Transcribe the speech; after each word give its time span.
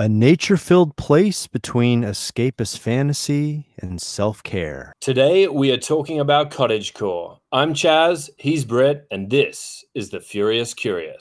a 0.00 0.08
nature 0.08 0.56
filled 0.56 0.96
place 0.96 1.46
between 1.46 2.00
escapist 2.04 2.78
fantasy 2.78 3.66
and 3.82 4.00
self 4.00 4.42
care. 4.42 4.94
Today, 4.98 5.46
we 5.46 5.70
are 5.72 5.76
talking 5.76 6.18
about 6.18 6.50
cottagecore. 6.50 7.36
I'm 7.52 7.74
Chaz, 7.74 8.30
he's 8.38 8.64
Brett, 8.64 9.04
and 9.10 9.28
this 9.28 9.84
is 9.94 10.08
The 10.08 10.20
Furious 10.20 10.72
Curious. 10.72 11.20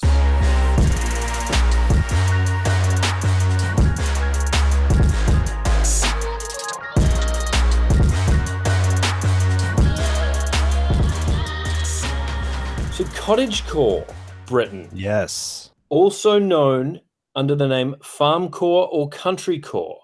So, 12.93 13.05
cottagecore, 13.15 14.05
Britain, 14.45 14.89
Yes. 14.93 15.71
also 15.89 16.37
known 16.39 16.99
under 17.35 17.55
the 17.55 17.67
name 17.67 17.95
farmcore 18.01 18.87
or 18.91 19.09
countrycore, 19.09 19.97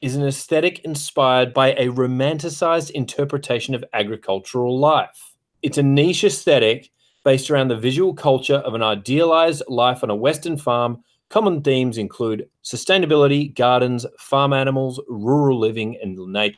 is 0.00 0.16
an 0.16 0.26
aesthetic 0.26 0.78
inspired 0.80 1.52
by 1.52 1.72
a 1.72 1.88
romanticized 1.88 2.90
interpretation 2.92 3.74
of 3.74 3.84
agricultural 3.92 4.78
life. 4.78 5.34
It's 5.62 5.78
a 5.78 5.82
niche 5.82 6.24
aesthetic 6.24 6.90
based 7.24 7.50
around 7.50 7.68
the 7.68 7.76
visual 7.76 8.14
culture 8.14 8.56
of 8.56 8.74
an 8.74 8.82
idealized 8.82 9.62
life 9.68 10.02
on 10.02 10.10
a 10.10 10.16
Western 10.16 10.56
farm. 10.56 11.02
Common 11.28 11.62
themes 11.62 11.98
include 11.98 12.48
sustainability, 12.64 13.54
gardens, 13.54 14.06
farm 14.18 14.52
animals, 14.52 15.00
rural 15.06 15.58
living, 15.58 15.96
and 16.02 16.16
nature. 16.16 16.56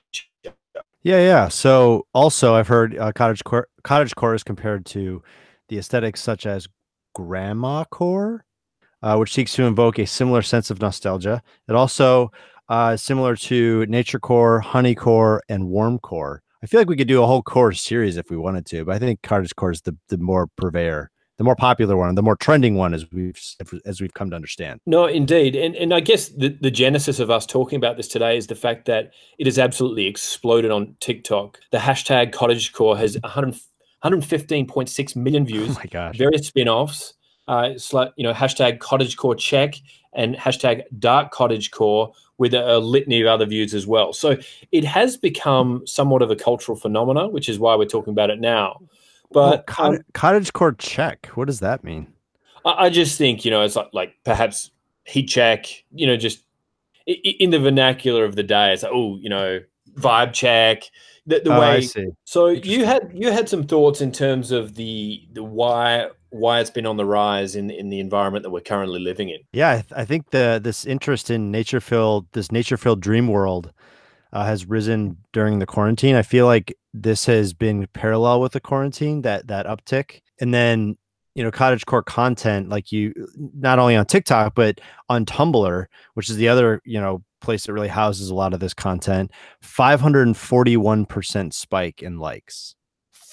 Yeah, 1.02 1.18
yeah. 1.18 1.48
So 1.48 2.06
also, 2.14 2.54
I've 2.54 2.68
heard 2.68 2.96
uh, 2.96 3.10
cottage 3.12 3.42
core, 3.42 3.66
cottage 3.82 4.14
core 4.14 4.34
is 4.34 4.44
compared 4.44 4.86
to 4.86 5.22
the 5.68 5.78
aesthetics 5.78 6.20
such 6.20 6.46
as 6.46 6.68
grandma 7.12 7.84
core, 7.84 8.44
uh, 9.02 9.16
which 9.16 9.32
seeks 9.32 9.54
to 9.54 9.64
invoke 9.64 9.98
a 9.98 10.06
similar 10.06 10.42
sense 10.42 10.70
of 10.70 10.80
nostalgia. 10.80 11.42
It 11.68 11.74
also 11.74 12.30
uh, 12.68 12.92
is 12.94 13.02
similar 13.02 13.36
to 13.36 13.86
nature 13.86 14.18
core, 14.18 14.60
honey 14.60 14.94
core, 14.94 15.42
and 15.48 15.68
warm 15.68 15.98
core. 15.98 16.42
I 16.62 16.66
feel 16.66 16.80
like 16.80 16.88
we 16.88 16.96
could 16.96 17.08
do 17.08 17.22
a 17.22 17.26
whole 17.26 17.42
core 17.42 17.72
series 17.72 18.16
if 18.16 18.30
we 18.30 18.36
wanted 18.36 18.66
to, 18.66 18.84
but 18.84 18.94
I 18.94 18.98
think 18.98 19.22
cottage 19.22 19.54
core 19.56 19.72
is 19.72 19.82
the, 19.82 19.96
the 20.08 20.18
more 20.18 20.46
purveyor, 20.56 21.10
the 21.36 21.44
more 21.44 21.56
popular 21.56 21.96
one, 21.96 22.14
the 22.14 22.22
more 22.22 22.36
trending 22.36 22.76
one, 22.76 22.94
as 22.94 23.10
we've 23.10 23.40
as 23.84 24.00
we've 24.00 24.14
come 24.14 24.30
to 24.30 24.36
understand. 24.36 24.78
No, 24.86 25.06
indeed, 25.06 25.56
and 25.56 25.74
and 25.74 25.92
I 25.92 25.98
guess 25.98 26.28
the 26.28 26.56
the 26.60 26.70
genesis 26.70 27.18
of 27.18 27.30
us 27.30 27.46
talking 27.46 27.76
about 27.76 27.96
this 27.96 28.06
today 28.06 28.36
is 28.36 28.46
the 28.46 28.54
fact 28.54 28.84
that 28.84 29.10
it 29.38 29.46
has 29.46 29.58
absolutely 29.58 30.06
exploded 30.06 30.70
on 30.70 30.94
TikTok. 31.00 31.58
The 31.72 31.78
hashtag 31.78 32.32
cottage 32.32 32.72
core 32.72 32.96
has 32.96 33.18
100, 33.22 33.56
115.6 34.04 35.16
million 35.16 35.44
views. 35.44 35.70
Oh 35.70 35.80
my 35.80 35.86
gosh! 35.86 36.16
Various 36.16 36.46
spin-offs. 36.46 37.14
Uh, 37.48 37.70
it's 37.72 37.92
like 37.92 38.12
you 38.16 38.24
know 38.24 38.32
hashtag 38.32 38.78
cottagecore 38.78 39.38
check 39.38 39.74
and 40.12 40.36
hashtag 40.36 40.82
dark 40.98 41.32
cottagecore 41.32 42.12
with 42.38 42.54
a, 42.54 42.76
a 42.76 42.78
litany 42.78 43.20
of 43.20 43.26
other 43.26 43.46
views 43.46 43.74
as 43.74 43.86
well. 43.86 44.12
So 44.12 44.36
it 44.72 44.84
has 44.84 45.16
become 45.16 45.86
somewhat 45.86 46.22
of 46.22 46.30
a 46.30 46.36
cultural 46.36 46.76
phenomena, 46.76 47.28
which 47.28 47.48
is 47.48 47.58
why 47.58 47.74
we're 47.74 47.84
talking 47.86 48.12
about 48.12 48.30
it 48.30 48.40
now. 48.40 48.80
But 49.32 49.66
cottage, 49.66 50.00
um, 50.00 50.04
cottage 50.12 50.52
core 50.52 50.72
check. 50.72 51.26
What 51.34 51.46
does 51.46 51.60
that 51.60 51.82
mean? 51.84 52.12
I, 52.64 52.86
I 52.86 52.90
just 52.90 53.18
think 53.18 53.44
you 53.44 53.50
know 53.50 53.62
it's 53.62 53.76
like, 53.76 53.90
like 53.92 54.14
perhaps 54.24 54.70
heat 55.04 55.26
check. 55.26 55.66
You 55.92 56.06
know, 56.06 56.16
just 56.16 56.44
in 57.06 57.50
the 57.50 57.58
vernacular 57.58 58.24
of 58.24 58.36
the 58.36 58.42
day, 58.42 58.72
it's 58.72 58.82
like 58.82 58.92
oh, 58.92 59.16
you 59.16 59.28
know, 59.28 59.60
vibe 59.94 60.32
check. 60.32 60.84
The, 61.26 61.40
the 61.40 61.54
Oh, 61.54 61.60
way 61.60 61.66
I 61.66 61.80
see. 61.80 62.08
So 62.24 62.48
you 62.48 62.84
had 62.84 63.10
you 63.14 63.30
had 63.30 63.48
some 63.48 63.64
thoughts 63.66 64.00
in 64.00 64.12
terms 64.12 64.50
of 64.50 64.74
the 64.74 65.26
the 65.32 65.42
why 65.42 66.08
why 66.32 66.60
it's 66.60 66.70
been 66.70 66.86
on 66.86 66.96
the 66.96 67.04
rise 67.04 67.54
in 67.54 67.70
in 67.70 67.90
the 67.90 68.00
environment 68.00 68.42
that 68.42 68.50
we're 68.50 68.60
currently 68.60 68.98
living 68.98 69.28
in. 69.28 69.40
Yeah, 69.52 69.70
I, 69.70 69.74
th- 69.74 69.92
I 69.94 70.04
think 70.04 70.30
the 70.30 70.60
this 70.62 70.84
interest 70.84 71.30
in 71.30 71.50
nature 71.50 71.80
filled 71.80 72.26
this 72.32 72.50
nature 72.50 72.76
filled 72.76 73.00
dream 73.00 73.28
world 73.28 73.72
uh, 74.32 74.44
has 74.44 74.66
risen 74.66 75.18
during 75.32 75.58
the 75.58 75.66
quarantine. 75.66 76.16
I 76.16 76.22
feel 76.22 76.46
like 76.46 76.74
this 76.94 77.26
has 77.26 77.52
been 77.52 77.86
parallel 77.92 78.40
with 78.40 78.52
the 78.52 78.60
quarantine 78.60 79.22
that 79.22 79.46
that 79.48 79.66
uptick, 79.66 80.22
and 80.40 80.52
then 80.52 80.96
you 81.34 81.44
know 81.44 81.50
cottage 81.50 81.86
core 81.86 82.02
content 82.02 82.68
like 82.68 82.92
you 82.92 83.12
not 83.36 83.78
only 83.78 83.96
on 83.96 84.06
TikTok 84.06 84.54
but 84.54 84.80
on 85.08 85.26
Tumblr, 85.26 85.86
which 86.14 86.30
is 86.30 86.36
the 86.36 86.48
other 86.48 86.80
you 86.84 87.00
know 87.00 87.22
place 87.40 87.66
that 87.66 87.72
really 87.72 87.88
houses 87.88 88.30
a 88.30 88.34
lot 88.34 88.54
of 88.54 88.60
this 88.60 88.74
content. 88.74 89.30
Five 89.60 90.00
hundred 90.00 90.26
and 90.26 90.36
forty 90.36 90.76
one 90.78 91.04
percent 91.04 91.52
spike 91.54 92.02
in 92.02 92.18
likes. 92.18 92.74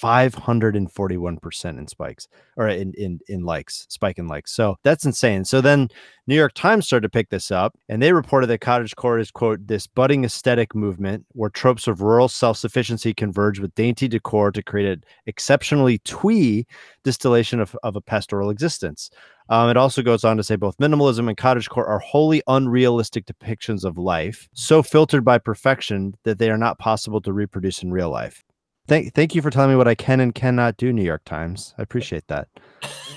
541% 0.02 1.78
in 1.78 1.88
spikes 1.88 2.28
or 2.58 2.68
in, 2.68 2.94
in 2.96 3.20
in 3.28 3.44
likes 3.44 3.86
spike 3.90 4.18
in 4.18 4.28
likes. 4.28 4.52
So 4.52 4.78
that's 4.84 5.06
insane. 5.06 5.46
So 5.46 5.62
then 5.62 5.90
new 6.28 6.36
york 6.36 6.54
times 6.54 6.86
started 6.86 7.04
to 7.04 7.10
pick 7.10 7.30
this 7.30 7.50
up 7.50 7.74
and 7.88 8.02
they 8.02 8.14
reported 8.14 8.48
that 8.48 8.62
cottage 8.62 8.90
cottagecore 8.90 9.20
is 9.20 9.32
quote 9.32 9.68
this 9.68 9.88
budding 9.88 10.24
aesthetic 10.24 10.76
movement 10.76 11.26
where 11.34 11.50
tropes 11.50 11.88
of 11.88 12.02
rural 12.02 12.28
self-sufficiency 12.28 13.14
converge 13.14 13.60
with 13.60 13.74
dainty 13.76 14.08
decor 14.08 14.52
to 14.52 14.64
create 14.64 14.90
an 14.90 15.04
exceptionally 15.26 16.00
twee 16.00 16.66
distillation 17.04 17.60
of, 17.60 17.76
of 17.84 17.96
a 17.96 18.02
pastoral 18.02 18.50
existence. 18.50 19.10
Um, 19.50 19.70
it 19.70 19.78
also 19.78 20.04
goes 20.04 20.24
on 20.24 20.38
to 20.38 20.44
say 20.44 20.56
both 20.56 20.78
minimalism 20.78 21.28
and 21.28 21.38
cottagecore 21.38 21.88
are 21.88 22.00
wholly 22.00 22.44
unrealistic 22.48 23.26
depictions 23.26 23.84
of 23.84 23.98
life, 23.98 24.48
so 24.54 24.84
filtered 24.84 25.26
by 25.26 25.40
perfection 25.40 26.14
that 26.24 26.38
they 26.38 26.52
are 26.52 26.58
not 26.58 26.78
possible 26.78 27.20
to 27.22 27.34
reproduce 27.34 27.82
in 27.82 27.92
real 27.92 28.12
life. 28.12 28.44
Thank, 28.90 29.14
thank 29.14 29.36
you 29.36 29.42
for 29.42 29.50
telling 29.50 29.70
me 29.70 29.76
what 29.76 29.88
I 29.88 29.96
can 29.96 30.20
and 30.20 30.34
cannot 30.34 30.78
do, 30.78 30.92
New 30.92 31.04
York 31.04 31.24
Times. 31.24 31.74
I 31.78 31.84
appreciate 31.84 32.28
that. 32.28 32.48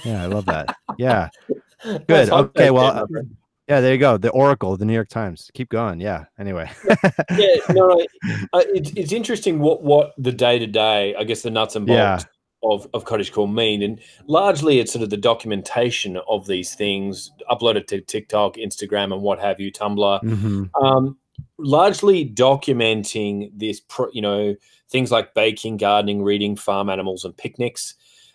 Yeah, 0.04 0.22
I 0.22 0.26
love 0.26 0.44
that. 0.46 0.76
Yeah, 0.98 1.28
good. 2.06 2.30
Okay, 2.30 2.70
well, 2.70 2.86
uh, 2.86 3.06
yeah, 3.68 3.80
there 3.80 3.92
you 3.92 3.98
go. 3.98 4.18
The 4.18 4.30
Oracle, 4.30 4.76
the 4.76 4.84
New 4.84 4.92
York 4.92 5.08
Times. 5.08 5.50
Keep 5.54 5.70
going. 5.70 6.00
Yeah. 6.00 6.24
Anyway. 6.38 6.70
yeah, 7.30 7.56
no, 7.70 7.88
no, 7.88 8.06
uh, 8.52 8.62
it's 8.74 8.90
it's 8.90 9.12
interesting 9.12 9.60
what 9.60 9.82
what 9.82 10.12
the 10.18 10.32
day 10.32 10.58
to 10.58 10.66
day, 10.66 11.14
I 11.14 11.24
guess, 11.24 11.42
the 11.42 11.50
nuts 11.50 11.76
and 11.76 11.86
bolts 11.86 11.96
Yeah. 11.96 12.18
of 12.70 12.86
of 12.92 13.04
cottagecore 13.04 13.50
mean, 13.52 13.82
and 13.82 14.00
largely 14.26 14.78
it's 14.80 14.92
sort 14.92 15.02
of 15.04 15.10
the 15.10 15.16
documentation 15.16 16.18
of 16.28 16.46
these 16.46 16.74
things 16.74 17.30
uploaded 17.50 17.86
to 17.86 18.00
TikTok, 18.00 18.56
Instagram, 18.56 19.12
and 19.12 19.22
what 19.22 19.38
have 19.38 19.58
you, 19.60 19.72
Tumblr. 19.72 20.22
Mhm. 20.22 20.70
um, 20.82 21.16
largely 21.58 22.28
documenting 22.28 23.50
this, 23.54 23.80
pro, 23.80 24.08
you 24.12 24.20
know, 24.20 24.54
things 24.92 25.10
like 25.10 25.34
baking, 25.34 25.78
gardening, 25.78 26.22
reading, 26.22 26.54
farm 26.54 26.88
animals, 26.90 27.24
and 27.24 27.36
picnics. 27.36 27.94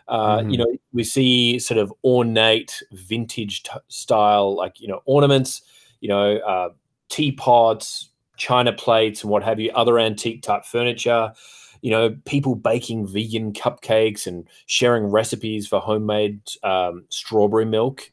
Uh, 0.10 0.40
Mhm. 0.40 0.52
You 0.52 0.58
know, 0.58 0.68
we 0.94 1.04
see 1.04 1.60
sort 1.60 1.78
of 1.78 1.94
ornate, 2.04 2.82
vintage 2.92 3.64
t- 3.64 3.70
style, 3.88 4.56
like 4.56 4.80
you 4.82 4.88
know, 4.88 5.02
ornaments. 5.06 5.62
You 6.02 6.10
know, 6.10 6.38
uh, 6.38 6.70
teapots, 7.10 8.10
china 8.38 8.72
plates, 8.72 9.24
and 9.24 9.32
what 9.32 9.44
have 9.44 9.60
you, 9.60 9.72
other 9.74 9.98
antique 10.00 10.42
type 10.44 10.64
furniture. 10.66 11.34
You 11.82 11.92
know, 11.92 12.16
people 12.26 12.56
baking 12.56 13.08
vegan 13.08 13.54
cupcakes 13.54 14.28
and 14.28 14.48
sharing 14.66 15.06
recipes 15.06 15.68
for 15.68 15.80
homemade 15.80 16.40
um, 16.64 17.06
strawberry 17.10 17.66
milk. 17.66 18.12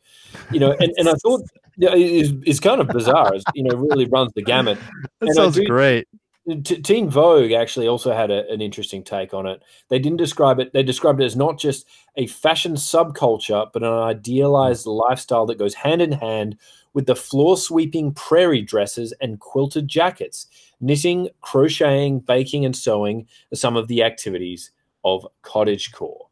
You 0.51 0.61
know, 0.61 0.73
and, 0.81 0.93
and 0.97 1.09
I 1.09 1.15
thought 1.15 1.43
yeah, 1.77 1.95
it's, 1.95 2.31
it's 2.47 2.61
kind 2.61 2.81
of 2.81 2.89
bizarre. 2.89 3.35
It's, 3.35 3.45
you 3.55 3.63
know, 3.65 3.75
really 3.77 4.07
runs 4.07 4.33
the 4.35 4.43
gamut. 4.43 4.79
That 5.21 5.29
And 5.29 5.35
sounds 5.35 5.55
do- 5.57 5.67
great. 5.67 6.07
T- 6.47 6.83
Teen 6.83 7.09
Vogue 7.09 7.53
actually 7.53 7.89
also 7.89 8.13
had 8.13 8.31
a, 8.31 8.47
an 8.51 8.61
interesting 8.61 9.03
take 9.03 9.33
on 9.33 9.47
it. 9.47 9.63
They 9.89 9.99
didn't 9.99 10.19
describe 10.19 10.61
it. 10.61 10.73
They 10.73 10.83
described 10.83 11.21
it 11.21 11.25
as 11.25 11.37
not 11.37 11.59
just 11.59 11.87
a 12.17 12.27
fashion 12.27 12.75
subculture, 12.75 13.71
but 13.73 13.83
an 13.83 13.89
idealized 13.89 14.87
lifestyle 14.87 15.47
that 15.47 15.59
goes 15.59 15.75
hand 15.75 16.03
in 16.03 16.13
hand 16.13 16.59
with 16.93 17.07
the 17.07 17.17
floor 17.17 17.57
sweeping 17.57 18.13
prairie 18.13 18.63
dresses 18.63 19.13
and 19.21 19.41
quilted 19.41 19.89
jackets. 19.89 20.47
Knitting, 20.81 21.31
crocheting, 21.41 22.21
baking, 22.21 22.65
and 22.65 22.77
sewing 22.77 23.27
are 23.53 23.57
some 23.57 23.77
of 23.77 23.89
the 23.89 24.03
activities 24.03 24.71
of 25.05 25.27
cottagecore. 25.43 26.27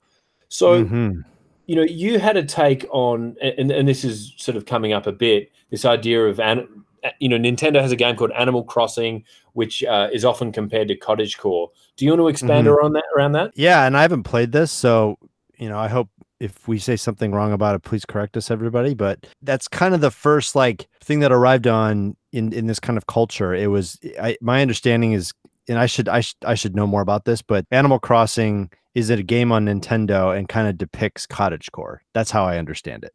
So 0.48 0.84
Mhm. 0.84 1.24
you 1.66 1.76
know, 1.76 1.82
you 1.82 2.18
had 2.18 2.36
a 2.36 2.44
take 2.44 2.84
on, 2.90 3.36
and, 3.40 3.70
and 3.70 3.88
this 3.88 4.04
is 4.04 4.34
sort 4.36 4.56
of 4.56 4.66
coming 4.66 4.92
up 4.92 5.06
a 5.06 5.12
bit, 5.12 5.50
this 5.70 5.84
idea 5.84 6.26
of, 6.26 6.38
an, 6.40 6.84
you 7.20 7.28
know, 7.28 7.36
Nintendo 7.36 7.80
has 7.80 7.92
a 7.92 7.96
game 7.96 8.16
called 8.16 8.32
Animal 8.32 8.64
Crossing, 8.64 9.24
which 9.54 9.82
uh, 9.84 10.08
is 10.12 10.24
often 10.24 10.52
compared 10.52 10.88
to 10.88 10.96
Cottagecore. 10.96 11.68
Do 11.96 12.04
you 12.04 12.10
want 12.12 12.20
to 12.20 12.28
expand 12.28 12.66
Mhm. 12.66 12.72
around 12.72 12.92
that? 12.94 13.04
Around 13.16 13.32
that? 13.32 13.52
Yeah, 13.54 13.84
and 13.86 13.96
I 13.96 14.02
haven't 14.02 14.22
played 14.24 14.52
this, 14.52 14.70
so 14.70 15.18
you 15.58 15.68
know, 15.68 15.78
I 15.78 15.88
hope 15.88 16.08
if 16.40 16.66
we 16.66 16.78
say 16.78 16.96
something 16.96 17.30
wrong 17.32 17.52
about 17.52 17.76
it, 17.76 17.82
please 17.82 18.04
correct 18.04 18.36
us, 18.36 18.50
everybody. 18.50 18.94
But 18.94 19.26
that's 19.42 19.68
kind 19.68 19.94
of 19.94 20.00
the 20.00 20.10
first 20.10 20.56
like 20.56 20.88
thing 21.00 21.20
that 21.20 21.30
arrived 21.32 21.66
on 21.66 22.16
in 22.32 22.52
in 22.52 22.66
this 22.66 22.80
kind 22.80 22.96
of 22.96 23.06
culture. 23.06 23.54
It 23.54 23.68
was 23.68 23.98
I, 24.20 24.36
my 24.40 24.60
understanding 24.62 25.12
is, 25.12 25.32
and 25.68 25.78
I 25.78 25.86
should 25.86 26.08
I 26.08 26.20
should 26.20 26.36
I 26.44 26.54
should 26.54 26.74
know 26.74 26.86
more 26.86 27.02
about 27.02 27.24
this, 27.26 27.42
but 27.42 27.64
Animal 27.70 27.98
Crossing 28.00 28.70
is 28.94 29.08
it 29.08 29.18
a 29.18 29.22
game 29.22 29.52
on 29.52 29.64
Nintendo 29.66 30.36
and 30.36 30.48
kind 30.48 30.68
of 30.68 30.76
depicts 30.76 31.26
cottagecore. 31.26 31.98
That's 32.12 32.30
how 32.30 32.44
I 32.44 32.58
understand 32.58 33.04
it. 33.04 33.12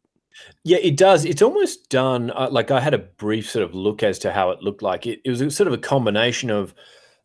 Yeah, 0.64 0.78
it 0.78 0.96
does. 0.96 1.24
It's 1.24 1.42
almost 1.42 1.88
done. 1.88 2.30
Uh, 2.30 2.48
like 2.50 2.70
I 2.70 2.80
had 2.80 2.94
a 2.94 2.98
brief 2.98 3.50
sort 3.50 3.64
of 3.64 3.74
look 3.74 4.02
as 4.02 4.18
to 4.20 4.32
how 4.32 4.50
it 4.50 4.62
looked 4.62 4.82
like. 4.82 5.06
It, 5.06 5.20
it 5.24 5.30
was 5.30 5.40
a, 5.40 5.50
sort 5.50 5.66
of 5.66 5.72
a 5.72 5.78
combination 5.78 6.50
of. 6.50 6.74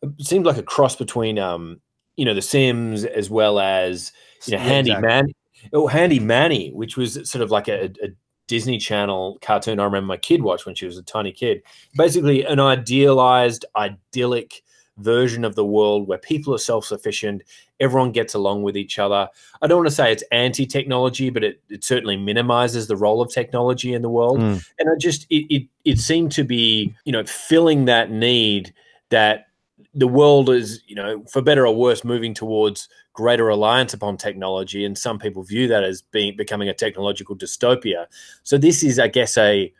It 0.02 0.26
seemed 0.26 0.46
like 0.46 0.58
a 0.58 0.62
cross 0.62 0.96
between, 0.96 1.38
um, 1.38 1.80
you 2.16 2.24
know, 2.24 2.34
The 2.34 2.42
Sims 2.42 3.04
as 3.04 3.30
well 3.30 3.58
as 3.58 4.12
you 4.46 4.56
know, 4.56 4.62
Yeah, 4.62 4.68
Handy 4.68 4.90
exactly. 4.90 5.08
Man, 5.08 5.26
oh, 5.72 5.86
Handy 5.86 6.20
Manny, 6.20 6.70
which 6.72 6.96
was 6.96 7.14
sort 7.28 7.42
of 7.42 7.50
like 7.50 7.68
a, 7.68 7.86
a 8.02 8.08
Disney 8.46 8.78
Channel 8.78 9.38
cartoon 9.40 9.80
I 9.80 9.84
remember 9.84 10.06
my 10.06 10.16
kid 10.16 10.42
watched 10.42 10.66
when 10.66 10.74
she 10.74 10.86
was 10.86 10.98
a 10.98 11.02
tiny 11.02 11.32
kid. 11.32 11.62
Basically, 11.96 12.44
an 12.44 12.60
idealized, 12.60 13.64
idyllic 13.74 14.62
version 14.98 15.44
of 15.44 15.54
the 15.54 15.64
world 15.64 16.06
where 16.06 16.18
people 16.18 16.54
are 16.54 16.58
self 16.58 16.84
sufficient, 16.84 17.42
everyone 17.80 18.12
gets 18.12 18.34
along 18.34 18.62
with 18.62 18.76
each 18.76 18.98
other. 18.98 19.28
I 19.60 19.66
don't 19.66 19.78
want 19.78 19.88
to 19.88 19.94
say 19.94 20.12
it's 20.12 20.24
anti 20.30 20.66
technology, 20.66 21.30
but 21.30 21.44
it, 21.44 21.60
it 21.68 21.84
certainly 21.84 22.16
minimizes 22.16 22.86
the 22.86 22.96
role 22.96 23.20
of 23.20 23.32
technology 23.32 23.94
in 23.94 24.02
the 24.02 24.10
world. 24.10 24.38
Mm. 24.38 24.66
And 24.78 24.88
I 24.88 24.92
just, 24.98 25.26
it, 25.30 25.52
it, 25.54 25.68
it 25.84 25.98
seemed 25.98 26.32
to 26.32 26.44
be, 26.44 26.94
you 27.04 27.12
know, 27.12 27.24
filling 27.24 27.86
that 27.86 28.10
need 28.10 28.72
that 29.10 29.46
the 29.94 30.08
world 30.08 30.50
is, 30.50 30.82
you 30.86 30.96
know, 30.96 31.24
for 31.30 31.40
better 31.40 31.66
or 31.66 31.74
worse, 31.74 32.04
moving 32.04 32.34
towards 32.34 32.88
greater 33.12 33.44
reliance 33.44 33.94
upon 33.94 34.16
technology, 34.16 34.84
and 34.84 34.98
some 34.98 35.18
people 35.18 35.42
view 35.42 35.68
that 35.68 35.84
as 35.84 36.02
being 36.02 36.36
becoming 36.36 36.68
a 36.68 36.74
technological 36.74 37.36
dystopia. 37.36 38.06
So 38.42 38.58
this 38.58 38.82
is, 38.82 38.98
I 38.98 39.08
guess, 39.08 39.38
a 39.38 39.72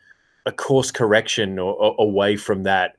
a 0.47 0.53
course 0.53 0.91
correction 0.91 1.59
or, 1.59 1.75
or 1.75 1.95
away 1.99 2.37
from 2.37 2.65
that 2.65 2.97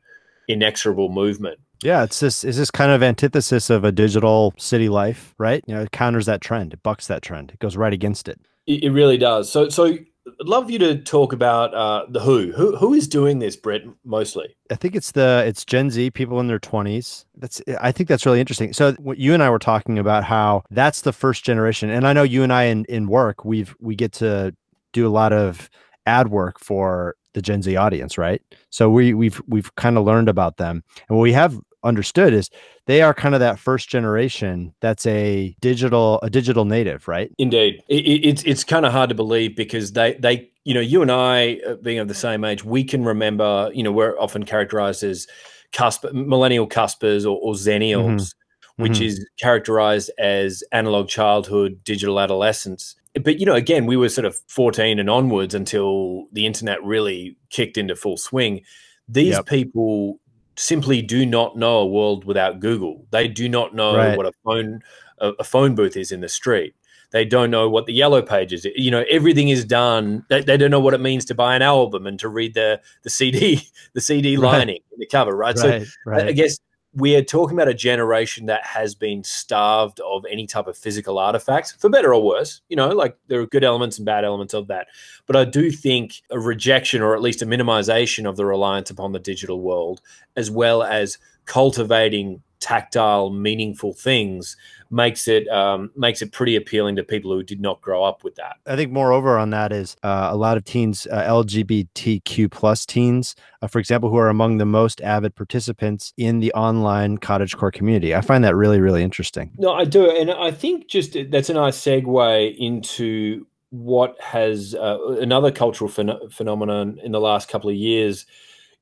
inexorable 0.47 1.09
movement. 1.09 1.59
Yeah, 1.83 2.03
it's 2.03 2.19
this 2.19 2.43
is 2.43 2.57
this 2.57 2.71
kind 2.71 2.91
of 2.91 3.03
antithesis 3.03 3.69
of 3.69 3.83
a 3.83 3.91
digital 3.91 4.53
city 4.57 4.89
life, 4.89 5.33
right? 5.37 5.63
You 5.67 5.75
know, 5.75 5.81
it 5.81 5.91
counters 5.91 6.25
that 6.25 6.41
trend, 6.41 6.73
it 6.73 6.83
bucks 6.83 7.07
that 7.07 7.21
trend, 7.21 7.51
it 7.51 7.59
goes 7.59 7.77
right 7.77 7.93
against 7.93 8.27
it. 8.27 8.39
It, 8.67 8.83
it 8.83 8.91
really 8.91 9.17
does. 9.17 9.51
So, 9.51 9.69
so 9.69 9.85
I'd 9.85 10.47
love 10.47 10.71
you 10.71 10.79
to 10.79 10.97
talk 10.97 11.33
about 11.33 11.73
uh, 11.73 12.05
the 12.09 12.19
Who. 12.19 12.51
Who 12.53 12.75
who 12.75 12.93
is 12.93 13.07
doing 13.07 13.39
this, 13.39 13.55
Brett? 13.55 13.83
Mostly, 14.03 14.55
I 14.71 14.75
think 14.75 14.95
it's 14.95 15.11
the 15.11 15.43
it's 15.45 15.63
Gen 15.63 15.91
Z 15.91 16.11
people 16.11 16.39
in 16.39 16.47
their 16.47 16.59
twenties. 16.59 17.25
That's 17.37 17.61
I 17.79 17.91
think 17.91 18.09
that's 18.09 18.25
really 18.25 18.39
interesting. 18.39 18.73
So 18.73 18.93
what 18.93 19.17
you 19.17 19.33
and 19.33 19.43
I 19.43 19.49
were 19.49 19.59
talking 19.59 19.99
about 19.99 20.23
how 20.23 20.63
that's 20.71 21.01
the 21.01 21.13
first 21.13 21.45
generation, 21.45 21.89
and 21.89 22.07
I 22.07 22.13
know 22.13 22.23
you 22.23 22.41
and 22.41 22.51
I 22.51 22.63
in 22.63 22.85
in 22.85 23.07
work 23.07 23.45
we've 23.45 23.75
we 23.79 23.95
get 23.95 24.13
to 24.13 24.55
do 24.93 25.05
a 25.07 25.09
lot 25.09 25.31
of 25.31 25.69
ad 26.07 26.29
work 26.29 26.59
for 26.59 27.15
the 27.35 27.41
Gen 27.41 27.61
Z 27.61 27.75
audience, 27.75 28.17
right? 28.17 28.41
So 28.71 28.89
we 28.89 29.13
we've 29.13 29.41
we've 29.47 29.73
kind 29.75 29.97
of 29.97 30.05
learned 30.05 30.29
about 30.29 30.57
them, 30.57 30.83
and 31.07 31.17
what 31.17 31.21
we 31.23 31.33
have 31.33 31.59
understood 31.83 32.33
is 32.33 32.49
they 32.87 33.03
are 33.03 33.13
kind 33.13 33.35
of 33.35 33.41
that 33.41 33.59
first 33.59 33.89
generation 33.89 34.73
that's 34.79 35.05
a 35.05 35.55
digital 35.61 36.19
a 36.23 36.29
digital 36.29 36.65
native, 36.65 37.07
right? 37.07 37.31
Indeed, 37.37 37.83
it, 37.87 38.05
it, 38.05 38.27
it's 38.27 38.43
it's 38.43 38.63
kind 38.63 38.85
of 38.85 38.91
hard 38.91 39.09
to 39.09 39.15
believe 39.15 39.55
because 39.55 39.91
they 39.91 40.13
they 40.13 40.49
you 40.63 40.73
know 40.73 40.79
you 40.79 41.03
and 41.03 41.11
I 41.11 41.59
uh, 41.67 41.75
being 41.75 41.99
of 41.99 42.07
the 42.07 42.15
same 42.15 42.43
age, 42.43 42.63
we 42.63 42.83
can 42.83 43.05
remember 43.05 43.69
you 43.73 43.83
know 43.83 43.91
we're 43.91 44.19
often 44.19 44.45
characterized 44.45 45.03
as 45.03 45.27
cusp 45.71 46.05
millennial 46.13 46.67
cuspers 46.67 47.25
or, 47.25 47.37
or 47.37 47.53
zennials. 47.53 48.05
Mm-hmm 48.05 48.39
which 48.77 48.93
mm-hmm. 48.93 49.03
is 49.03 49.25
characterized 49.39 50.11
as 50.19 50.61
analog 50.71 51.07
childhood, 51.07 51.81
digital 51.85 52.19
adolescence. 52.19 52.95
But 53.23 53.39
you 53.39 53.45
know, 53.45 53.55
again, 53.55 53.85
we 53.85 53.97
were 53.97 54.09
sort 54.09 54.25
of 54.25 54.37
14 54.47 54.99
and 54.99 55.09
onwards 55.09 55.53
until 55.53 56.27
the 56.31 56.45
internet 56.45 56.83
really 56.83 57.37
kicked 57.49 57.77
into 57.77 57.95
full 57.95 58.17
swing. 58.17 58.61
These 59.07 59.33
yep. 59.33 59.45
people 59.45 60.19
simply 60.57 61.01
do 61.01 61.25
not 61.25 61.57
know 61.57 61.77
a 61.79 61.85
world 61.85 62.25
without 62.25 62.59
Google. 62.59 63.05
They 63.11 63.27
do 63.27 63.47
not 63.49 63.75
know 63.75 63.95
right. 63.95 64.17
what 64.17 64.25
a 64.25 64.31
phone 64.43 64.81
a, 65.19 65.29
a, 65.39 65.43
phone 65.43 65.75
booth 65.75 65.95
is 65.95 66.11
in 66.11 66.21
the 66.21 66.29
street. 66.29 66.75
They 67.11 67.23
don't 67.23 67.51
know 67.51 67.69
what 67.69 67.85
the 67.85 67.93
yellow 67.93 68.21
pages. 68.21 68.65
You 68.75 68.91
know, 68.91 69.05
everything 69.09 69.47
is 69.49 69.63
done. 69.63 70.25
They, 70.29 70.41
they 70.41 70.57
don't 70.57 70.71
know 70.71 70.79
what 70.79 70.93
it 70.93 70.99
means 70.99 71.23
to 71.25 71.35
buy 71.35 71.55
an 71.55 71.61
album 71.61 72.05
and 72.07 72.19
to 72.19 72.27
read 72.27 72.53
the 72.53 72.81
the 73.03 73.09
CD 73.09 73.61
the 73.93 74.01
CD 74.01 74.37
lining 74.37 74.67
right. 74.67 74.83
in 74.93 74.99
the 74.99 75.07
cover. 75.07 75.35
Right. 75.35 75.57
right. 75.57 75.81
So 76.05 76.27
I 76.27 76.31
guess 76.31 76.59
we 76.95 77.15
are 77.15 77.21
talking 77.21 77.57
about 77.57 77.67
a 77.67 77.73
generation 77.73 78.45
that 78.45 78.65
has 78.65 78.95
been 78.95 79.23
starved 79.23 79.99
of 79.99 80.25
any 80.31 80.47
type 80.47 80.67
of 80.67 80.77
physical 80.77 81.19
artifacts, 81.19 81.73
for 81.73 81.89
better 81.89 82.13
or 82.13 82.23
worse. 82.23 82.61
You 82.69 82.77
know, 82.77 82.89
like 82.89 83.17
there 83.27 83.41
are 83.41 83.45
good 83.45 83.65
elements 83.65 83.97
and 83.97 84.05
bad 84.05 84.23
elements 84.23 84.53
of 84.53 84.67
that. 84.67 84.87
But 85.25 85.35
I 85.35 85.43
do 85.43 85.71
think 85.71 86.21
a 86.31 86.39
rejection 86.39 87.01
or 87.01 87.13
at 87.13 87.21
least 87.21 87.41
a 87.41 87.45
minimization 87.45 88.27
of 88.27 88.37
the 88.37 88.45
reliance 88.45 88.89
upon 88.89 89.11
the 89.11 89.19
digital 89.19 89.59
world, 89.59 90.01
as 90.37 90.49
well 90.49 90.83
as 90.83 91.17
cultivating 91.45 92.41
tactile, 92.65 93.29
meaningful 93.29 93.93
things 93.93 94.57
makes 94.89 95.27
it 95.27 95.47
um, 95.49 95.91
makes 95.95 96.23
it 96.23 96.31
pretty 96.31 96.55
appealing 96.55 96.95
to 96.95 97.03
people 97.03 97.31
who 97.31 97.43
did 97.43 97.61
not 97.61 97.79
grow 97.79 98.03
up 98.03 98.23
with 98.23 98.33
that. 98.35 98.57
I 98.65 98.75
think 98.75 98.91
moreover 98.91 99.37
on 99.37 99.51
that 99.51 99.71
is 99.71 99.95
uh, 100.01 100.29
a 100.31 100.35
lot 100.35 100.57
of 100.57 100.63
teens, 100.63 101.05
uh, 101.11 101.21
LGBTQ 101.23 102.49
plus 102.49 102.83
teens, 102.87 103.35
uh, 103.61 103.67
for 103.67 103.77
example, 103.77 104.09
who 104.09 104.17
are 104.17 104.29
among 104.29 104.57
the 104.57 104.65
most 104.65 104.99
avid 105.01 105.35
participants 105.35 106.11
in 106.17 106.39
the 106.39 106.51
online 106.53 107.19
cottagecore 107.19 107.71
community. 107.71 108.15
I 108.15 108.21
find 108.21 108.43
that 108.43 108.55
really 108.55 108.79
really 108.79 109.03
interesting. 109.03 109.51
No, 109.59 109.71
I 109.73 109.85
do, 109.85 110.09
and 110.09 110.31
I 110.31 110.49
think 110.49 110.87
just 110.87 111.15
that's 111.29 111.51
a 111.51 111.53
nice 111.53 111.77
segue 111.79 112.57
into 112.57 113.45
what 113.69 114.19
has 114.21 114.73
uh, 114.73 114.97
another 115.19 115.51
cultural 115.51 115.89
phen- 115.89 116.31
phenomenon 116.31 116.97
in 117.03 117.11
the 117.11 117.19
last 117.19 117.47
couple 117.47 117.69
of 117.69 117.75
years 117.75 118.25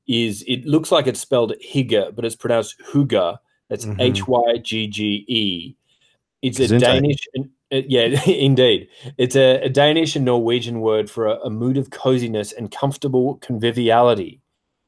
is 0.06 0.44
it 0.46 0.64
looks 0.66 0.92
like 0.92 1.06
it's 1.06 1.20
spelled 1.20 1.54
higa, 1.72 2.14
but 2.14 2.24
it's 2.24 2.36
pronounced 2.36 2.76
Huga. 2.92 3.38
That's 3.68 3.86
mm-hmm. 3.86 4.00
H 4.00 4.26
Y 4.26 4.56
G 4.62 4.86
G 4.86 5.24
E. 5.28 5.76
It's 6.42 6.60
a 6.60 6.78
Danish, 6.78 7.20
uh, 7.38 7.80
yeah, 7.88 8.22
indeed. 8.26 8.88
It's 9.16 9.34
a, 9.34 9.62
a, 9.62 9.70
Danish 9.70 10.14
and 10.14 10.26
Norwegian 10.26 10.80
word 10.80 11.10
for 11.10 11.26
a, 11.26 11.36
a 11.40 11.50
mood 11.50 11.78
of 11.78 11.88
coziness 11.88 12.52
and 12.52 12.70
comfortable 12.70 13.36
conviviality 13.36 14.42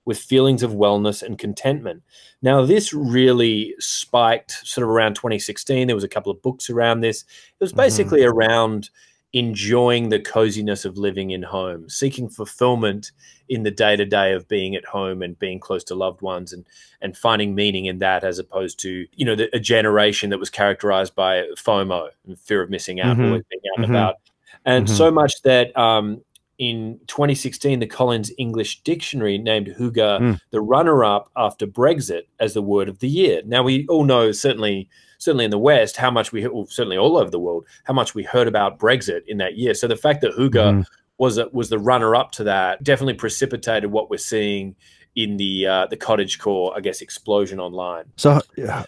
with 0.05 0.19
feelings 0.19 0.63
of 0.63 0.73
wellness 0.73 1.23
and 1.23 1.39
contentment. 1.39 2.03
Now, 2.43 2.65
this 2.65 2.93
really 2.93 3.75
spiked 3.79 4.53
sort 4.67 4.85
of 4.85 4.91
around 4.91 5.15
2016. 5.15 5.87
There 5.87 5.97
was 5.97 6.05
a 6.05 6.09
couple 6.09 6.31
of 6.31 6.41
books 6.43 6.71
around 6.71 7.01
this. 7.01 7.23
It 7.23 7.27
was 7.61 7.73
mm-hmm. 7.73 7.81
basically 7.81 8.21
mm-hmm. 8.21 8.39
around 8.39 8.91
enjoying 9.37 10.09
the 10.09 10.19
coziness 10.19 10.87
of 10.87 10.97
living 10.97 11.31
in 11.31 11.43
home, 11.43 11.91
seeking 11.91 12.27
fulfillment 12.27 13.13
in 13.51 13.65
the 13.65 13.71
day 13.71 13.95
to 13.95 14.07
day 14.07 14.33
of 14.33 14.49
being 14.49 14.75
at 14.75 14.85
home 14.87 15.23
and 15.23 15.39
being 15.39 15.61
close 15.61 15.85
to 15.85 15.95
loved 15.95 16.23
ones 16.23 16.55
and 16.55 16.65
and 17.03 17.19
finding 17.19 17.55
meaning 17.55 17.85
in 17.85 17.99
that 17.99 18.25
as 18.25 18.39
opposed 18.39 18.81
to 18.81 19.07
you 19.15 19.27
know 19.27 19.35
the, 19.35 19.55
a 19.55 19.61
generation 19.61 20.31
that 20.31 20.39
was 20.39 20.49
characterized 20.49 21.15
by 21.15 21.43
FOMO 21.59 22.09
and 22.27 22.41
fear 22.41 22.63
of 22.63 22.71
missing 22.71 22.99
out, 22.99 23.19
mm-hmm. 23.19 23.27
always 23.27 23.43
being 23.51 23.61
out 23.73 23.77
and 23.77 23.85
mm-hmm. 23.85 23.95
about, 23.95 24.15
and 24.65 24.87
mm-hmm. 24.87 24.97
so 24.97 25.11
much 25.11 25.43
that 25.43 25.77
um, 25.77 26.23
in 26.59 26.99
2016, 27.07 27.81
the 27.81 27.87
Collins 27.87 28.33
English 28.39 28.83
Dictionary 28.83 29.39
named 29.39 29.75
Hygge 29.79 29.97
mm. 29.97 30.41
the 30.51 30.61
runner-up 30.61 31.31
after 31.37 31.67
Brexit 31.67 32.23
as 32.41 32.55
the 32.55 32.63
word 32.63 32.89
of 32.89 32.99
the 33.01 33.09
year. 33.09 33.43
Now 33.45 33.63
we 33.63 33.87
all 33.89 34.05
know 34.05 34.33
certainly 34.33 34.89
certainly 35.19 35.45
in 35.45 35.51
the 35.51 35.59
West, 35.59 35.97
how 35.97 36.11
much 36.11 36.33
we, 36.33 36.47
well, 36.47 36.67
certainly 36.67 36.97
all 36.97 37.17
over 37.17 37.31
the 37.31 37.39
world, 37.39 37.67
how 37.85 37.95
much 37.95 38.15
we 38.15 38.23
heard 38.23 38.47
about 38.47 38.79
Brexit 38.79 39.23
in 39.27 39.39
that 39.39 39.57
year. 39.57 39.75
So 39.75 39.89
the 39.89 39.97
fact 39.97 40.21
that 40.21 40.33
Hygge 40.33 40.53
mm. 40.53 40.85
was 41.19 41.39
a, 41.39 41.49
was 41.53 41.71
the 41.71 41.79
runner 41.79 42.15
up 42.15 42.33
to 42.33 42.45
that 42.45 42.83
definitely 42.83 43.15
precipitated 43.15 43.91
what 43.91 44.11
we're 44.11 44.19
seeing 44.19 44.77
in 45.15 45.39
the 45.39 45.67
uh, 45.67 45.87
the 45.87 45.97
cottage 45.97 46.39
core, 46.39 46.75
I 46.77 46.81
guess, 46.81 47.01
explosion 47.01 47.59
online. 47.59 48.05
So 48.17 48.41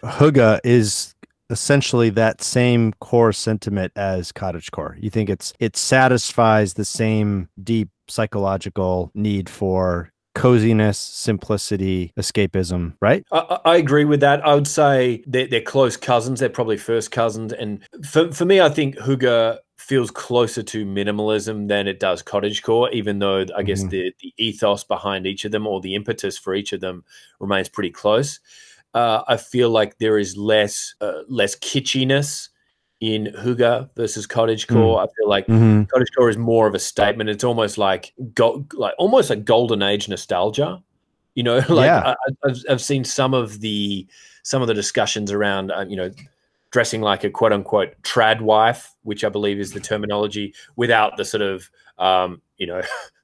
Hygge 0.03 0.61
is 0.63 1.15
essentially 1.51 2.11
that 2.11 2.43
same 2.43 2.93
core 3.01 3.33
sentiment 3.33 3.93
as 3.97 4.33
cottage 4.33 4.71
core. 4.71 4.97
You 5.01 5.11
think 5.11 5.31
it's 5.31 5.53
it 5.59 5.77
satisfies 5.77 6.75
the 6.75 6.85
same 6.85 7.49
deep 7.63 7.91
psychological 8.09 9.11
need 9.15 9.49
for 9.49 10.13
coziness, 10.35 10.99
simplicity, 10.99 12.13
escapism, 12.17 12.95
right? 13.01 13.25
I, 13.33 13.59
I, 13.65 13.77
agree 13.77 14.05
with 14.05 14.21
that. 14.21 14.45
I 14.47 14.55
would 14.55 14.69
say 14.69 15.25
they're, 15.27 15.49
they're, 15.49 15.61
close 15.61 15.97
cousins. 15.97 16.39
They're 16.39 16.49
probably 16.49 16.77
first 16.77 17.11
cousins. 17.11 17.53
And 17.53 17.85
for, 18.09 18.31
for 18.33 18.45
me, 18.45 18.61
I 18.61 18.69
think 18.69 18.97
Hygge 18.99 19.59
feels 19.79 20.11
closer 20.11 20.63
to 20.63 20.85
minimalism 20.85 21.69
than 21.69 21.89
it 21.89 21.99
does 21.99 22.23
cottagecore, 22.23 22.93
even 22.93 23.19
though 23.19 23.47
I 23.57 23.63
guess 23.63 23.81
mm-hmm. 23.81 23.89
the, 23.89 24.13
the 24.21 24.35
ethos 24.37 24.85
behind 24.85 25.27
each 25.27 25.45
of 25.45 25.51
them 25.51 25.67
or 25.67 25.81
the 25.81 25.95
impetus 25.95 26.39
for 26.39 26.55
each 26.55 26.73
of 26.73 26.81
them 26.81 27.05
remains 27.41 27.69
pretty 27.69 27.91
close. 27.91 28.39
Uh, 28.95 29.23
I 29.29 29.37
feel 29.37 29.71
like 29.71 29.99
there 29.99 30.19
is 30.19 30.37
less 30.37 30.95
uh, 31.01 31.23
less 31.29 31.57
kitschiness 31.57 32.49
in 33.01 33.27
Hygge 33.39 33.89
versus 33.97 34.27
cottagecore. 34.27 34.97
Mm. 34.97 35.05
I 35.05 35.07
feel 35.17 35.29
like 35.29 35.47
mm-hmm. 35.47 35.83
cottagecore 35.83 36.31
is 36.31 36.37
more 36.37 36.67
of 36.67 36.75
a 36.75 36.79
statement. 36.79 37.31
It's 37.31 37.45
almost 37.45 37.79
like 37.79 38.13
go, 38.35 38.65
like 38.73 38.95
almost 38.99 39.31
like 39.31 39.45
golden 39.45 39.83
age 39.83 40.09
nostalgia. 40.09 40.83
You 41.35 41.43
know, 41.45 41.57
like 41.69 41.87
yeah. 41.87 42.15
I, 42.45 42.49
have 42.49 42.59
I've 42.69 42.83
seen 42.83 43.05
some 43.05 43.35
of 43.35 43.61
the 43.61 44.07
some 44.43 44.63
of 44.63 44.69
the 44.69 44.75
discussions 44.75 45.31
around 45.31 45.71
uh, 45.71 45.85
you 45.89 45.97
know 45.97 46.11
dressing 46.71 47.01
like 47.01 47.25
a 47.25 47.31
quote 47.31 47.53
unquote 47.53 48.01
trad 48.03 48.41
wife, 48.41 48.95
which 49.03 49.25
I 49.25 49.29
believe 49.29 49.59
is 49.59 49.73
the 49.73 49.81
terminology, 49.81 50.55
without 50.77 51.17
the 51.17 51.25
sort 51.25 51.43
of 51.43 51.71
um, 51.99 52.43
you 52.57 52.67
know 52.67 52.83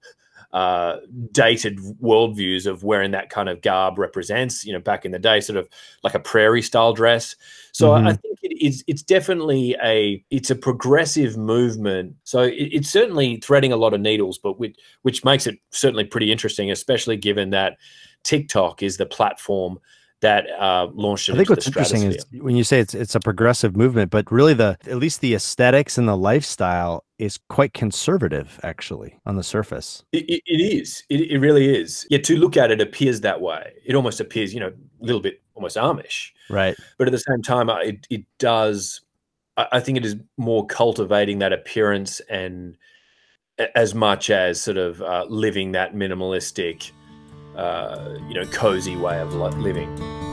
uh, 0.55 1.01
dated 1.33 1.79
worldviews 2.01 2.67
of 2.67 2.85
wearing 2.85 3.11
that 3.11 3.29
kind 3.29 3.49
of 3.49 3.61
garb 3.61 3.99
represents. 3.99 4.65
You 4.65 4.73
know, 4.73 4.79
back 4.79 5.05
in 5.05 5.11
the 5.11 5.19
day, 5.19 5.41
sort 5.41 5.59
of 5.59 5.69
like 6.05 6.15
a 6.15 6.21
prairie 6.21 6.63
style 6.63 6.95
dress. 6.95 7.35
So 7.73 7.91
mm-hmm. 7.91 8.07
I 8.07 8.13
think 8.13 8.39
it 8.43 8.65
is. 8.65 8.85
It's 8.87 9.03
definitely 9.03 9.77
a. 9.85 10.25
It's 10.31 10.51
a 10.51 10.55
progressive 10.55 11.37
movement. 11.37 12.15
So 12.23 12.43
it, 12.43 12.53
it's 12.55 12.89
certainly 12.89 13.39
threading 13.39 13.73
a 13.73 13.77
lot 13.77 13.95
of 13.95 14.01
needles, 14.01 14.39
but 14.39 14.59
which 14.59 14.77
which 15.03 15.25
makes 15.25 15.47
it 15.47 15.59
certainly 15.71 16.05
pretty 16.05 16.31
interesting, 16.31 16.71
especially 16.71 17.17
given 17.17 17.51
that 17.51 17.77
TikTok 18.23 18.83
is 18.83 18.97
the 18.97 19.07
platform 19.07 19.81
that 20.25 20.47
uh, 20.59 20.89
launched 20.95 21.29
it 21.29 21.33
I 21.33 21.37
think 21.37 21.51
into 21.51 21.53
what's 21.53 21.65
the 21.67 21.71
interesting 21.71 22.03
is 22.03 22.27
when 22.43 22.57
you 22.57 22.65
say 22.65 22.81
it's 22.81 22.95
it's 22.95 23.15
a 23.15 23.21
progressive 23.21 23.77
movement, 23.77 24.11
but 24.11 24.31
really 24.33 24.55
the 24.55 24.79
at 24.87 24.97
least 24.97 25.21
the 25.21 25.35
aesthetics 25.35 25.99
and 25.99 26.09
the 26.09 26.17
lifestyle 26.17 27.05
is 27.19 27.39
quite 27.49 27.75
conservative, 27.75 28.59
actually, 28.63 29.21
on 29.27 29.37
the 29.37 29.43
surface. 29.43 30.03
It, 30.13 30.25
it, 30.29 30.43
it 30.47 30.61
is. 30.61 31.05
It, 31.11 31.31
it 31.31 31.39
really 31.39 31.69
is. 31.69 32.07
Yeah, 32.11 32.19
to 32.19 32.37
look 32.37 32.57
at 32.57 32.71
it 32.71 32.81
appears 32.81 33.21
that 33.21 33.41
way. 33.41 33.75
It 33.85 33.95
almost 33.95 34.19
appears, 34.19 34.53
you 34.55 34.61
know, 34.61 34.69
a 34.69 35.05
little 35.05 35.21
bit 35.21 35.43
almost 35.55 35.77
Amish. 35.77 36.31
Right. 36.49 36.75
But 36.99 37.07
at 37.07 37.13
the 37.13 37.19
same 37.19 37.43
time, 37.43 37.69
uh, 37.71 37.79
it, 37.79 38.07
it 38.11 38.25
does, 38.39 39.03
I, 39.57 39.67
I 39.73 39.81
think 39.81 39.99
it 39.99 40.05
is 40.05 40.17
more 40.37 40.67
cultivating 40.67 41.39
that 41.41 41.53
appearance 41.53 42.21
and 42.29 42.77
as 43.77 43.95
much 43.95 44.31
as 44.31 44.61
sort 44.61 44.79
of 44.79 45.01
uh, 45.01 45.27
living 45.29 45.73
that 45.73 45.95
minimalistic, 45.95 46.91
uh, 47.57 48.19
you 48.29 48.35
know, 48.35 48.45
cozy 48.47 48.97
way 48.97 49.21
of 49.21 49.35
living. 49.59 50.24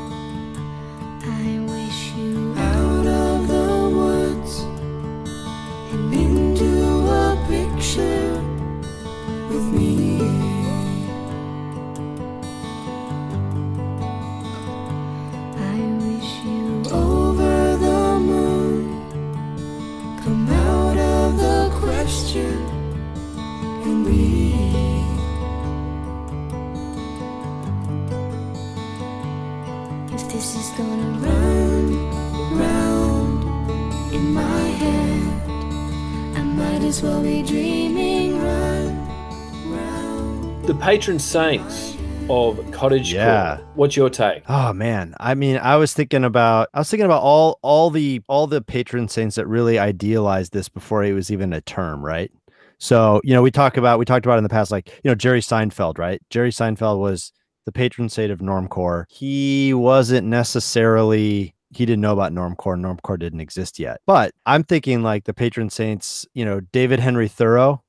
Patron 40.81 41.19
saints 41.19 41.95
of 42.29 42.71
cottage 42.71 43.13
Yeah. 43.13 43.57
core. 43.57 43.67
What's 43.75 43.95
your 43.95 44.09
take? 44.09 44.43
Oh 44.47 44.73
man, 44.73 45.13
I 45.19 45.35
mean, 45.35 45.57
I 45.57 45.75
was 45.75 45.93
thinking 45.93 46.23
about 46.23 46.69
I 46.73 46.79
was 46.79 46.89
thinking 46.89 47.05
about 47.05 47.21
all 47.21 47.59
all 47.61 47.89
the 47.89 48.21
all 48.27 48.47
the 48.47 48.61
patron 48.61 49.07
saints 49.07 49.35
that 49.35 49.47
really 49.47 49.77
idealized 49.77 50.53
this 50.53 50.69
before 50.69 51.03
it 51.03 51.13
was 51.13 51.31
even 51.31 51.53
a 51.53 51.61
term, 51.61 52.03
right? 52.03 52.31
So, 52.79 53.21
you 53.23 53.33
know, 53.33 53.43
we 53.43 53.51
talk 53.51 53.77
about 53.77 53.99
we 53.99 54.05
talked 54.05 54.25
about 54.25 54.37
in 54.39 54.43
the 54.43 54.49
past 54.49 54.71
like, 54.71 54.89
you 55.03 55.11
know, 55.11 55.15
Jerry 55.15 55.41
Seinfeld, 55.41 55.97
right? 55.99 56.19
Jerry 56.29 56.51
Seinfeld 56.51 56.99
was 56.99 57.31
the 57.65 57.71
patron 57.71 58.09
saint 58.09 58.31
of 58.31 58.39
normcore. 58.39 59.05
He 59.09 59.73
wasn't 59.73 60.27
necessarily 60.27 61.53
he 61.73 61.85
didn't 61.85 62.01
know 62.01 62.13
about 62.13 62.33
normcore. 62.33 62.75
Normcore 62.77 63.19
didn't 63.19 63.39
exist 63.39 63.77
yet. 63.79 64.01
But 64.07 64.33
I'm 64.45 64.63
thinking 64.63 65.03
like 65.03 65.25
the 65.25 65.33
patron 65.33 65.69
saints, 65.69 66.25
you 66.33 66.43
know, 66.43 66.59
David 66.59 66.99
Henry 66.99 67.27
Thoreau, 67.27 67.83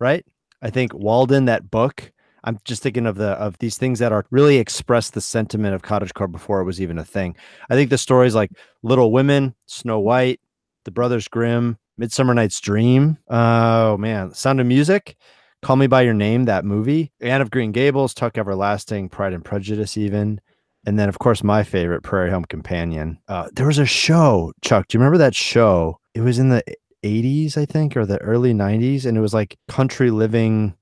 right? 0.00 0.24
I 0.60 0.70
think 0.70 0.94
Walden, 0.94 1.46
that 1.46 1.70
book, 1.70 2.11
I'm 2.44 2.58
just 2.64 2.82
thinking 2.82 3.06
of 3.06 3.16
the 3.16 3.30
of 3.30 3.58
these 3.58 3.76
things 3.78 3.98
that 4.00 4.12
are 4.12 4.24
really 4.30 4.58
express 4.58 5.10
the 5.10 5.20
sentiment 5.20 5.74
of 5.74 5.82
cottagecore 5.82 6.30
before 6.30 6.60
it 6.60 6.64
was 6.64 6.80
even 6.80 6.98
a 6.98 7.04
thing. 7.04 7.36
I 7.70 7.74
think 7.74 7.90
the 7.90 7.98
stories 7.98 8.34
like 8.34 8.50
Little 8.82 9.12
Women, 9.12 9.54
Snow 9.66 10.00
White, 10.00 10.40
The 10.84 10.90
Brothers 10.90 11.28
Grimm, 11.28 11.78
Midsummer 11.98 12.34
Night's 12.34 12.60
Dream. 12.60 13.18
Oh 13.28 13.96
man, 13.96 14.34
Sound 14.34 14.60
of 14.60 14.66
Music, 14.66 15.16
Call 15.62 15.76
Me 15.76 15.86
by 15.86 16.02
Your 16.02 16.14
Name, 16.14 16.46
that 16.46 16.64
movie, 16.64 17.12
Anne 17.20 17.40
of 17.40 17.50
Green 17.50 17.72
Gables, 17.72 18.14
Tuck 18.14 18.36
Everlasting, 18.36 19.08
Pride 19.08 19.32
and 19.32 19.44
Prejudice, 19.44 19.96
even. 19.96 20.40
And 20.84 20.98
then, 20.98 21.08
of 21.08 21.20
course, 21.20 21.44
my 21.44 21.62
favorite, 21.62 22.02
Prairie 22.02 22.30
Home 22.30 22.44
Companion. 22.44 23.20
Uh, 23.28 23.48
there 23.52 23.66
was 23.66 23.78
a 23.78 23.86
show, 23.86 24.52
Chuck. 24.62 24.88
Do 24.88 24.96
you 24.96 25.00
remember 25.00 25.18
that 25.18 25.34
show? 25.34 26.00
It 26.14 26.22
was 26.22 26.40
in 26.40 26.48
the 26.48 26.64
80s, 27.04 27.56
I 27.56 27.64
think, 27.66 27.96
or 27.96 28.04
the 28.04 28.20
early 28.20 28.52
90s, 28.52 29.06
and 29.06 29.16
it 29.16 29.20
was 29.20 29.34
like 29.34 29.56
country 29.68 30.10
living. 30.10 30.74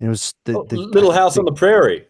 It 0.00 0.08
was 0.08 0.34
the, 0.44 0.56
Oh, 0.58 0.66
Little 0.70 1.12
House 1.12 1.36
on 1.38 1.44
the 1.44 1.52
Prairie. 1.52 2.06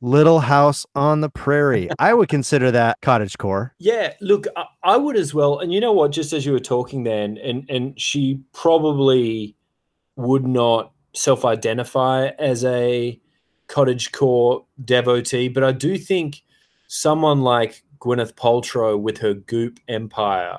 Little 0.00 0.40
House 0.40 0.84
on 0.94 1.20
the 1.20 1.30
Prairie. 1.30 1.88
I 1.98 2.12
would 2.14 2.28
consider 2.28 2.70
that 2.70 2.98
cottage 3.00 3.38
core. 3.38 3.74
Yeah, 3.78 4.12
look, 4.20 4.46
I, 4.56 4.64
I 4.82 4.96
would 4.98 5.16
as 5.16 5.32
well. 5.32 5.58
And 5.60 5.72
you 5.72 5.80
know 5.80 5.92
what? 5.92 6.12
Just 6.12 6.32
as 6.32 6.44
you 6.44 6.52
were 6.52 6.60
talking 6.60 7.04
then, 7.04 7.38
and 7.38 7.64
and 7.70 7.98
she 7.98 8.40
probably 8.52 9.56
would 10.16 10.46
not 10.46 10.92
self-identify 11.14 12.28
as 12.38 12.64
a 12.64 13.18
cottage 13.66 14.12
core 14.12 14.66
devotee, 14.84 15.48
but 15.48 15.64
I 15.64 15.72
do 15.72 15.96
think 15.96 16.42
someone 16.86 17.40
like 17.42 17.82
Gwyneth 17.98 18.34
Paltrow 18.34 19.00
with 19.00 19.18
her 19.18 19.32
Goop 19.34 19.80
Empire 19.88 20.58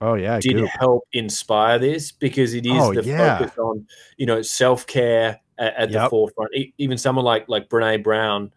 Oh 0.00 0.14
yeah, 0.14 0.38
did 0.40 0.56
Goop. 0.56 0.68
help 0.78 1.04
inspire 1.12 1.78
this 1.78 2.12
because 2.12 2.54
it 2.54 2.66
is 2.66 2.82
Oh, 2.82 2.92
the 2.94 3.02
yeah. 3.02 3.38
focus 3.38 3.56
on 3.58 3.86
you 4.18 4.26
know 4.26 4.42
self 4.42 4.86
care 4.86 5.40
at, 5.58 5.74
at 5.76 5.92
the 5.92 6.08
forefront. 6.10 6.54
E- 6.54 6.72
even 6.78 6.96
someone 6.98 7.24
like 7.24 7.48
like 7.48 7.68
Brene 7.68 8.02
Brown, 8.02 8.52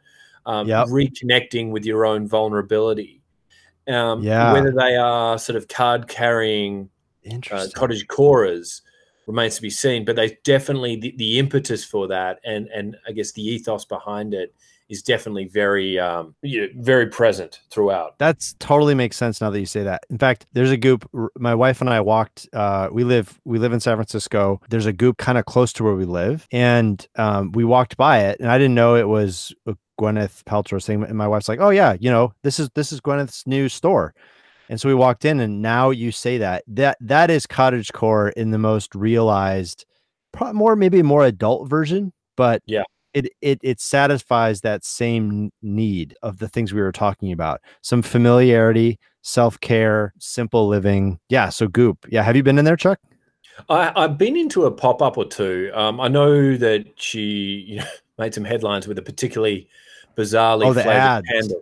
um, 0.45 0.67
Yep. 0.67 0.87
reconnecting 0.87 1.71
with 1.71 1.85
your 1.85 2.05
own 2.05 2.27
vulnerability. 2.27 3.21
Um, 3.87 4.23
Yeah. 4.23 4.53
Whether 4.53 4.71
they 4.71 4.95
are 4.95 5.37
sort 5.37 5.55
of 5.55 5.67
card 5.67 6.07
carrying 6.07 6.89
uh, 7.51 7.67
cottage 7.75 8.07
corers 8.07 8.81
remains 9.27 9.55
to 9.55 9.61
be 9.61 9.69
seen, 9.69 10.05
but 10.05 10.15
they 10.15 10.37
definitely 10.43 10.95
the, 10.95 11.13
the 11.17 11.39
impetus 11.39 11.83
for 11.83 12.07
that 12.07 12.39
and 12.43 12.67
and 12.69 12.97
I 13.07 13.11
guess 13.11 13.31
the 13.33 13.43
ethos 13.43 13.85
behind 13.85 14.33
it 14.33 14.53
is 14.91 15.01
definitely 15.01 15.45
very 15.45 15.97
um, 15.97 16.35
very 16.75 17.07
present 17.07 17.61
throughout. 17.71 18.19
That's 18.19 18.53
totally 18.59 18.93
makes 18.93 19.15
sense 19.17 19.41
now 19.41 19.49
that 19.49 19.59
you 19.59 19.65
say 19.65 19.83
that. 19.83 20.03
In 20.09 20.17
fact, 20.17 20.45
there's 20.53 20.69
a 20.69 20.77
goop. 20.77 21.09
My 21.37 21.55
wife 21.55 21.81
and 21.81 21.89
I 21.89 22.01
walked. 22.01 22.47
Uh, 22.53 22.89
we 22.91 23.03
live 23.03 23.39
we 23.45 23.57
live 23.57 23.73
in 23.73 23.79
San 23.79 23.95
Francisco. 23.95 24.61
There's 24.69 24.85
a 24.85 24.93
goop 24.93 25.17
kind 25.17 25.37
of 25.37 25.45
close 25.45 25.73
to 25.73 25.83
where 25.83 25.95
we 25.95 26.05
live, 26.05 26.47
and 26.51 27.05
um, 27.15 27.53
we 27.53 27.63
walked 27.63 27.97
by 27.97 28.19
it, 28.25 28.39
and 28.39 28.51
I 28.51 28.57
didn't 28.57 28.75
know 28.75 28.95
it 28.95 29.07
was 29.07 29.55
a 29.65 29.75
Gwyneth 29.99 30.43
Paltrow 30.43 30.83
thing. 30.83 31.03
And 31.03 31.17
my 31.17 31.27
wife's 31.27 31.47
like, 31.47 31.61
"Oh 31.61 31.69
yeah, 31.69 31.95
you 31.99 32.11
know 32.11 32.33
this 32.43 32.59
is 32.59 32.69
this 32.75 32.91
is 32.91 32.99
Gwyneth's 32.99 33.47
new 33.47 33.69
store." 33.69 34.13
And 34.69 34.79
so 34.79 34.87
we 34.87 34.95
walked 34.95 35.25
in, 35.25 35.39
and 35.39 35.61
now 35.61 35.89
you 35.89 36.11
say 36.11 36.37
that 36.37 36.63
that 36.67 36.97
that 36.99 37.31
is 37.31 37.45
cottage 37.47 37.91
core 37.93 38.29
in 38.29 38.51
the 38.51 38.57
most 38.57 38.93
realized, 38.93 39.85
more 40.53 40.75
maybe 40.75 41.01
more 41.01 41.25
adult 41.25 41.69
version, 41.69 42.13
but 42.35 42.61
Yeah. 42.65 42.83
It 43.13 43.31
it 43.41 43.59
it 43.61 43.79
satisfies 43.79 44.61
that 44.61 44.83
same 44.83 45.51
need 45.61 46.15
of 46.21 46.39
the 46.39 46.47
things 46.47 46.73
we 46.73 46.81
were 46.81 46.91
talking 46.91 47.31
about 47.31 47.61
some 47.81 48.01
familiarity 48.01 48.99
self-care 49.21 50.13
simple 50.17 50.67
living 50.67 51.19
yeah 51.29 51.49
so 51.49 51.67
goop 51.67 52.05
yeah 52.09 52.23
have 52.23 52.35
you 52.35 52.43
been 52.43 52.57
in 52.57 52.65
there 52.65 52.75
chuck 52.75 52.99
I, 53.69 53.91
I've 53.95 54.17
been 54.17 54.37
into 54.37 54.65
a 54.65 54.71
pop 54.71 55.01
up 55.01 55.17
or 55.17 55.25
two. 55.25 55.71
Um, 55.73 55.99
I 55.99 56.07
know 56.07 56.57
that 56.57 56.85
she 56.95 57.65
you 57.67 57.75
know, 57.77 57.85
made 58.17 58.33
some 58.33 58.45
headlines 58.45 58.87
with 58.87 58.97
a 58.97 59.01
particularly 59.01 59.67
bizarrely 60.17 60.65
Oh, 60.65 60.73
the 60.73 60.83
flavored 60.83 61.01
ads. 61.01 61.27
candle. 61.27 61.61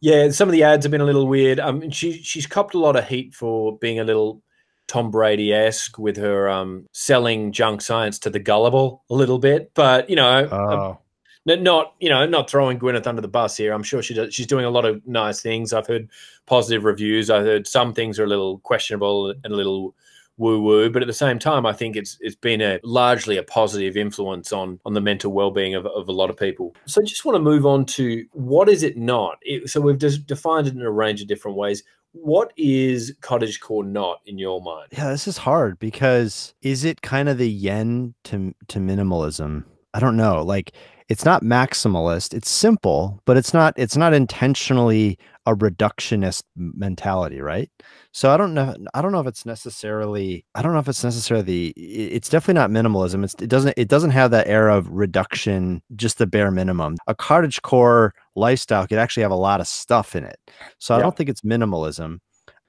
Yeah, 0.00 0.30
some 0.30 0.48
of 0.48 0.52
the 0.52 0.62
ads 0.62 0.84
have 0.84 0.92
been 0.92 1.00
a 1.00 1.04
little 1.06 1.26
weird. 1.26 1.58
Um, 1.58 1.90
she 1.90 2.22
she's 2.22 2.46
copped 2.46 2.74
a 2.74 2.78
lot 2.78 2.96
of 2.96 3.06
heat 3.08 3.34
for 3.34 3.76
being 3.78 3.98
a 3.98 4.04
little 4.04 4.40
Tom 4.88 5.10
Brady 5.10 5.52
esque 5.52 5.98
with 5.98 6.16
her 6.16 6.48
um, 6.48 6.86
selling 6.92 7.52
junk 7.52 7.80
science 7.80 8.18
to 8.20 8.30
the 8.30 8.38
gullible 8.38 9.04
a 9.10 9.14
little 9.14 9.38
bit. 9.38 9.72
But 9.74 10.08
you 10.08 10.16
know, 10.16 10.48
oh 10.50 10.98
not 11.46 11.94
you 12.00 12.08
know 12.08 12.26
not 12.26 12.50
throwing 12.50 12.78
Gwyneth 12.78 13.06
under 13.06 13.22
the 13.22 13.28
bus 13.28 13.56
here. 13.56 13.72
I'm 13.72 13.84
sure 13.84 14.02
she 14.02 14.14
does, 14.14 14.34
she's 14.34 14.46
doing 14.46 14.64
a 14.64 14.70
lot 14.70 14.84
of 14.84 15.06
nice 15.06 15.40
things. 15.40 15.72
I've 15.72 15.86
heard 15.86 16.08
positive 16.46 16.84
reviews. 16.84 17.30
I 17.30 17.40
heard 17.40 17.66
some 17.66 17.94
things 17.94 18.18
are 18.18 18.24
a 18.24 18.28
little 18.28 18.58
questionable 18.58 19.30
and 19.30 19.52
a 19.52 19.56
little 19.56 19.94
woo 20.38 20.60
woo, 20.60 20.90
but 20.90 21.02
at 21.02 21.08
the 21.08 21.14
same 21.14 21.38
time, 21.38 21.66
I 21.66 21.72
think 21.72 21.96
it's 21.96 22.18
it's 22.20 22.36
been 22.36 22.60
a 22.60 22.78
largely 22.82 23.36
a 23.36 23.42
positive 23.42 23.96
influence 23.96 24.52
on 24.52 24.80
on 24.84 24.94
the 24.94 25.00
mental 25.00 25.32
well 25.32 25.50
being 25.50 25.74
of, 25.74 25.86
of 25.86 26.08
a 26.08 26.12
lot 26.12 26.30
of 26.30 26.36
people. 26.36 26.74
So 26.86 27.00
I 27.00 27.04
just 27.04 27.24
want 27.24 27.36
to 27.36 27.42
move 27.42 27.66
on 27.66 27.84
to 27.86 28.24
what 28.32 28.68
is 28.68 28.82
it 28.82 28.96
not? 28.96 29.38
It, 29.42 29.68
so 29.70 29.80
we've 29.80 29.98
just 29.98 30.26
defined 30.26 30.66
it 30.66 30.74
in 30.74 30.82
a 30.82 30.90
range 30.90 31.22
of 31.22 31.28
different 31.28 31.56
ways. 31.56 31.82
What 32.12 32.52
is 32.56 33.14
cottage 33.20 33.60
core 33.60 33.84
not 33.84 34.20
in 34.24 34.38
your 34.38 34.62
mind? 34.62 34.88
yeah 34.92 35.10
this 35.10 35.28
is 35.28 35.36
hard 35.36 35.78
because 35.78 36.54
is 36.62 36.84
it 36.84 37.02
kind 37.02 37.28
of 37.28 37.36
the 37.36 37.50
yen 37.50 38.14
to 38.24 38.54
to 38.68 38.78
minimalism 38.78 39.64
i 39.94 40.00
don't 40.00 40.16
know 40.16 40.42
like 40.42 40.72
it's 41.08 41.24
not 41.24 41.42
maximalist 41.42 42.34
it's 42.34 42.50
simple 42.50 43.20
but 43.26 43.36
it's 43.36 43.54
not 43.54 43.72
it's 43.76 43.96
not 43.96 44.12
intentionally 44.14 45.18
a 45.48 45.54
reductionist 45.54 46.42
mentality 46.56 47.40
right? 47.40 47.70
So 48.12 48.32
i 48.32 48.36
don't 48.36 48.52
know 48.52 48.74
i 48.94 49.00
don't 49.02 49.12
know 49.12 49.20
if 49.20 49.28
it's 49.28 49.46
necessarily 49.46 50.44
i 50.56 50.62
don't 50.62 50.72
know 50.72 50.80
if 50.80 50.88
it's 50.88 51.04
necessarily 51.04 51.68
it's 51.76 52.28
definitely 52.28 52.54
not 52.60 52.70
minimalism 52.70 53.22
it's, 53.22 53.34
it 53.34 53.48
doesn't 53.48 53.74
it 53.76 53.88
doesn't 53.88 54.10
have 54.10 54.32
that 54.32 54.48
air 54.48 54.68
of 54.68 54.88
reduction 54.90 55.82
just 55.94 56.18
the 56.18 56.26
bare 56.26 56.50
minimum. 56.50 56.96
A 57.06 57.14
cottage 57.14 57.62
core 57.62 58.12
lifestyle 58.34 58.86
could 58.88 58.98
actually 58.98 59.22
have 59.22 59.30
a 59.32 59.36
lot 59.36 59.60
of 59.60 59.68
stuff 59.68 60.16
in 60.16 60.24
it 60.24 60.38
so 60.78 60.94
i 60.94 60.98
Yeah. 60.98 61.02
don't 61.04 61.16
think 61.16 61.30
it's 61.30 61.42
minimalism. 61.42 62.18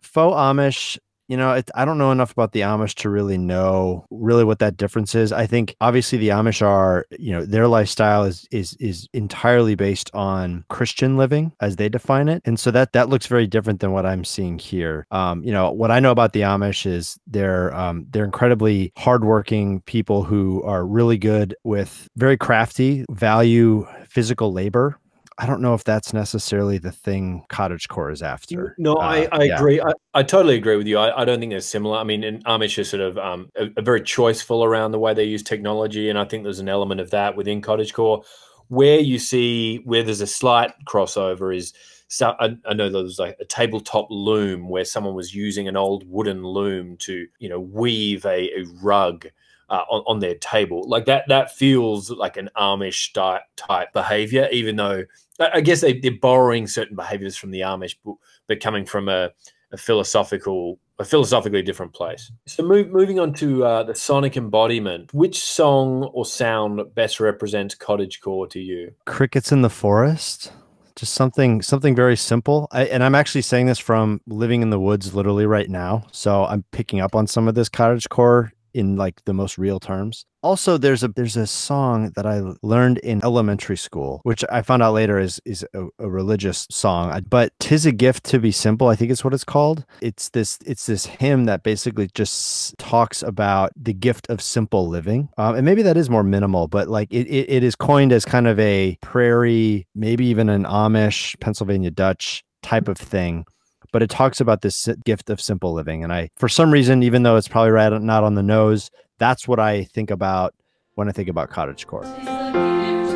Faux 0.04 0.36
amish 0.36 1.00
you 1.28 1.38
know, 1.38 1.54
it, 1.54 1.70
I 1.76 1.86
don't 1.86 1.98
know 1.98 2.12
enough 2.12 2.32
about 2.32 2.54
the 2.54 2.62
Amish 2.62 2.96
to 2.96 3.10
really 3.10 3.38
know 3.38 4.06
really 4.10 4.44
what 4.44 4.60
that 4.60 4.78
difference 4.78 5.16
is. 5.16 5.32
I 5.32 5.46
think 5.46 5.76
obviously 5.82 6.18
the 6.18 6.30
Amish 6.30 6.62
are, 6.62 7.06
you 7.20 7.32
know, 7.32 7.46
their 7.46 7.68
lifestyle 7.68 8.24
is 8.24 8.48
is 8.52 8.76
is 8.80 9.08
entirely 9.14 9.76
based 9.76 10.10
on 10.14 10.66
Christian 10.70 11.18
living 11.18 11.52
as 11.60 11.76
they 11.76 11.90
define 11.90 12.30
it, 12.30 12.42
and 12.46 12.60
so 12.60 12.72
that 12.72 12.94
that 12.94 13.10
looks 13.10 13.28
very 13.28 13.48
different 13.48 13.80
than 13.80 13.92
what 13.92 14.06
I'm 14.06 14.24
seeing 14.24 14.60
here. 14.60 15.06
Um, 15.12 15.44
you 15.44 15.52
know, 15.52 15.72
what 15.72 15.92
I 15.92 16.00
know 16.00 16.12
about 16.12 16.34
the 16.34 16.42
Amish 16.42 16.86
is 16.86 17.20
they're 17.28 17.74
um, 17.76 18.08
they're 18.10 18.26
incredibly 18.26 18.92
hardworking 18.98 19.82
people 19.82 20.24
who 20.24 20.64
are 20.64 20.86
really 20.86 21.18
good 21.18 21.56
with 21.64 22.08
very 22.16 22.38
crafty, 22.38 23.06
value 23.10 23.86
physical 24.08 24.54
labor 24.54 25.00
I 25.40 25.46
don't 25.46 25.62
know 25.62 25.76
if 25.76 25.84
that's 25.84 26.14
necessarily 26.14 26.80
the 26.80 26.92
thing 26.92 27.44
cottage 27.50 27.88
core 27.88 28.10
is 28.10 28.24
after. 28.24 28.76
No, 28.80 28.96
uh, 28.96 29.00
I, 29.00 29.28
I 29.32 29.44
yeah. 29.44 29.56
agree. 29.56 29.80
I, 29.80 29.92
I 30.16 30.24
totally 30.24 30.56
agree 30.56 30.78
with 30.78 30.88
you. 30.88 30.98
I, 30.98 31.22
I 31.22 31.26
don't 31.26 31.40
think 31.40 31.52
they're 31.52 31.62
similar. 31.62 31.98
I 31.98 32.04
mean, 32.04 32.24
in 32.24 32.42
Amish 32.44 32.80
are 32.80 32.84
sort 32.84 33.02
of 33.02 33.18
um, 33.18 33.52
a, 33.56 33.68
a 33.78 33.82
very 33.82 34.02
choiceful 34.02 34.66
around 34.66 34.92
the 34.92 35.00
way 35.00 35.14
they 35.14 35.26
use 35.26 35.44
technology, 35.44 36.10
and 36.10 36.18
I 36.18 36.26
think 36.26 36.44
there's 36.44 36.60
an 36.60 36.70
element 36.70 37.02
of 37.02 37.12
that 37.12 37.36
within 37.36 37.62
cottage 37.62 37.94
core 37.94 38.24
Where 38.70 39.00
you 39.00 39.20
see 39.20 39.78
where 39.86 40.02
there's 40.02 40.22
a 40.22 40.28
slight 40.28 40.74
crossover 40.86 41.56
is 41.56 41.74
so 42.08 42.36
I, 42.40 42.56
I, 42.66 42.74
know 42.74 42.90
there 42.90 43.04
was 43.04 43.20
like 43.20 43.36
a 43.40 43.46
tabletop 43.46 44.08
loom 44.10 44.70
where 44.70 44.86
someone 44.86 45.14
was 45.14 45.36
using 45.36 45.68
an 45.68 45.76
old 45.76 46.10
wooden 46.10 46.44
loom 46.44 46.98
to 46.98 47.28
you 47.40 47.50
know 47.50 47.60
weave 47.60 48.26
a, 48.26 48.50
a 48.60 48.66
rug 48.82 49.28
uh, 49.70 49.84
on, 49.90 50.04
on, 50.08 50.20
their 50.20 50.36
table. 50.36 50.88
Like 50.88 51.06
that, 51.06 51.26
that 51.28 51.54
feels 51.54 52.10
like 52.10 52.38
an 52.38 52.50
Amish 52.58 53.14
type, 53.14 53.42
type 53.56 53.92
behavior, 53.92 54.48
even 54.52 54.78
though 54.78 55.04
I 55.40 55.62
guess 55.62 55.82
they, 55.82 56.00
are 56.04 56.12
borrowing 56.22 56.68
certain 56.68 56.96
behaviors 56.96 57.36
from 57.36 57.52
the 57.52 57.62
Amish, 57.62 57.96
but, 58.04 58.16
but 58.48 58.60
coming 58.60 58.86
from 58.86 59.10
a, 59.10 59.32
a, 59.72 59.78
philosophical, 59.78 60.80
a 61.00 61.04
philosophically 61.04 61.62
different 61.62 61.94
place. 61.94 62.32
So 62.46 62.64
move, 62.64 62.90
moving 62.90 63.20
on 63.20 63.34
to 63.34 63.66
uh, 63.66 63.84
the 63.84 63.94
sonic 63.94 64.38
embodiment, 64.38 65.14
which 65.14 65.40
song 65.40 66.04
or 66.14 66.26
sound 66.26 66.82
best 66.96 67.20
represents 67.20 67.76
cottagecore 67.76 68.50
to 68.52 68.60
you? 68.60 68.94
Crickets 69.06 69.52
in 69.52 69.62
the 69.62 69.70
forest 69.70 70.52
just 70.98 71.14
something 71.14 71.62
something 71.62 71.96
very 71.96 72.18
simple. 72.18 72.68
I, 72.72 72.86
and 72.86 73.04
i'm 73.04 73.16
actually 73.16 73.44
saying 73.44 73.68
this 73.68 73.80
from 73.80 74.20
living 74.28 74.62
in 74.62 74.72
the 74.72 74.80
woods 74.80 75.14
literally 75.14 75.46
right 75.46 75.70
now. 75.70 76.08
So 76.12 76.46
i'm 76.46 76.66
picking 76.72 77.00
up 77.00 77.16
on 77.16 77.28
some 77.28 77.48
of 77.48 77.56
this 77.56 77.70
cottage 77.70 78.10
core 78.10 78.52
in 78.78 78.96
like 78.96 79.26
the 79.26 79.34
most 79.34 79.58
real 79.58 79.80
terms. 79.80 80.26
Also, 80.44 80.78
there's 80.78 81.04
a 81.04 81.08
there's 81.10 81.36
a 81.36 81.48
song 81.48 82.12
that 82.16 82.26
I 82.26 82.42
learned 82.62 83.00
in 83.00 83.24
elementary 83.24 83.76
school, 83.76 84.22
which 84.24 84.46
I 84.52 84.62
found 84.62 84.84
out 84.84 84.94
later 84.94 85.18
is 85.20 85.42
is 85.46 85.66
a, 85.74 85.88
a 86.00 86.10
religious 86.10 86.68
song. 86.70 87.26
But 87.28 87.54
"Tis 87.60 87.86
a 87.86 87.92
Gift 87.92 88.24
to 88.26 88.40
Be 88.40 88.52
Simple," 88.52 88.88
I 88.88 88.96
think 88.96 89.12
is 89.12 89.24
what 89.24 89.34
it's 89.34 89.44
called. 89.44 89.84
It's 90.00 90.30
this 90.30 90.60
it's 90.66 90.86
this 90.86 91.08
hymn 91.08 91.46
that 91.46 91.64
basically 91.64 92.08
just 92.14 92.78
talks 92.78 93.24
about 93.24 93.72
the 93.76 93.94
gift 93.94 94.30
of 94.30 94.42
simple 94.42 94.88
living, 94.88 95.30
um, 95.38 95.56
and 95.56 95.66
maybe 95.66 95.82
that 95.82 95.98
is 95.98 96.10
more 96.10 96.24
minimal, 96.24 96.68
but 96.68 96.88
like 96.88 97.12
it, 97.12 97.28
it 97.28 97.50
it 97.50 97.64
is 97.64 97.76
coined 97.76 98.14
as 98.14 98.24
kind 98.24 98.48
of 98.48 98.60
a 98.60 98.98
prairie, 99.02 99.88
maybe 99.96 100.28
even 100.28 100.50
an 100.50 100.64
Amish, 100.66 101.38
Pennsylvania 101.40 101.92
Dutch 101.92 102.44
type 102.62 102.88
of 102.88 102.98
thing 102.98 103.46
but 103.92 104.04
it 104.04 104.10
talks 104.10 104.40
about 104.40 104.62
this 104.62 104.88
gift 105.06 105.30
of 105.30 105.42
simple 105.42 105.74
living. 105.74 106.04
And 106.04 106.12
I, 106.14 106.30
for 106.36 106.50
some 106.50 106.72
reason, 106.72 107.04
even 107.04 107.24
though 107.24 107.36
it's 107.36 107.48
probably 107.48 107.72
right 107.72 107.92
not 108.02 108.24
on 108.24 108.36
the 108.36 108.44
nose, 108.44 108.90
that's 109.20 109.48
what 109.48 109.60
I 109.60 109.84
think 109.86 110.12
about 110.12 110.54
when 110.96 111.10
I 111.10 111.12
think 111.12 111.30
about 111.30 111.50
cottagecore. 111.50 112.06
Sure. 112.24 113.07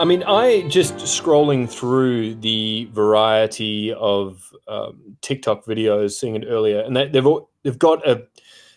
I 0.00 0.04
mean, 0.06 0.22
I 0.22 0.62
just 0.62 0.94
scrolling 0.94 1.70
through 1.70 2.36
the 2.36 2.88
variety 2.90 3.92
of 3.92 4.50
um, 4.66 4.98
TikTok 5.20 5.66
videos, 5.66 6.12
seeing 6.12 6.36
it 6.36 6.46
earlier, 6.48 6.80
and 6.80 6.96
they, 6.96 7.08
they've 7.08 7.26
they've 7.62 7.78
got 7.78 8.08
a. 8.08 8.22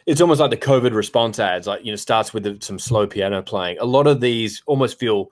It's 0.06 0.20
almost 0.20 0.42
like 0.42 0.50
the 0.50 0.58
COVID 0.58 0.94
response 0.94 1.40
ads, 1.40 1.66
like 1.66 1.86
you 1.86 1.94
know, 1.94 1.96
starts 1.96 2.34
with 2.34 2.44
the, 2.44 2.58
some 2.60 2.78
slow 2.78 3.08
piano 3.08 3.42
playing. 3.42 3.78
A 3.80 3.86
lot 3.86 4.06
of 4.06 4.20
these 4.20 4.62
almost 4.66 5.00
feel 5.00 5.32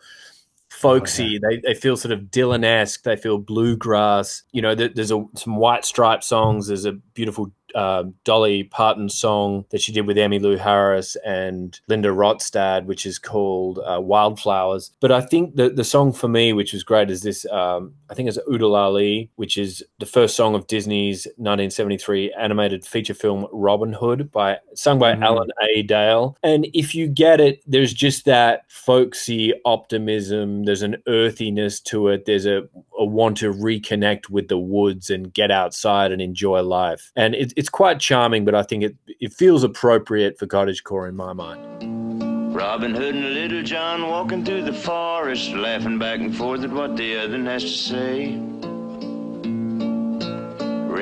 folksy. 0.70 1.24
Oh, 1.44 1.50
yeah. 1.50 1.58
They 1.62 1.74
they 1.74 1.74
feel 1.74 1.98
sort 1.98 2.14
of 2.14 2.22
Dylan 2.22 2.64
esque. 2.64 3.04
They 3.04 3.18
feel 3.18 3.38
bluegrass. 3.38 4.44
You 4.54 4.62
know, 4.62 4.74
there's 4.74 5.12
a, 5.12 5.26
some 5.36 5.58
White 5.58 5.84
Stripe 5.84 6.24
songs. 6.24 6.68
There's 6.68 6.86
a 6.86 6.94
beautiful 6.94 7.52
uh, 7.76 8.04
Dolly 8.24 8.64
Parton 8.64 9.10
song 9.10 9.66
that 9.72 9.82
she 9.82 9.92
did 9.92 10.08
with 10.08 10.18
Emmylou 10.18 10.58
Harris 10.58 11.16
and 11.26 11.80
Linda 11.88 12.10
Ronstadt, 12.10 12.86
which 12.86 13.06
is 13.06 13.20
called 13.20 13.80
uh, 13.80 14.00
Wildflowers. 14.02 14.92
But 15.00 15.12
I 15.12 15.22
think 15.22 15.56
the, 15.56 15.70
the 15.70 15.84
song 15.84 16.14
for 16.14 16.28
me, 16.28 16.54
which 16.54 16.74
was 16.74 16.84
great, 16.84 17.10
is 17.10 17.22
this 17.22 17.46
um, 17.52 17.94
I 18.10 18.14
think 18.14 18.28
it's 18.28 18.38
Oo-de-lally, 18.50 19.30
which 19.36 19.58
is 19.58 19.84
the 20.00 20.06
first 20.06 20.36
song 20.36 20.54
of 20.54 20.68
Disney's 20.68 21.26
1973 21.38 22.34
animated 22.38 22.86
feature 22.86 23.14
film 23.14 23.48
Robin 23.54 23.94
Hood, 23.94 24.32
by 24.32 24.58
sung 24.74 25.00
by 25.00 25.14
mm-hmm. 25.14 25.24
Alan 25.24 25.50
A. 25.64 25.82
Dale. 25.84 26.38
And 26.44 26.68
if 26.74 26.94
you 26.94 27.08
get 27.08 27.40
it, 27.40 27.62
there's 27.66 27.94
just 27.94 28.26
that 28.26 28.64
folksy 28.70 29.54
optimism. 29.66 30.66
There's 30.66 30.82
an 30.82 30.98
earthiness 31.08 31.80
to 31.82 32.10
it. 32.10 32.26
There's 32.26 32.46
a, 32.46 32.64
a 32.98 33.06
want 33.06 33.38
to 33.38 33.54
reconnect 33.54 34.30
with 34.30 34.48
the 34.48 34.58
woods 34.58 35.10
and 35.10 35.34
get 35.34 35.52
outside 35.52 36.12
and 36.12 36.22
enjoy 36.22 36.62
life. 36.62 37.12
And 37.16 37.36
it, 37.36 37.54
it's 37.62 37.70
quite 37.70 38.00
charming, 38.00 38.44
but 38.44 38.56
I 38.56 38.64
think 38.64 38.82
it 38.82 38.96
it 39.20 39.32
feels 39.34 39.64
appropriate 39.64 40.40
for 40.40 40.48
cottagecore 40.48 41.08
in 41.08 41.16
my 41.16 41.32
mind. 41.32 42.56
Robin 42.56 42.96
Hood 42.96 43.14
and 43.14 43.36
Little 43.36 43.62
John 43.62 44.08
walking 44.08 44.44
through 44.44 44.64
the 44.64 44.74
forest, 44.74 45.52
laughing 45.52 46.00
back 46.00 46.22
and 46.22 46.36
forth 46.36 46.64
at 46.64 46.72
what 46.72 46.98
the 46.98 47.18
other 47.18 47.40
has 47.44 47.62
to 47.62 47.70
say. 47.70 48.36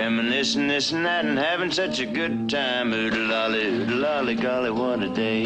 Reminiscing 0.02 0.68
this 0.68 0.92
and 0.92 1.06
that 1.06 1.24
and 1.24 1.40
having 1.40 1.72
such 1.72 2.02
a 2.02 2.06
good 2.06 2.50
time. 2.50 2.92
Oo-de-lally, 2.92 3.66
oo-de-lally, 3.66 4.36
golly, 4.36 4.70
what 4.70 5.02
a 5.02 5.08
day. 5.14 5.44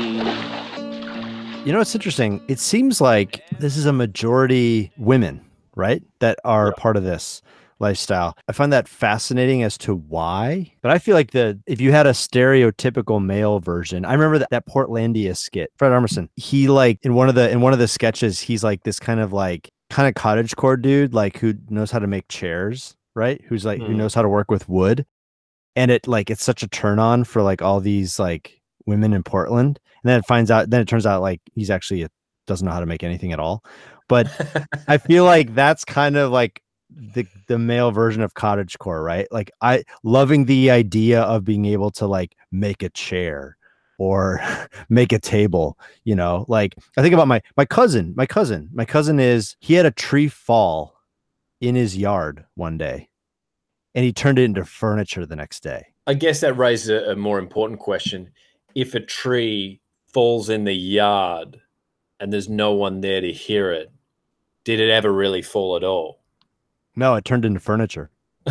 You 1.63 1.73
know, 1.73 1.79
it's 1.79 1.93
interesting. 1.93 2.41
It 2.47 2.59
seems 2.59 2.99
like 2.99 3.43
this 3.59 3.77
is 3.77 3.85
a 3.85 3.93
majority 3.93 4.91
women, 4.97 5.45
right? 5.75 6.01
That 6.21 6.39
are 6.43 6.69
yeah. 6.69 6.81
part 6.81 6.97
of 6.97 7.03
this 7.03 7.43
lifestyle. 7.83 8.35
I 8.47 8.53
find 8.53 8.73
that 8.73 8.87
fascinating 8.87 9.61
as 9.61 9.77
to 9.79 9.93
why. 9.95 10.73
But 10.81 10.91
I 10.91 10.97
feel 10.97 11.13
like 11.13 11.31
the 11.31 11.59
if 11.67 11.79
you 11.79 11.91
had 11.91 12.07
a 12.07 12.11
stereotypical 12.11 13.23
male 13.23 13.59
version, 13.59 14.05
I 14.05 14.13
remember 14.13 14.39
that, 14.39 14.49
that 14.49 14.67
Portlandia 14.67 15.37
skit, 15.37 15.71
Fred 15.77 15.91
Armisen, 15.91 16.29
he 16.35 16.67
like 16.67 16.97
in 17.03 17.13
one 17.13 17.29
of 17.29 17.35
the 17.35 17.51
in 17.51 17.61
one 17.61 17.73
of 17.73 17.79
the 17.79 17.87
sketches, 17.87 18.39
he's 18.39 18.63
like 18.63 18.83
this 18.83 18.99
kind 18.99 19.19
of 19.19 19.31
like 19.31 19.69
kind 19.91 20.07
of 20.07 20.15
cottage 20.15 20.55
core 20.55 20.77
dude, 20.77 21.13
like 21.13 21.37
who 21.37 21.53
knows 21.69 21.91
how 21.91 21.99
to 21.99 22.07
make 22.07 22.27
chairs, 22.27 22.95
right? 23.15 23.39
Who's 23.47 23.65
like 23.65 23.79
mm. 23.79 23.87
who 23.87 23.93
knows 23.93 24.15
how 24.15 24.23
to 24.23 24.29
work 24.29 24.49
with 24.49 24.67
wood. 24.67 25.05
And 25.75 25.91
it 25.91 26.07
like 26.07 26.29
it's 26.31 26.43
such 26.43 26.63
a 26.63 26.67
turn 26.67 26.97
on 26.97 27.23
for 27.23 27.43
like 27.43 27.61
all 27.61 27.79
these 27.79 28.17
like 28.17 28.59
women 28.87 29.13
in 29.13 29.23
Portland. 29.23 29.79
And 30.03 30.09
then 30.09 30.19
it 30.19 30.25
finds 30.25 30.49
out 30.49 30.69
then 30.69 30.81
it 30.81 30.87
turns 30.87 31.05
out 31.05 31.21
like 31.21 31.41
he's 31.53 31.69
actually 31.69 32.03
a, 32.03 32.09
doesn't 32.47 32.65
know 32.65 32.73
how 32.73 32.79
to 32.79 32.85
make 32.85 33.03
anything 33.03 33.33
at 33.33 33.39
all. 33.39 33.63
But 34.09 34.27
I 34.87 34.97
feel 34.97 35.25
like 35.25 35.53
that's 35.53 35.85
kind 35.85 36.17
of 36.17 36.31
like 36.31 36.62
the 37.15 37.25
the 37.47 37.59
male 37.59 37.91
version 37.91 38.21
of 38.21 38.33
cottage 38.33 38.77
core 38.79 39.03
right? 39.03 39.27
Like 39.31 39.51
i 39.61 39.83
loving 40.03 40.45
the 40.45 40.71
idea 40.71 41.21
of 41.21 41.43
being 41.43 41.65
able 41.65 41.91
to 41.91 42.07
like 42.07 42.35
make 42.51 42.83
a 42.83 42.89
chair 42.89 43.57
or 43.97 44.41
make 44.89 45.11
a 45.11 45.19
table 45.19 45.77
you 46.03 46.15
know? 46.15 46.45
Like 46.47 46.75
i 46.97 47.01
think 47.01 47.13
about 47.13 47.27
my 47.27 47.41
my 47.57 47.65
cousin 47.65 48.13
my 48.15 48.25
cousin 48.25 48.69
my 48.73 48.85
cousin 48.85 49.19
is 49.19 49.55
he 49.59 49.73
had 49.73 49.85
a 49.85 49.91
tree 49.91 50.27
fall 50.27 50.95
in 51.61 51.75
his 51.75 51.97
yard 51.97 52.45
one 52.55 52.77
day 52.77 53.09
and 53.95 54.03
he 54.03 54.11
turned 54.11 54.39
it 54.39 54.43
into 54.43 54.65
furniture 54.65 55.25
the 55.25 55.35
next 55.35 55.61
day. 55.61 55.85
I 56.07 56.15
guess 56.15 56.41
that 56.41 56.57
raises 56.57 56.89
a, 56.89 57.11
a 57.11 57.15
more 57.15 57.39
important 57.39 57.79
question. 57.79 58.31
If 58.75 58.95
a 58.95 58.99
tree 58.99 59.81
falls 60.07 60.49
in 60.49 60.63
the 60.63 60.73
yard 60.73 61.61
and 62.19 62.31
there's 62.31 62.49
no 62.49 62.73
one 62.73 63.01
there 63.01 63.21
to 63.21 63.31
hear 63.31 63.71
it 63.71 63.91
did 64.63 64.79
it 64.79 64.89
ever 64.89 65.11
really 65.11 65.41
fall 65.41 65.75
at 65.75 65.83
all 65.83 66.22
no, 66.95 67.15
it 67.15 67.25
turned 67.25 67.45
into 67.45 67.59
furniture. 67.59 68.09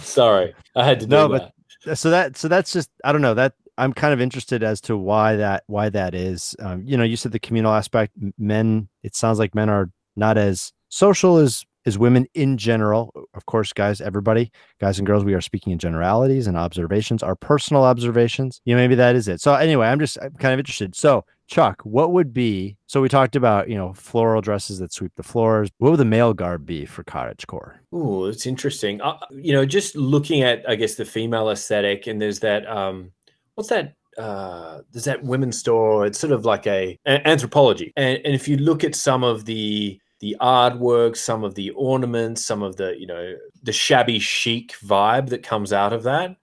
Sorry, 0.00 0.54
I 0.76 0.84
had 0.84 1.00
to 1.00 1.06
no, 1.06 1.28
but 1.28 1.52
that. 1.84 1.96
so 1.96 2.10
that 2.10 2.36
so 2.36 2.48
that's 2.48 2.72
just 2.72 2.90
I 3.04 3.12
don't 3.12 3.22
know 3.22 3.34
that 3.34 3.54
I'm 3.76 3.92
kind 3.92 4.12
of 4.12 4.20
interested 4.20 4.62
as 4.62 4.80
to 4.82 4.96
why 4.96 5.36
that 5.36 5.64
why 5.66 5.88
that 5.90 6.14
is. 6.14 6.54
Um, 6.60 6.82
you 6.86 6.96
know, 6.96 7.04
you 7.04 7.16
said 7.16 7.32
the 7.32 7.38
communal 7.38 7.72
aspect. 7.72 8.12
Men, 8.38 8.88
it 9.02 9.16
sounds 9.16 9.38
like 9.38 9.54
men 9.54 9.68
are 9.68 9.90
not 10.16 10.38
as 10.38 10.72
social 10.88 11.38
as 11.38 11.64
as 11.86 11.98
women 11.98 12.26
in 12.34 12.56
general. 12.56 13.12
Of 13.34 13.46
course, 13.46 13.72
guys, 13.72 14.00
everybody, 14.00 14.52
guys 14.80 14.98
and 14.98 15.06
girls, 15.06 15.24
we 15.24 15.34
are 15.34 15.40
speaking 15.40 15.72
in 15.72 15.78
generalities 15.78 16.46
and 16.46 16.56
observations, 16.56 17.22
our 17.22 17.34
personal 17.34 17.84
observations. 17.84 18.60
You 18.64 18.74
know, 18.74 18.80
maybe 18.80 18.94
that 18.94 19.16
is 19.16 19.28
it. 19.28 19.40
So 19.40 19.54
anyway, 19.54 19.88
I'm 19.88 19.98
just 19.98 20.18
I'm 20.22 20.34
kind 20.34 20.54
of 20.54 20.60
interested. 20.60 20.94
So 20.94 21.24
Chuck, 21.54 21.82
what 21.84 22.10
would 22.10 22.34
be 22.34 22.76
so 22.88 23.00
we 23.00 23.08
talked 23.08 23.36
about, 23.36 23.68
you 23.68 23.76
know, 23.76 23.92
floral 23.92 24.40
dresses 24.40 24.80
that 24.80 24.92
sweep 24.92 25.12
the 25.14 25.22
floors. 25.22 25.70
What 25.78 25.90
would 25.92 26.00
the 26.00 26.04
male 26.04 26.34
garb 26.34 26.66
be 26.66 26.84
for 26.84 27.04
cottage 27.04 27.46
core? 27.46 27.80
Oh, 27.92 28.24
it's 28.24 28.44
interesting. 28.44 29.00
Uh, 29.00 29.18
you 29.30 29.52
know, 29.52 29.64
just 29.64 29.94
looking 29.94 30.42
at 30.42 30.68
I 30.68 30.74
guess 30.74 30.96
the 30.96 31.04
female 31.04 31.50
aesthetic 31.50 32.08
and 32.08 32.20
there's 32.20 32.40
that 32.40 32.66
um 32.66 33.12
what's 33.54 33.68
that 33.68 33.94
uh 34.18 34.80
there's 34.90 35.04
that 35.04 35.22
women's 35.22 35.56
store 35.56 36.06
it's 36.06 36.18
sort 36.18 36.32
of 36.32 36.44
like 36.44 36.66
a, 36.66 36.98
a 37.06 37.20
Anthropologie 37.20 37.92
and, 37.96 38.20
and 38.24 38.34
if 38.34 38.48
you 38.48 38.56
look 38.56 38.82
at 38.82 38.96
some 38.96 39.22
of 39.22 39.44
the 39.44 40.00
the 40.18 40.36
artwork 40.40 41.16
some 41.16 41.44
of 41.44 41.54
the 41.54 41.70
ornaments 41.70 42.44
some 42.44 42.64
of 42.64 42.74
the 42.76 42.96
you 42.98 43.06
know 43.06 43.34
the 43.62 43.72
shabby 43.72 44.18
chic 44.18 44.74
vibe 44.84 45.28
that 45.28 45.44
comes 45.44 45.72
out 45.72 45.92
of 45.92 46.02
that 46.02 46.36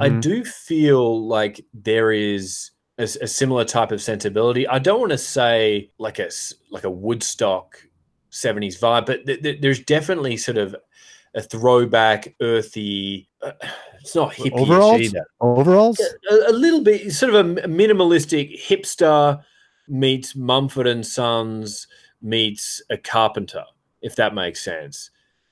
I 0.00 0.10
Mhm. 0.10 0.20
do 0.20 0.44
feel 0.44 1.26
like 1.26 1.64
there 1.74 2.12
is 2.12 2.70
a, 2.98 3.02
a 3.02 3.26
similar 3.26 3.64
type 3.64 3.92
of 3.92 4.02
sensibility. 4.02 4.66
I 4.66 4.78
don't 4.78 5.00
want 5.00 5.12
to 5.12 5.18
say 5.18 5.90
like 5.98 6.18
a 6.18 6.30
like 6.70 6.84
a 6.84 6.90
Woodstock 6.90 7.80
'70s 8.32 8.78
vibe, 8.80 9.06
but 9.06 9.24
th- 9.26 9.42
th- 9.42 9.60
there's 9.60 9.80
definitely 9.80 10.36
sort 10.36 10.58
of 10.58 10.76
a 11.34 11.42
throwback, 11.42 12.34
earthy. 12.40 13.28
Uh, 13.42 13.52
it's 14.00 14.14
not 14.14 14.32
hippie 14.32 14.52
overalls. 14.52 15.00
either. 15.00 15.26
Overalls? 15.40 16.00
A, 16.30 16.34
a 16.48 16.52
little 16.52 16.82
bit, 16.82 17.12
sort 17.12 17.34
of 17.34 17.46
a 17.58 17.68
minimalistic 17.68 18.58
hipster 18.60 19.42
meets 19.88 20.34
Mumford 20.36 20.86
and 20.86 21.06
Sons 21.06 21.86
meets 22.20 22.82
a 22.90 22.96
carpenter, 22.96 23.64
if 24.02 24.16
that 24.16 24.34
makes 24.34 24.60
sense. 24.62 25.10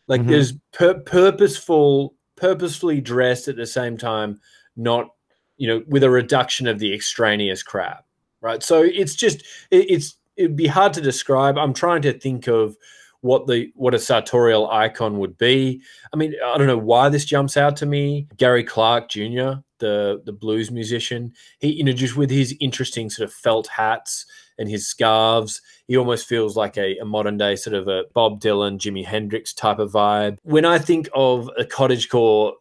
Like 0.08 0.20
Mhm. 0.22 0.28
there's 0.28 0.52
pur- 0.72 1.00
purposeful, 1.00 2.14
purposefully 2.36 3.00
dressed 3.00 3.48
at 3.48 3.56
the 3.56 3.66
same 3.66 3.96
time, 3.96 4.40
not 4.76 5.10
you 5.56 5.68
know, 5.68 5.82
with 5.86 6.02
a 6.02 6.10
reduction 6.10 6.66
of 6.66 6.78
the 6.78 6.94
extraneous 6.94 7.62
crap, 7.62 8.04
right? 8.40 8.62
So 8.62 8.82
it's 8.82 9.14
just 9.14 9.42
it, 9.70 9.90
it's 9.90 10.16
it'd 10.36 10.56
be 10.56 10.66
hard 10.66 10.92
to 10.94 11.00
describe. 11.00 11.58
I'm 11.58 11.74
trying 11.74 12.02
to 12.02 12.18
think 12.18 12.46
of 12.46 12.76
what 13.20 13.46
the 13.46 13.72
what 13.74 13.94
a 13.94 13.98
sartorial 13.98 14.70
icon 14.70 15.18
would 15.18 15.36
be. 15.38 15.82
I 16.12 16.16
mean, 16.16 16.34
I 16.44 16.56
don't 16.56 16.66
know 16.66 16.78
why 16.78 17.08
this 17.08 17.24
jumps 17.24 17.56
out 17.56 17.76
to 17.78 17.86
me. 17.86 18.28
Gary 18.36 18.64
Clark 18.64 19.08
Jr., 19.08 19.60
the 19.78 20.22
the 20.24 20.32
blues 20.32 20.70
musician, 20.70 21.32
he 21.58 21.72
you 21.72 21.84
know 21.84 21.92
just 21.92 22.16
with 22.16 22.30
his 22.30 22.54
interesting 22.60 23.10
sort 23.10 23.28
of 23.28 23.34
felt 23.34 23.66
hats 23.66 24.26
and 24.58 24.68
his 24.68 24.86
scarves, 24.86 25.60
he 25.86 25.96
almost 25.96 26.26
feels 26.26 26.56
like 26.56 26.78
a, 26.78 26.96
a 26.98 27.04
modern 27.04 27.36
day 27.36 27.56
sort 27.56 27.74
of 27.74 27.88
a 27.88 28.04
Bob 28.14 28.40
Dylan, 28.40 28.78
Jimi 28.78 29.04
Hendrix 29.04 29.52
type 29.52 29.78
of 29.78 29.92
vibe. 29.92 30.38
When 30.44 30.64
I 30.64 30.78
think 30.78 31.08
of 31.14 31.50
a 31.58 31.64
cottagecore 31.64 32.54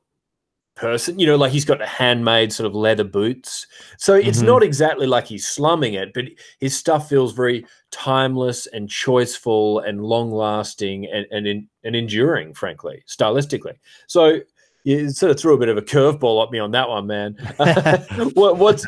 person, 0.76 1.18
you 1.20 1.26
know, 1.26 1.36
like 1.36 1.52
he's 1.52 1.66
got 1.66 1.82
handmade 1.82 2.52
sort 2.52 2.68
of 2.68 2.76
leather 2.76 3.04
boots. 3.04 3.66
So 3.98 4.14
it's 4.16 4.42
Mhm. 4.42 4.48
not 4.48 4.64
exactly 4.64 5.08
like 5.08 5.26
he's 5.26 5.48
slumming 5.48 5.94
it, 5.94 6.14
but 6.14 6.26
his 6.60 6.78
stuff 6.78 7.10
feels 7.10 7.34
very 7.34 7.66
timeless 7.92 8.68
and 8.68 8.90
choiceful 8.90 9.88
and 9.88 10.02
long 10.04 10.32
lasting 10.32 11.06
and 11.06 11.26
and, 11.32 11.48
in, 11.48 11.68
and 11.84 11.96
enduring, 11.96 12.54
frankly, 12.54 13.04
stylistically. 13.08 13.76
So 14.08 14.42
you 14.84 15.10
sort 15.10 15.32
of 15.32 15.40
threw 15.40 15.56
a 15.56 15.58
bit 15.58 15.70
of 15.70 15.78
a 15.78 15.82
curveball 15.82 16.46
at 16.46 16.52
me 16.52 16.60
on 16.60 16.70
that 16.72 16.88
one, 16.90 17.08
man. 17.08 17.34
what, 18.36 18.58
what's 18.58 18.86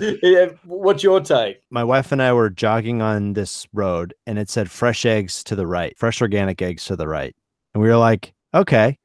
what's 0.65 1.03
your 1.03 1.21
take? 1.21 1.59
My 1.71 1.83
wife 1.83 2.11
and 2.11 2.21
I 2.21 2.33
were 2.33 2.49
jogging 2.49 3.01
on 3.01 3.33
this 3.33 3.65
road 3.73 4.13
and 4.27 4.37
it 4.37 4.49
said 4.49 4.69
fresh 4.69 5.05
eggs 5.05 5.43
to 5.45 5.55
the 5.55 5.65
right, 5.65 5.97
fresh 5.97 6.21
organic 6.21 6.61
eggs 6.61 6.85
to 6.85 6.95
the 6.95 7.07
right. 7.07 7.35
And 7.73 7.81
we 7.81 7.89
were 7.89 7.97
like, 7.97 8.33
okay. 8.53 8.97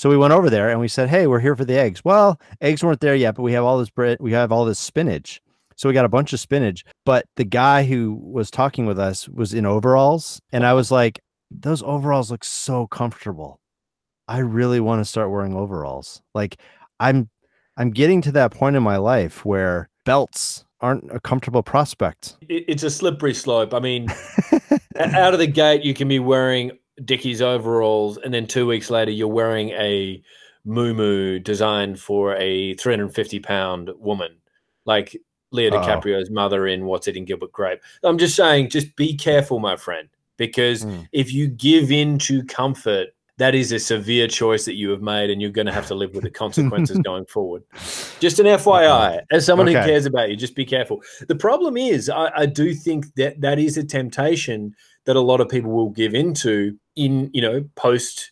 So 0.00 0.08
we 0.08 0.16
went 0.16 0.32
over 0.32 0.48
there 0.48 0.70
and 0.70 0.80
we 0.80 0.88
said, 0.88 1.10
hey, 1.10 1.26
we're 1.26 1.40
here 1.40 1.54
for 1.54 1.66
the 1.66 1.78
eggs. 1.78 2.02
Well, 2.02 2.40
eggs 2.62 2.82
weren't 2.82 3.00
there 3.00 3.14
yet, 3.14 3.34
but 3.34 3.42
we 3.42 3.52
have 3.52 3.64
all 3.64 3.76
this 3.76 3.90
bread, 3.90 4.16
we 4.18 4.32
have 4.32 4.50
all 4.50 4.64
this 4.64 4.78
spinach. 4.78 5.42
So 5.76 5.90
we 5.90 5.92
got 5.92 6.06
a 6.06 6.08
bunch 6.08 6.32
of 6.32 6.40
spinach. 6.40 6.86
But 7.04 7.26
the 7.36 7.44
guy 7.44 7.84
who 7.84 8.14
was 8.14 8.50
talking 8.50 8.86
with 8.86 8.98
us 8.98 9.28
was 9.28 9.52
in 9.52 9.66
overalls. 9.66 10.40
And 10.52 10.64
I 10.64 10.72
was 10.72 10.90
like, 10.90 11.20
those 11.50 11.82
overalls 11.82 12.30
look 12.30 12.44
so 12.44 12.86
comfortable. 12.86 13.60
I 14.26 14.38
really 14.38 14.80
want 14.80 15.00
to 15.00 15.04
start 15.04 15.30
wearing 15.30 15.54
overalls. 15.54 16.22
Like 16.34 16.56
I'm 16.98 17.28
I'm 17.76 17.90
getting 17.90 18.22
to 18.22 18.32
that 18.32 18.52
point 18.52 18.76
in 18.76 18.82
my 18.82 18.96
life 18.96 19.44
where 19.44 19.90
belts 20.06 20.64
aren't 20.80 21.14
a 21.14 21.20
comfortable 21.20 21.62
prospect. 21.62 22.38
It's 22.48 22.84
a 22.84 22.90
slippery 22.90 23.34
slope. 23.34 23.74
I 23.74 23.80
mean, 23.80 24.08
out 24.98 25.34
of 25.34 25.40
the 25.40 25.46
gate, 25.46 25.84
you 25.84 25.92
can 25.92 26.08
be 26.08 26.20
wearing 26.20 26.70
Dickies 27.04 27.40
overalls, 27.42 28.18
and 28.18 28.32
then 28.32 28.46
two 28.46 28.66
weeks 28.66 28.90
later, 28.90 29.10
you're 29.10 29.28
wearing 29.28 29.70
a 29.70 30.22
moo 30.64 31.38
designed 31.38 31.98
for 31.98 32.36
a 32.36 32.74
350 32.74 33.40
pound 33.40 33.90
woman, 33.96 34.36
like 34.84 35.16
Leo. 35.52 35.70
DiCaprio's 35.70 36.30
mother 36.30 36.66
in 36.66 36.84
What's 36.86 37.08
Eating 37.08 37.24
Gilbert 37.24 37.52
Grape. 37.52 37.80
I'm 38.02 38.18
just 38.18 38.36
saying, 38.36 38.70
just 38.70 38.94
be 38.96 39.16
careful, 39.16 39.58
my 39.58 39.76
friend, 39.76 40.08
because 40.36 40.84
Mm. 40.84 41.08
if 41.12 41.32
you 41.32 41.48
give 41.48 41.90
in 41.90 42.18
to 42.20 42.44
comfort, 42.44 43.08
that 43.38 43.54
is 43.54 43.72
a 43.72 43.78
severe 43.78 44.28
choice 44.28 44.66
that 44.66 44.74
you 44.74 44.90
have 44.90 45.00
made, 45.00 45.30
and 45.30 45.40
you're 45.40 45.50
going 45.50 45.66
to 45.66 45.72
have 45.72 45.86
to 45.86 45.94
live 45.94 46.12
with 46.12 46.24
the 46.24 46.30
consequences 46.30 46.98
going 47.04 47.24
forward. 47.24 47.62
Just 48.20 48.38
an 48.38 48.44
FYI, 48.46 49.22
as 49.32 49.46
someone 49.46 49.66
who 49.66 49.72
cares 49.86 50.04
about 50.04 50.28
you, 50.28 50.36
just 50.36 50.54
be 50.54 50.66
careful. 50.66 51.02
The 51.26 51.34
problem 51.36 51.78
is, 51.78 52.10
I, 52.10 52.30
I 52.36 52.46
do 52.46 52.74
think 52.74 53.14
that 53.14 53.40
that 53.40 53.58
is 53.58 53.78
a 53.78 53.82
temptation 53.84 54.74
that 55.04 55.16
a 55.16 55.20
lot 55.20 55.40
of 55.40 55.48
people 55.48 55.70
will 55.70 55.90
give 55.90 56.14
into 56.14 56.76
in 56.96 57.30
you 57.32 57.40
know 57.42 57.64
post 57.74 58.30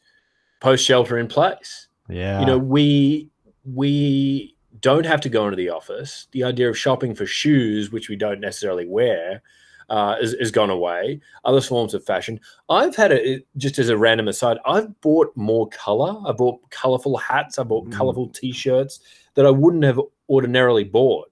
post 0.61 0.85
shelter 0.85 1.19
in 1.19 1.27
place. 1.29 1.89
Yeah. 2.09 2.41
You 2.41 2.47
know, 2.47 2.59
we 2.59 3.29
we 3.65 4.55
don't 4.81 5.07
have 5.07 5.21
to 5.23 5.29
go 5.29 5.45
into 5.45 5.57
the 5.57 5.71
office. 5.71 6.29
The 6.33 6.45
idea 6.45 6.69
of 6.69 6.79
shopping 6.79 7.15
for 7.15 7.27
shoes, 7.27 7.91
which 7.91 8.09
we 8.09 8.17
don't 8.17 8.41
necessarily 8.41 8.87
wear, 8.87 9.43
uh, 9.91 10.17
is, 10.21 10.35
is 10.35 10.51
gone 10.51 10.71
away. 10.71 11.21
Other 11.45 11.61
forms 11.61 11.95
of 11.95 12.05
fashion. 12.05 12.39
I've 12.69 12.95
had 12.95 13.11
it 13.13 13.47
just 13.57 13.79
as 13.79 13.89
a 13.89 13.97
random 13.97 14.29
aside. 14.29 14.59
I've 14.65 14.99
bought 15.01 15.33
more 15.37 15.69
color. 15.71 16.17
I 16.27 16.33
bought 16.33 16.61
colorful 16.71 17.17
hats. 17.17 17.59
I 17.59 17.65
bought 17.65 17.87
Mm. 17.87 17.93
colorful 17.93 18.29
t-shirts 18.29 19.01
that 19.35 19.45
I 19.47 19.51
wouldn't 19.51 19.85
have 19.85 20.01
ordinarily 20.29 20.85
bought. 20.85 21.31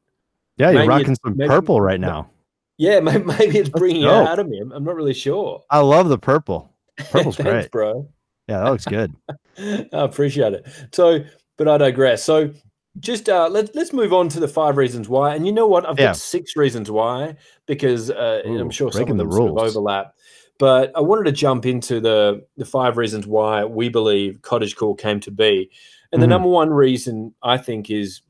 yeah, 0.58 0.70
you're 0.70 0.80
maybe 0.80 0.88
rocking 0.88 1.16
some 1.22 1.36
maybe- 1.36 1.48
purple 1.48 1.80
right 1.80 2.00
now. 2.00 2.28
Yeah, 2.78 3.00
may- 3.00 3.18
maybe 3.18 3.58
it's 3.58 3.68
bringing 3.68 4.02
it 4.02 4.08
out 4.08 4.38
of 4.38 4.48
me. 4.48 4.60
I'm, 4.60 4.84
not 4.84 4.94
really 4.94 5.14
sure. 5.14 5.62
I 5.70 5.80
love 5.80 6.08
the 6.08 6.18
purple. 6.18 6.72
Purple's 7.10 7.36
Thanks, 7.36 7.50
great. 7.50 7.70
bro. 7.70 8.08
Yeah, 8.48 8.60
that 8.60 8.70
looks 8.70 8.84
good. 8.84 9.14
I 9.58 9.86
appreciate 9.92 10.52
it. 10.54 10.66
So, 10.92 11.24
but 11.56 11.68
I 11.68 11.78
digress. 11.78 12.22
So, 12.24 12.52
just 13.00 13.28
uh, 13.28 13.48
let's 13.50 13.70
let's 13.74 13.92
move 13.92 14.12
on 14.14 14.28
to 14.30 14.40
the 14.40 14.48
five 14.48 14.76
reasons 14.78 15.06
why. 15.08 15.34
And 15.34 15.46
you 15.46 15.52
know 15.52 15.66
what? 15.66 15.84
I've 15.86 15.98
Yeah. 15.98 16.06
got 16.06 16.16
six 16.16 16.56
reasons 16.56 16.90
why 16.90 17.36
because 17.66 18.10
uh, 18.10 18.40
and 18.46 18.58
I'm 18.58 18.70
sure 18.70 18.90
some 18.90 19.02
of 19.02 19.08
the 19.08 19.14
them 19.24 19.32
sort 19.32 19.50
of 19.50 19.58
overlap. 19.58 20.14
But 20.58 20.92
I 20.96 21.00
wanted 21.00 21.24
to 21.24 21.32
jump 21.32 21.66
into 21.66 22.00
the 22.00 22.46
the 22.56 22.64
five 22.64 22.96
reasons 22.96 23.26
why 23.26 23.64
we 23.66 23.90
believe 23.90 24.40
cottagecore 24.40 24.98
came 24.98 25.20
to 25.20 25.30
be. 25.30 25.70
And 26.12 26.22
the 26.22 26.26
Mhm. 26.26 26.30
number 26.30 26.48
one 26.48 26.70
reason 26.70 27.34
I 27.42 27.58
think 27.58 27.90
is, 27.90 28.22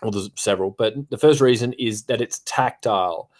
well, 0.00 0.12
there's 0.12 0.30
several, 0.36 0.70
but 0.70 0.94
the 1.10 1.18
first 1.18 1.42
reason 1.42 1.74
is 1.74 2.04
that 2.04 2.22
it's 2.22 2.40
tactile. 2.46 3.30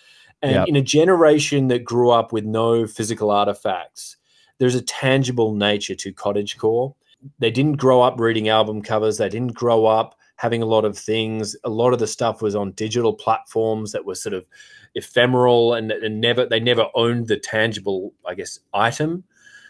And 0.42 0.52
Yep. 0.52 0.68
in 0.68 0.76
a 0.76 0.82
generation 0.82 1.68
that 1.68 1.84
grew 1.84 2.10
up 2.10 2.32
with 2.32 2.44
no 2.44 2.86
physical 2.86 3.30
artifacts, 3.30 4.16
there's 4.58 4.74
a 4.74 4.82
tangible 4.82 5.52
nature 5.54 5.94
to 5.96 6.12
cottagecore. 6.12 6.94
They 7.40 7.50
didn't 7.50 7.76
grow 7.78 8.00
up 8.02 8.20
reading 8.20 8.48
album 8.48 8.82
covers. 8.82 9.18
They 9.18 9.28
didn't 9.28 9.54
grow 9.54 9.86
up 9.86 10.14
having 10.36 10.62
a 10.62 10.66
lot 10.66 10.84
of 10.84 10.96
things. 10.96 11.56
A 11.64 11.68
lot 11.68 11.92
of 11.92 11.98
the 11.98 12.06
stuff 12.06 12.40
was 12.40 12.54
on 12.54 12.70
digital 12.72 13.12
platforms 13.12 13.90
that 13.90 14.04
were 14.04 14.14
sort 14.14 14.34
of 14.34 14.46
ephemeral 14.94 15.74
and, 15.74 15.90
and 15.90 16.20
never 16.20 16.46
they 16.46 16.60
never 16.60 16.86
owned 16.94 17.26
the 17.26 17.36
tangible, 17.36 18.12
I 18.24 18.34
guess, 18.34 18.60
item. 18.72 19.24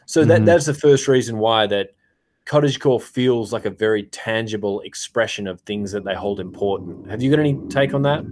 So 0.04 0.24
that 0.26 0.42
Mhm. 0.42 0.46
that's 0.46 0.66
the 0.66 0.74
first 0.74 1.08
reason 1.08 1.38
why 1.38 1.66
that 1.68 1.90
cottagecore 2.44 3.00
feels 3.00 3.52
like 3.52 3.64
a 3.64 3.70
very 3.70 4.04
tangible 4.04 4.80
expression 4.80 5.46
of 5.46 5.60
things 5.62 5.92
that 5.92 6.04
they 6.04 6.14
hold 6.14 6.40
important. 6.40 7.10
Have 7.10 7.22
you 7.22 7.30
got 7.30 7.40
any 7.40 7.58
take 7.68 7.94
on 7.94 8.02
that? 8.02 8.24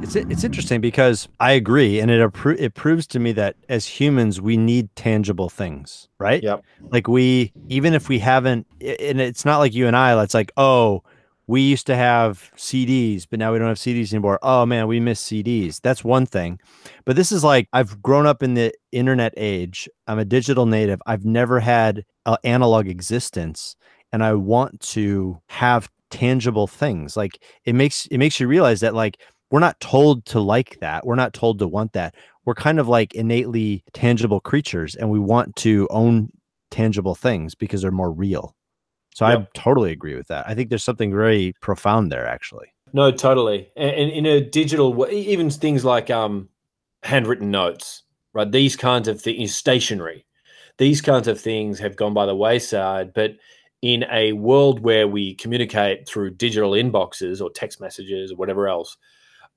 It's 0.00 0.14
it's 0.14 0.44
interesting 0.44 0.80
because 0.80 1.28
I 1.40 1.52
agree, 1.52 1.98
and 2.00 2.10
it 2.10 2.20
appro- 2.20 2.58
it 2.58 2.74
proves 2.74 3.06
to 3.08 3.18
me 3.18 3.32
that 3.32 3.56
as 3.68 3.84
humans 3.86 4.40
we 4.40 4.56
need 4.56 4.94
tangible 4.94 5.48
things, 5.48 6.08
right? 6.18 6.42
Yep. 6.42 6.64
Like 6.90 7.08
we, 7.08 7.52
even 7.68 7.94
if 7.94 8.08
we 8.08 8.18
haven't, 8.20 8.66
and 8.80 9.20
it's 9.20 9.44
not 9.44 9.58
like 9.58 9.74
you 9.74 9.86
and 9.86 9.96
I. 9.96 10.20
It's 10.22 10.34
like, 10.34 10.52
oh, 10.56 11.02
we 11.48 11.62
used 11.62 11.86
to 11.88 11.96
have 11.96 12.52
CDs, 12.56 13.26
but 13.28 13.38
now 13.38 13.52
we 13.52 13.58
don't 13.58 13.68
have 13.68 13.78
CDs 13.78 14.12
anymore. 14.12 14.38
Oh 14.42 14.64
man, 14.64 14.86
we 14.86 15.00
miss 15.00 15.20
CDs. 15.22 15.80
That's 15.80 16.04
one 16.04 16.26
thing. 16.26 16.60
But 17.04 17.16
this 17.16 17.32
is 17.32 17.42
like 17.42 17.68
I've 17.72 18.00
grown 18.00 18.26
up 18.26 18.42
in 18.42 18.54
the 18.54 18.72
internet 18.92 19.34
age. 19.36 19.88
I'm 20.06 20.18
a 20.18 20.24
digital 20.24 20.66
native. 20.66 21.02
I've 21.06 21.24
never 21.24 21.58
had 21.58 22.04
an 22.24 22.36
analog 22.44 22.86
existence, 22.86 23.74
and 24.12 24.22
I 24.22 24.34
want 24.34 24.80
to 24.80 25.40
have 25.48 25.90
tangible 26.10 26.66
things. 26.66 27.16
Like 27.16 27.42
it 27.64 27.74
makes 27.74 28.06
it 28.06 28.18
makes 28.18 28.38
you 28.38 28.46
realize 28.46 28.80
that 28.80 28.94
like 28.94 29.18
we're 29.50 29.60
not 29.60 29.80
told 29.80 30.24
to 30.26 30.40
like 30.40 30.78
that. 30.80 31.06
We're 31.06 31.14
not 31.14 31.32
told 31.32 31.58
to 31.60 31.68
want 31.68 31.92
that. 31.94 32.14
We're 32.44 32.54
kind 32.54 32.78
of 32.78 32.88
like 32.88 33.14
innately 33.14 33.84
tangible 33.92 34.40
creatures 34.40 34.94
and 34.94 35.10
we 35.10 35.18
want 35.18 35.56
to 35.56 35.86
own 35.90 36.30
tangible 36.70 37.14
things 37.14 37.54
because 37.54 37.82
they're 37.82 37.90
more 37.90 38.12
real. 38.12 38.54
So 39.14 39.26
I 39.26 39.46
totally 39.54 39.90
agree 39.90 40.14
with 40.14 40.28
that. 40.28 40.48
I 40.48 40.54
think 40.54 40.68
there's 40.68 40.84
something 40.84 41.10
very 41.10 41.54
profound 41.60 42.12
there 42.12 42.26
actually. 42.26 42.72
No, 42.92 43.10
totally. 43.10 43.68
And, 43.76 43.90
and 43.90 44.10
in 44.10 44.26
a 44.26 44.40
digital 44.40 44.94
way, 44.94 45.10
even 45.10 45.50
things 45.50 45.84
like 45.84 46.08
um, 46.08 46.48
handwritten 47.02 47.50
notes, 47.50 48.04
right? 48.32 48.50
These 48.50 48.76
kinds 48.76 49.08
of 49.08 49.20
things, 49.20 49.54
stationery, 49.54 50.24
these 50.78 51.00
kinds 51.00 51.26
of 51.26 51.40
things 51.40 51.78
have 51.80 51.96
gone 51.96 52.14
by 52.14 52.26
the 52.26 52.36
wayside. 52.36 53.12
But 53.12 53.36
in 53.82 54.04
a 54.10 54.32
world 54.32 54.80
where 54.80 55.08
we 55.08 55.34
communicate 55.34 56.08
through 56.08 56.30
digital 56.30 56.72
inboxes 56.72 57.40
or 57.40 57.50
text 57.50 57.80
messages 57.80 58.32
or 58.32 58.36
whatever 58.36 58.68
else, 58.68 58.96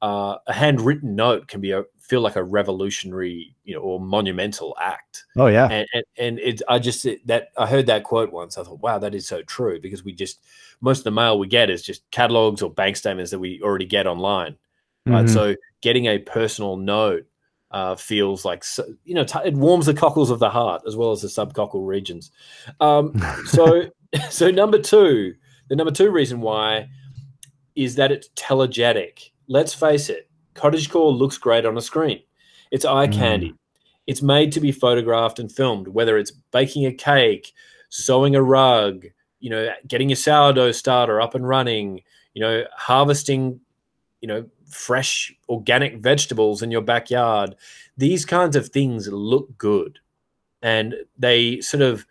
uh, 0.02 0.38
a 0.48 0.54
handwritten 0.54 1.16
note 1.16 1.48
can 1.48 1.62
be 1.62 1.72
a 1.72 1.84
feel 2.00 2.22
like 2.22 2.36
a 2.36 2.44
revolutionary, 2.44 3.56
you 3.64 3.74
know, 3.74 3.82
or 3.82 4.00
monumental 4.00 4.76
act. 4.82 5.26
Oh 5.38 5.48
yeah, 5.48 5.68
and 5.70 5.88
and, 5.94 6.04
and 6.18 6.40
it, 6.40 6.62
I 6.68 6.80
just 6.80 7.06
that 7.26 7.50
I 7.58 7.68
heard 7.68 7.86
that 7.88 8.04
quote 8.04 8.32
once. 8.32 8.58
I 8.58 8.64
thought, 8.64 8.82
wow, 8.82 8.98
that 9.00 9.16
is 9.16 9.28
so 9.28 9.42
true 9.44 9.80
because 9.80 10.04
we 10.04 10.14
just 10.14 10.42
most 10.82 11.00
of 11.00 11.04
the 11.06 11.12
mail 11.12 11.38
we 11.38 11.48
get 11.48 11.70
is 11.70 11.84
just 11.84 12.10
catalogs 12.12 12.62
or 12.62 12.70
bank 12.70 12.98
statements 12.98 13.32
that 13.32 13.40
we 13.40 13.62
already 13.62 13.86
get 13.86 14.08
online, 14.08 14.58
right? 15.06 15.26
Mhm. 15.26 15.34
So 15.34 15.56
getting 15.82 16.08
a 16.08 16.18
personal 16.18 16.78
note 16.78 17.26
uh, 17.72 17.96
feels 17.96 18.44
like 18.44 18.64
so, 18.64 18.84
you 19.06 19.14
know 19.14 19.24
t- 19.24 19.40
it 19.46 19.54
warms 19.54 19.86
the 19.86 19.94
cockles 19.94 20.30
of 20.30 20.40
the 20.40 20.50
heart 20.50 20.82
as 20.86 20.96
well 20.98 21.12
as 21.12 21.22
the 21.22 21.28
subcockle 21.28 21.86
regions. 21.88 22.32
Um, 22.80 23.14
so 23.46 23.84
so 24.30 24.52
number 24.52 24.80
two, 24.80 25.36
the 25.70 25.76
number 25.76 25.92
two 25.92 26.10
reason 26.12 26.42
why 26.42 26.90
is 27.76 27.96
that 27.96 28.12
it's 28.12 28.30
telegenic. 28.36 29.30
Let's 29.52 29.74
face 29.74 30.08
it, 30.08 30.30
cottagecore 30.56 31.14
looks 31.14 31.38
great 31.38 31.66
on 31.66 31.78
a 31.78 31.82
screen. 31.82 32.22
It's 32.72 32.86
eye 32.86 33.08
Mm. 33.08 33.14
candy. 33.14 33.56
It's 34.08 34.22
made 34.22 34.54
to 34.54 34.62
be 34.62 34.72
photographed 34.72 35.40
and 35.40 35.52
filmed, 35.52 35.90
whether 35.90 36.18
it's 36.18 36.32
baking 36.32 36.86
a 36.86 36.94
cake, 36.94 37.52
sewing 37.90 38.34
a 38.34 38.42
rug, 38.42 39.08
you 39.42 39.50
know, 39.50 39.68
getting 39.86 40.08
your 40.08 40.16
sourdough 40.16 40.72
starter 40.72 41.20
up 41.20 41.36
and 41.36 41.46
running, 41.46 42.02
you 42.34 42.42
know, 42.42 42.64
harvesting, 42.78 43.60
you 44.22 44.30
know, 44.30 44.46
fresh 44.70 45.36
organic 45.50 45.98
vegetables 45.98 46.62
in 46.62 46.72
your 46.72 46.82
backyard. 46.82 47.54
These 47.98 48.24
kinds 48.24 48.56
of 48.56 48.70
things 48.70 49.10
look 49.10 49.58
good 49.58 50.00
and 50.62 50.96
they 51.18 51.60
sort 51.60 51.82
of 51.84 52.06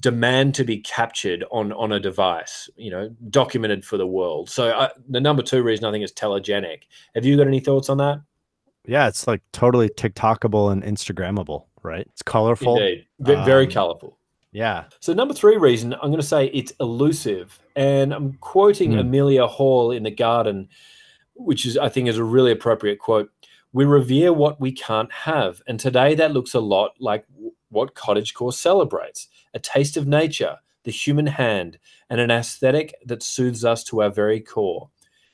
demand 0.00 0.54
to 0.54 0.64
be 0.64 0.78
captured 0.78 1.44
on 1.50 1.72
on 1.72 1.92
a 1.92 1.98
device 2.00 2.68
you 2.76 2.90
know 2.90 3.08
documented 3.30 3.84
for 3.84 3.96
the 3.96 4.06
world 4.06 4.50
so 4.50 4.68
uh, 4.70 4.88
the 5.08 5.20
number 5.20 5.42
two 5.42 5.62
reason 5.62 5.84
i 5.86 5.90
think 5.90 6.04
is 6.04 6.12
telegenic 6.12 6.82
have 7.14 7.24
you 7.24 7.36
got 7.36 7.46
any 7.46 7.60
thoughts 7.60 7.88
on 7.88 7.96
that 7.98 8.20
yeah. 8.86 9.06
It's 9.06 9.26
like 9.26 9.42
totally 9.52 9.90
TikTokable 9.90 10.72
and 10.72 10.82
Instagrammable, 10.82 11.66
right? 11.82 12.06
It's 12.10 12.22
colorful. 12.22 12.78
indeed 12.78 13.06
very 13.20 13.66
Um, 13.66 13.70
colorful 13.70 14.18
Yeah. 14.50 14.84
so 15.00 15.12
number 15.12 15.34
three 15.34 15.56
reason 15.58 15.92
i'm 15.94 16.08
going 16.10 16.20
to 16.20 16.26
say 16.26 16.46
it's 16.46 16.72
elusive 16.80 17.58
and 17.76 18.14
i'm 18.14 18.32
quoting 18.40 18.92
Hmm. 18.92 18.98
amelia 19.00 19.46
hall 19.46 19.90
in 19.92 20.04
the 20.04 20.10
garden 20.10 20.68
which 21.34 21.66
is 21.66 21.76
i 21.76 21.88
think 21.90 22.08
is 22.08 22.16
a 22.16 22.24
really 22.24 22.50
appropriate 22.52 22.98
quote 22.98 23.30
we 23.74 23.84
revere 23.84 24.32
what 24.32 24.58
we 24.58 24.72
can't 24.72 25.12
have 25.12 25.60
and 25.66 25.78
today 25.78 26.14
that 26.14 26.32
looks 26.32 26.54
a 26.54 26.60
lot 26.60 26.92
like 26.98 27.26
what 27.70 27.94
cottagecore 27.94 28.54
celebrates 28.54 29.28
a 29.54 29.58
taste 29.58 29.96
of 29.96 30.06
nature 30.06 30.56
the 30.84 30.90
human 30.90 31.26
hand 31.26 31.78
and 32.08 32.20
an 32.20 32.30
aesthetic 32.30 32.94
that 33.04 33.22
soothes 33.22 33.64
us 33.64 33.84
to 33.84 34.02
our 34.02 34.10
very 34.10 34.40
core 34.40 34.88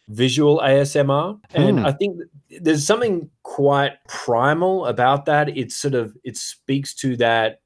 visual 0.08 0.58
asmr 0.60 1.38
and 1.54 1.78
Hmm. 1.78 1.86
i 1.86 1.92
think 1.92 2.20
there's 2.60 2.86
something 2.86 3.30
quite 3.42 3.92
primal 4.08 4.86
about 4.86 5.24
that 5.26 5.56
it's 5.56 5.76
sort 5.76 5.94
of 5.94 6.16
it 6.24 6.36
speaks 6.36 6.94
to 6.94 7.16
that 7.16 7.60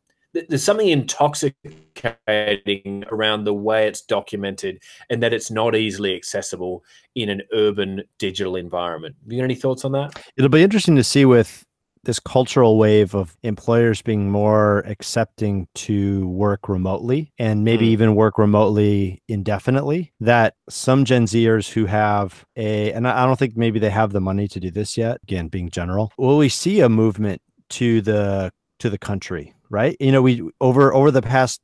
there's 0.49 0.63
something 0.63 0.89
intoxicating 0.89 3.05
around 3.11 3.45
the 3.45 3.55
way 3.55 3.89
it's 3.89 4.03
documented 4.03 4.81
and 5.11 5.23
that 5.23 5.33
it's 5.33 5.51
not 5.51 5.75
easily 5.75 6.15
accessible 6.15 6.85
in 7.15 7.29
an 7.29 7.43
urban 7.53 8.03
digital 8.19 8.57
environment. 8.57 9.17
Have 9.25 9.33
you 9.33 9.39
got 9.39 9.45
any 9.45 9.55
thoughts 9.55 9.85
on 9.85 9.93
that? 9.93 10.23
It'll 10.37 10.51
be 10.51 10.63
interesting 10.63 10.97
to 10.97 11.03
see 11.03 11.25
with 11.25 11.65
this 12.09 12.19
cultural 12.19 12.79
wave 12.79 13.15
of 13.15 13.37
employers 13.43 14.01
being 14.01 14.31
more 14.31 14.79
accepting 14.87 15.69
to 15.75 16.27
work 16.29 16.67
remotely 16.67 17.31
and 17.39 17.65
maybe 17.65 17.85
Mm. 17.87 17.91
even 17.91 18.15
work 18.15 18.39
remotely 18.39 19.23
indefinitely 19.29 20.11
that 20.19 20.55
some 20.71 21.05
gen 21.05 21.27
zers 21.27 21.69
who 21.71 21.85
have 21.85 22.47
a 22.57 22.91
and 22.93 23.07
i 23.07 23.23
I 23.23 23.27
don't 23.27 23.39
think 23.39 23.59
maybe 23.59 23.79
they 23.79 23.91
have 23.91 24.13
the 24.13 24.23
money 24.23 24.49
to 24.49 24.59
do 24.59 24.71
this 24.71 24.97
yet 24.97 25.19
again 25.23 25.49
being 25.49 25.69
general 25.69 26.11
will 26.17 26.39
we 26.39 26.49
see 26.49 26.81
a 26.81 26.89
movement 26.89 27.43
to 27.81 28.01
the 28.01 28.53
to 28.79 28.89
the 28.89 28.97
country 28.99 29.53
right 29.69 29.95
you 30.01 30.11
know 30.11 30.23
we 30.23 30.35
over 30.63 30.95
over 30.95 31.11
the 31.11 31.21
past 31.21 31.61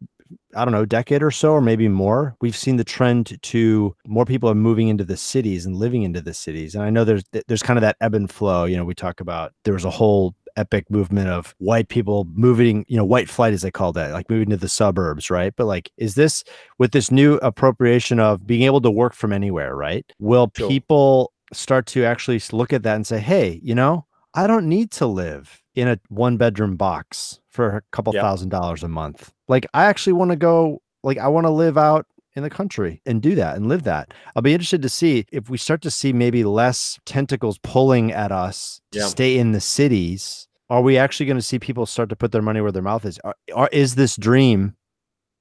I 0.54 0.64
don't 0.64 0.72
know, 0.72 0.84
decade 0.84 1.22
or 1.22 1.30
so, 1.30 1.52
or 1.52 1.60
maybe 1.60 1.88
more, 1.88 2.36
we've 2.40 2.56
seen 2.56 2.76
the 2.76 2.84
trend 2.84 3.38
to 3.42 3.96
more 4.06 4.24
people 4.24 4.48
are 4.48 4.54
moving 4.54 4.88
into 4.88 5.04
the 5.04 5.16
cities 5.16 5.66
and 5.66 5.76
living 5.76 6.02
into 6.02 6.20
the 6.20 6.34
cities. 6.34 6.74
And 6.74 6.84
I 6.84 6.90
know 6.90 7.04
there's 7.04 7.24
there's 7.48 7.62
kind 7.62 7.78
of 7.78 7.82
that 7.82 7.96
ebb 8.00 8.14
and 8.14 8.30
flow. 8.30 8.64
You 8.64 8.76
know, 8.76 8.84
we 8.84 8.94
talk 8.94 9.20
about 9.20 9.52
there 9.64 9.74
was 9.74 9.84
a 9.84 9.90
whole 9.90 10.34
epic 10.56 10.88
movement 10.88 11.28
of 11.28 11.54
white 11.58 11.88
people 11.88 12.26
moving, 12.34 12.84
you 12.88 12.96
know, 12.96 13.04
white 13.04 13.28
flight 13.28 13.52
as 13.52 13.62
they 13.62 13.70
call 13.72 13.92
that, 13.92 14.12
like 14.12 14.30
moving 14.30 14.50
to 14.50 14.56
the 14.56 14.68
suburbs, 14.68 15.28
right? 15.30 15.52
But 15.56 15.66
like, 15.66 15.90
is 15.96 16.14
this 16.14 16.44
with 16.78 16.92
this 16.92 17.10
new 17.10 17.34
appropriation 17.36 18.20
of 18.20 18.46
being 18.46 18.62
able 18.62 18.80
to 18.82 18.90
work 18.90 19.14
from 19.14 19.32
anywhere, 19.32 19.74
right? 19.74 20.04
Will 20.20 20.50
Sure. 20.56 20.68
people 20.68 21.32
start 21.52 21.86
to 21.86 22.04
actually 22.04 22.40
look 22.52 22.72
at 22.72 22.82
that 22.84 22.94
and 22.96 23.06
say, 23.06 23.18
hey, 23.18 23.60
you 23.62 23.74
know, 23.74 24.06
I 24.34 24.46
don't 24.46 24.68
need 24.68 24.90
to 24.92 25.06
live 25.06 25.60
in 25.74 25.88
a 25.88 25.98
one 26.08 26.36
bedroom 26.36 26.76
box 26.76 27.40
for 27.48 27.76
a 27.76 27.82
couple 27.92 28.14
Yep. 28.14 28.22
thousand 28.22 28.48
dollars 28.50 28.82
a 28.82 28.88
month. 28.88 29.32
Like 29.48 29.66
I 29.74 29.84
actually 29.84 30.12
want 30.14 30.30
to 30.30 30.36
go 30.36 30.80
like 31.02 31.18
I 31.18 31.28
want 31.28 31.46
to 31.46 31.50
live 31.50 31.76
out 31.78 32.06
in 32.36 32.42
the 32.42 32.50
country 32.50 33.00
and 33.06 33.22
do 33.22 33.34
that 33.36 33.56
and 33.56 33.68
live 33.68 33.84
that. 33.84 34.12
I'll 34.34 34.42
be 34.42 34.52
interested 34.54 34.82
to 34.82 34.88
see 34.88 35.24
if 35.32 35.48
we 35.48 35.56
start 35.58 35.82
to 35.82 35.90
see 35.90 36.12
maybe 36.12 36.42
less 36.44 36.98
tentacles 37.06 37.58
pulling 37.62 38.12
at 38.12 38.32
us 38.32 38.80
to 38.92 38.98
Yeah. 39.00 39.06
stay 39.06 39.38
in 39.38 39.52
the 39.52 39.60
cities. 39.60 40.48
Are 40.70 40.80
we 40.82 40.96
actually 40.98 41.26
going 41.26 41.36
to 41.36 41.42
see 41.42 41.58
people 41.58 41.86
start 41.86 42.08
to 42.08 42.16
put 42.16 42.32
their 42.32 42.42
money 42.42 42.60
where 42.60 42.72
their 42.72 42.82
mouth 42.82 43.04
is? 43.04 43.18
Are, 43.22 43.36
are, 43.54 43.68
is 43.70 43.94
this 43.94 44.16
dream 44.16 44.74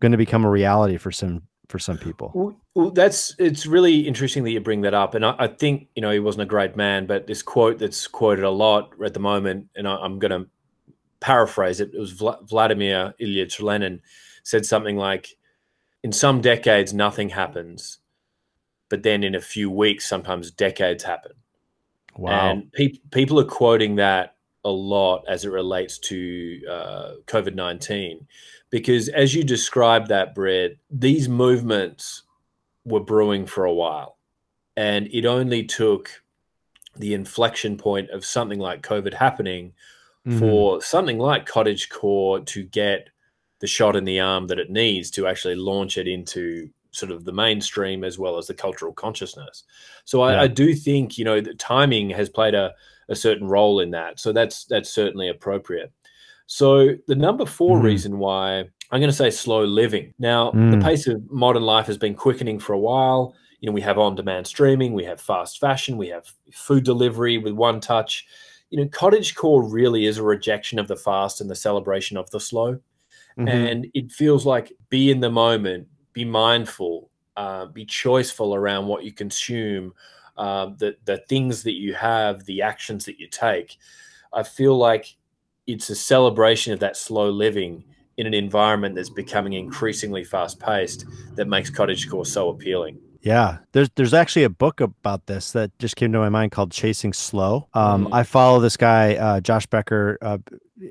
going 0.01 0.11
to 0.11 0.17
become 0.17 0.43
a 0.45 0.49
reality 0.49 0.97
for 0.97 1.11
some 1.11 1.43
for 1.67 1.79
some 1.79 1.97
people? 1.97 2.57
Well, 2.75 2.91
that's 2.91 3.35
it's 3.39 3.65
really 3.65 4.07
interesting 4.07 4.43
that 4.43 4.51
you 4.51 4.59
bring 4.59 4.81
that 4.81 4.93
up, 4.93 5.15
and 5.15 5.25
I, 5.25 5.35
I 5.39 5.47
think 5.47 5.87
you 5.95 6.01
know 6.01 6.11
he 6.11 6.19
wasn't 6.19 6.43
a 6.43 6.47
great 6.47 6.75
man, 6.75 7.05
but 7.05 7.27
this 7.27 7.41
quote 7.41 7.79
that's 7.79 8.07
quoted 8.07 8.43
a 8.43 8.49
lot 8.49 8.91
at 9.03 9.13
the 9.13 9.19
moment, 9.19 9.67
and 9.75 9.87
I, 9.87 9.95
I'm 9.95 10.19
going 10.19 10.31
to 10.31 10.49
paraphrase 11.19 11.79
it. 11.79 11.91
It 11.93 11.99
was 11.99 12.13
Vla- 12.13 12.47
Vladimir 12.47 13.13
Ilyich 13.19 13.61
Lenin 13.61 14.01
said 14.43 14.65
something 14.65 14.97
like, 14.97 15.35
"In 16.03 16.11
some 16.11 16.41
decades, 16.41 16.93
nothing 16.93 17.29
happens, 17.29 17.99
but 18.89 19.03
then 19.03 19.23
in 19.23 19.35
a 19.35 19.41
few 19.41 19.71
weeks, 19.71 20.07
sometimes 20.07 20.51
decades 20.51 21.03
happen." 21.03 21.33
Wow. 22.17 22.51
And 22.51 22.71
pe- 22.71 22.99
people 23.11 23.39
are 23.39 23.45
quoting 23.45 23.95
that 23.95 24.35
a 24.65 24.69
lot 24.69 25.25
as 25.27 25.45
it 25.45 25.49
relates 25.49 25.97
to 25.99 26.61
uh, 26.69 27.11
COVID 27.25 27.55
19. 27.55 28.27
Because 28.73 29.07
as 29.09 29.35
you 29.35 29.43
described 29.43 30.07
that, 30.07 30.33
Brett, 30.33 30.71
these 30.89 31.29
movements 31.29 32.23
were 32.85 32.99
brewing 32.99 33.45
for 33.45 33.65
a 33.65 33.73
while. 33.73 34.17
And 34.75 35.07
it 35.13 35.27
only 35.27 35.63
took 35.63 36.09
the 36.97 37.13
inflection 37.13 37.77
point 37.77 38.09
of 38.09 38.25
something 38.25 38.57
like 38.57 38.81
COVID 38.81 39.13
happening 39.13 39.73
Mhm. 40.25 40.39
for 40.39 40.81
something 40.81 41.19
like 41.19 41.45
Cottage 41.45 41.89
Core 41.89 42.39
to 42.39 42.63
get 42.63 43.09
the 43.59 43.67
shot 43.67 43.95
in 43.95 44.05
the 44.05 44.19
arm 44.19 44.47
that 44.47 44.57
it 44.57 44.71
needs 44.71 45.11
to 45.11 45.27
actually 45.27 45.55
launch 45.55 45.99
it 45.99 46.07
into 46.07 46.67
sort 46.89 47.11
of 47.11 47.25
the 47.25 47.31
mainstream 47.31 48.03
as 48.03 48.17
well 48.17 48.39
as 48.39 48.47
the 48.47 48.55
cultural 48.55 48.91
consciousness. 48.93 49.65
So 50.03 50.21
I, 50.21 50.33
Yeah. 50.33 50.41
I 50.41 50.47
do 50.47 50.73
think 50.73 51.19
you 51.19 51.25
know 51.25 51.41
the 51.41 51.53
timing 51.53 52.09
has 52.09 52.27
played 52.27 52.55
a, 52.55 52.73
a 53.07 53.15
certain 53.15 53.47
role 53.47 53.81
in 53.81 53.91
that. 53.91 54.19
So 54.19 54.31
that's 54.31 54.65
that's 54.65 54.89
certainly 54.89 55.27
appropriate. 55.29 55.91
So 56.47 56.95
the 57.07 57.15
number 57.15 57.45
4 57.45 57.79
Mhm. 57.79 57.83
reason 57.83 58.19
why 58.19 58.59
I'm 58.91 58.99
going 58.99 59.09
to 59.09 59.15
say 59.15 59.29
slow 59.31 59.63
living. 59.63 60.13
Now 60.19 60.51
the 60.51 60.57
Mm. 60.77 60.83
pace 60.83 61.07
of 61.07 61.21
modern 61.31 61.63
life 61.63 61.87
has 61.87 61.97
been 61.97 62.13
quickening 62.13 62.59
for 62.59 62.73
a 62.73 62.79
while. 62.79 63.33
You 63.59 63.67
know 63.69 63.73
we 63.73 63.81
have 63.81 63.97
on-demand 63.97 64.45
streaming, 64.45 64.93
we 64.93 65.05
have 65.05 65.19
fast 65.21 65.59
fashion, 65.59 65.97
we 65.97 66.09
have 66.09 66.25
food 66.51 66.83
delivery 66.83 67.37
with 67.37 67.53
one 67.53 67.79
touch 67.79 68.25
you 68.69 68.79
know, 68.81 68.87
cottage 68.89 69.35
core 69.35 69.63
really 69.69 70.05
is 70.07 70.17
a 70.17 70.23
rejection 70.23 70.79
of 70.79 70.87
the 70.87 70.95
fast 70.95 71.39
and 71.41 71.47
the 71.47 71.55
celebration 71.55 72.17
of 72.17 72.27
the 72.31 72.39
slow. 72.39 72.79
Mhm. 73.37 73.47
And 73.47 73.87
it 73.93 74.11
feels 74.11 74.47
like 74.47 74.73
be 74.89 75.11
in 75.11 75.19
the 75.19 75.29
moment, 75.29 75.87
be 76.13 76.25
mindful, 76.25 77.11
uh, 77.37 77.67
be 77.67 77.85
choiceful 77.85 78.55
around 78.55 78.87
what 78.87 79.03
you 79.03 79.11
consume, 79.13 79.93
uh, 80.37 80.71
the 80.79 80.95
the 81.05 81.17
things 81.29 81.61
that 81.63 81.73
you 81.75 81.93
have, 81.93 82.45
the 82.45 82.63
actions 82.63 83.05
that 83.05 83.19
you 83.19 83.27
take. 83.27 83.77
I 84.33 84.41
feel 84.41 84.75
like 84.75 85.15
it's 85.67 85.89
a 85.89 85.95
celebration 85.95 86.73
of 86.73 86.79
that 86.79 86.97
slow 86.97 87.29
living 87.29 87.83
in 88.17 88.27
an 88.27 88.33
environment 88.33 88.95
that's 88.95 89.09
becoming 89.09 89.53
increasingly 89.53 90.23
fast 90.23 90.59
paced 90.59 91.05
that 91.35 91.47
makes 91.47 91.69
cottage 91.69 92.09
core 92.09 92.25
so 92.25 92.49
appealing. 92.49 92.99
Yeah, 93.21 93.59
there's 93.71 93.89
there's 93.95 94.13
actually 94.13 94.43
a 94.43 94.49
book 94.49 94.81
about 94.81 95.27
this 95.27 95.53
that 95.53 95.71
just 95.79 95.95
came 95.95 96.11
to 96.11 96.19
my 96.19 96.29
mind 96.29 96.51
called 96.51 96.71
Chasing 96.71 97.13
Slow. 97.13 97.69
Um, 97.73 98.07
Mm. 98.07 98.13
I 98.13 98.23
follow 98.23 98.59
this 98.59 98.75
guy, 98.75 99.15
uh, 99.15 99.39
Josh 99.39 99.65
Becker. 99.67 100.17
Uh, 100.21 100.39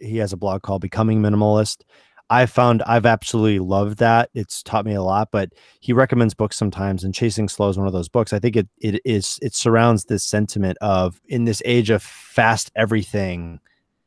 he 0.01 0.17
has 0.17 0.33
a 0.33 0.37
blog 0.39 0.63
called 0.63 0.81
Becoming 0.81 1.21
Minimalist. 1.21 1.83
I 2.31 2.47
found 2.47 2.83
I've 2.85 3.05
absolutely 3.05 3.59
loved 3.59 3.99
that. 3.99 4.31
It's 4.33 4.63
taught 4.63 4.87
me 4.87 4.95
a 4.95 5.03
lot, 5.03 5.29
but 5.31 5.51
he 5.81 5.93
recommends 5.93 6.33
books 6.33 6.57
sometimes 6.57 7.05
and 7.05 7.15
Chasing 7.15 7.47
Slow 7.51 7.69
is 7.69 7.77
one 7.77 7.87
of 7.87 7.93
those 7.93 8.09
books. 8.09 8.33
I 8.33 8.39
think 8.39 8.57
it 8.57 8.69
it 8.81 9.03
is 9.05 9.39
it 9.43 9.55
surrounds 9.55 10.07
this 10.07 10.25
sentiment 10.25 10.79
of 10.81 11.21
in 11.29 11.45
this 11.45 11.61
age 11.67 11.91
of 11.91 12.03
fast 12.03 12.71
everything, 12.75 13.61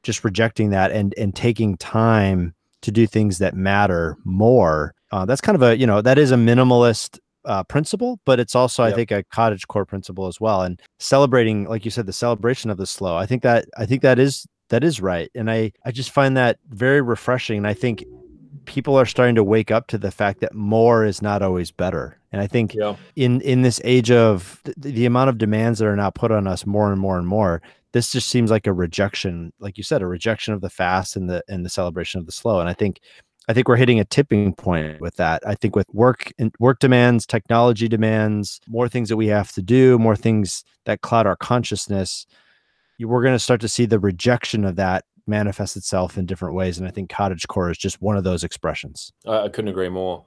just 0.06 0.24
rejecting 0.24 0.70
that 0.70 0.92
and 0.92 1.14
and 1.18 1.36
taking 1.36 1.76
time 1.78 2.54
to 2.82 2.92
do 2.92 3.06
things 3.08 3.40
that 3.40 3.56
matter 3.56 4.16
more. 4.24 4.94
Uh, 5.12 5.26
that's 5.26 5.42
kind 5.42 5.56
of 5.56 5.62
a, 5.64 5.78
you 5.78 5.88
know, 5.88 6.02
that 6.02 6.18
is 6.20 6.32
a 6.32 6.36
minimalist 6.36 7.20
uh, 7.46 7.64
principle, 7.64 8.20
but 8.26 8.40
it's 8.40 8.54
also, 8.56 8.84
Yep. 8.84 8.94
I 8.94 8.96
think, 8.96 9.12
a 9.12 9.24
cottage 9.24 9.68
core 9.68 9.86
principle 9.86 10.28
as 10.28 10.40
well. 10.40 10.62
And 10.62 10.80
celebrating, 11.00 11.66
like 11.66 11.84
you 11.86 11.92
said, 11.92 12.06
the 12.06 12.14
celebration 12.14 12.70
of 12.70 12.78
the 12.78 12.86
slow. 12.86 13.16
I 13.18 13.26
think 13.26 13.42
that 13.44 13.66
I 13.78 13.86
think 13.86 14.02
that 14.04 14.20
is 14.20 14.46
that 14.70 14.84
is 14.84 15.02
right, 15.02 15.30
and 15.36 15.50
I 15.50 15.72
I 15.86 15.92
just 15.92 16.12
find 16.12 16.38
that 16.38 16.60
very 16.70 17.02
refreshing. 17.02 17.58
And 17.58 17.68
I 17.68 17.74
think 17.74 18.04
people 18.66 18.96
are 18.96 19.06
starting 19.06 19.36
to 19.36 19.44
wake 19.44 19.70
up 19.70 19.88
to 19.88 19.98
the 19.98 20.10
fact 20.12 20.40
that 20.42 20.54
more 20.56 21.06
is 21.06 21.22
not 21.22 21.42
always 21.44 21.72
better. 21.72 22.18
And 22.32 22.42
I 22.42 22.48
think 22.48 22.74
Yeah. 22.74 22.96
in 23.16 23.42
in 23.42 23.62
this 23.62 23.80
age 23.84 24.10
of 24.12 24.62
th- 24.66 24.76
the 24.96 25.06
amount 25.06 25.30
of 25.30 25.38
demands 25.38 25.80
that 25.80 25.88
are 25.88 25.96
now 25.96 26.10
put 26.10 26.32
on 26.32 26.48
us 26.48 26.66
more 26.66 26.92
and 26.92 27.00
more 27.00 27.18
and 27.18 27.28
more 27.28 27.62
this 27.96 28.12
just 28.12 28.28
seems 28.28 28.52
like 28.52 28.68
a 28.68 28.74
rejection 28.74 29.54
like 29.60 29.78
you 29.78 29.84
said 29.84 30.02
a 30.02 30.08
rejection 30.08 30.54
of 30.54 30.60
the 30.60 30.70
fast 30.70 31.16
and 31.16 31.30
the 31.30 31.42
and 31.48 31.66
the 31.66 31.70
celebration 31.70 32.20
of 32.20 32.26
the 32.26 32.32
slow 32.32 32.60
and 32.60 32.68
i 32.68 32.74
think 32.74 33.00
i 33.48 33.54
think 33.54 33.70
we're 33.70 33.78
hitting 33.78 34.02
a 34.02 34.06
tipping 34.06 34.54
point 34.54 35.00
with 35.00 35.16
that 35.16 35.42
i 35.48 35.56
think 35.56 35.78
with 35.78 35.88
work 35.94 36.34
and 36.38 36.54
work 36.60 36.80
demands 36.80 37.26
technology 37.26 37.88
demands 37.88 38.60
more 38.68 38.90
things 38.90 39.08
that 39.08 39.16
we 39.16 39.28
have 39.28 39.54
to 39.54 39.62
do 39.62 39.98
more 39.98 40.16
things 40.16 40.66
that 40.84 41.00
cloud 41.00 41.26
our 41.26 41.38
consciousness 41.38 42.28
we're 43.00 43.24
going 43.24 43.34
to 43.36 43.40
start 43.40 43.62
to 43.62 43.70
see 43.70 43.86
the 43.86 44.00
rejection 44.00 44.66
of 44.66 44.76
that 44.76 45.06
manifest 45.26 45.78
itself 45.78 46.18
in 46.18 46.26
different 46.26 46.54
ways 46.54 46.78
and 46.78 46.86
i 46.86 46.92
think 46.92 47.10
cottage 47.10 47.48
core 47.48 47.72
is 47.72 47.78
just 47.78 48.02
one 48.02 48.18
of 48.18 48.26
those 48.26 48.44
expressions 48.44 49.14
I, 49.26 49.46
I 49.46 49.50
couldn't 49.50 49.70
agree 49.70 49.90
more. 49.90 50.26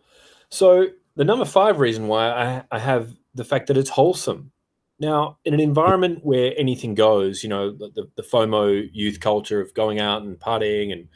So 0.51 0.87
the 1.17 1.25
number 1.25 1.45
five 1.45 1.81
reason 1.81 2.07
why 2.07 2.31
I, 2.31 2.65
I 2.71 2.79
have 2.79 3.13
the 3.35 3.45
fact 3.45 3.67
that 3.67 3.77
it's 3.77 3.91
wholesome. 3.91 4.53
Now, 5.01 5.39
in 5.45 5.55
an 5.55 5.61
environment 5.61 6.25
where 6.25 6.53
anything 6.57 6.95
goes, 6.95 7.43
you 7.43 7.49
know, 7.49 7.71
the, 7.71 8.09
the, 8.17 8.23
FOMO 8.23 8.89
youth 8.93 9.21
culture 9.21 9.61
of 9.61 9.73
going 9.75 10.01
out 10.01 10.23
and 10.23 10.39
partying, 10.39 10.93
and 10.93 11.09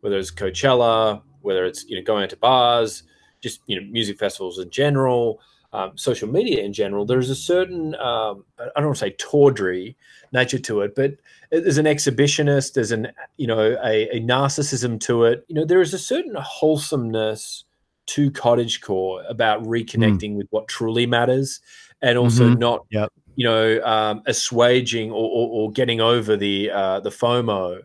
whether 0.00 0.18
it's 0.18 0.30
Coachella, 0.30 1.22
whether 1.40 1.64
it's 1.64 1.84
you 1.88 1.96
know 1.96 2.02
going 2.02 2.22
out 2.22 2.30
to 2.30 2.36
bars, 2.36 3.02
just 3.40 3.60
you 3.66 3.80
know 3.80 3.86
music 3.90 4.18
festivals 4.18 4.58
in 4.58 4.70
general, 4.70 5.40
um, 5.72 5.96
social 5.96 6.28
media 6.28 6.62
in 6.62 6.72
general, 6.72 7.06
there's 7.06 7.30
a 7.30 7.34
certain 7.34 7.94
um, 7.94 8.44
I 8.58 8.66
don't 8.76 8.86
want 8.86 8.96
to 8.96 9.04
say 9.06 9.14
tawdry 9.18 9.96
nature 10.32 10.58
to 10.58 10.80
it, 10.82 10.94
but 10.94 11.14
there's 11.50 11.78
an 11.78 11.86
exhibitionist, 11.86 12.74
there's 12.74 12.92
an 12.92 13.08
you 13.38 13.46
know 13.46 13.76
a, 13.82 14.16
a 14.16 14.20
narcissism 14.20 15.00
to 15.00 15.24
it. 15.24 15.44
You 15.48 15.54
know, 15.54 15.64
there 15.64 15.80
is 15.80 15.94
a 15.94 15.98
certain 15.98 16.34
wholesomeness 16.34 17.64
to 18.06 18.30
cottagecore 18.32 19.22
about 19.30 19.62
reconnecting 19.62 20.34
with 20.36 20.48
what 20.50 20.66
truly 20.68 21.06
matters, 21.06 21.60
and 22.02 22.18
also 22.18 22.50
Mhm. 22.50 22.58
not 22.58 22.86
Yep. 22.90 23.12
You 23.36 23.44
know 23.44 23.80
um, 23.82 24.22
assuaging 24.26 25.10
or, 25.10 25.24
or, 25.24 25.48
or 25.48 25.72
getting 25.72 26.00
over 26.00 26.36
the 26.36 26.70
uh, 26.70 27.00
the 27.00 27.10
FOMO, 27.10 27.82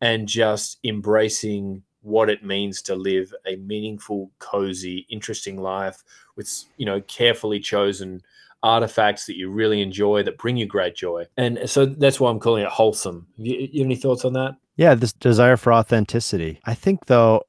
and 0.00 0.28
just 0.28 0.78
embracing 0.84 1.82
what 2.02 2.30
it 2.30 2.44
means 2.44 2.80
to 2.82 2.94
live 2.94 3.34
a 3.46 3.56
meaningful, 3.56 4.30
cozy, 4.38 5.06
interesting 5.10 5.60
life 5.60 6.02
with 6.36 6.64
you 6.76 6.86
know 6.86 7.00
carefully 7.02 7.60
chosen 7.60 8.22
artifacts 8.62 9.26
that 9.26 9.36
you 9.36 9.50
really 9.50 9.80
enjoy 9.80 10.22
that 10.22 10.38
bring 10.38 10.56
you 10.56 10.66
great 10.66 10.94
joy. 10.94 11.24
And 11.36 11.58
so 11.64 11.86
that's 11.86 12.20
why 12.20 12.30
I'm 12.30 12.38
calling 12.38 12.62
it 12.62 12.68
wholesome. 12.68 13.26
You, 13.36 13.68
you 13.72 13.80
have 13.80 13.86
any 13.86 13.96
thoughts 13.96 14.24
on 14.24 14.34
that? 14.34 14.56
Yeah, 14.76 14.94
this 14.94 15.12
desire 15.12 15.56
for 15.56 15.72
authenticity. 15.72 16.60
I 16.64 16.74
think 16.74 17.06
though 17.06 17.42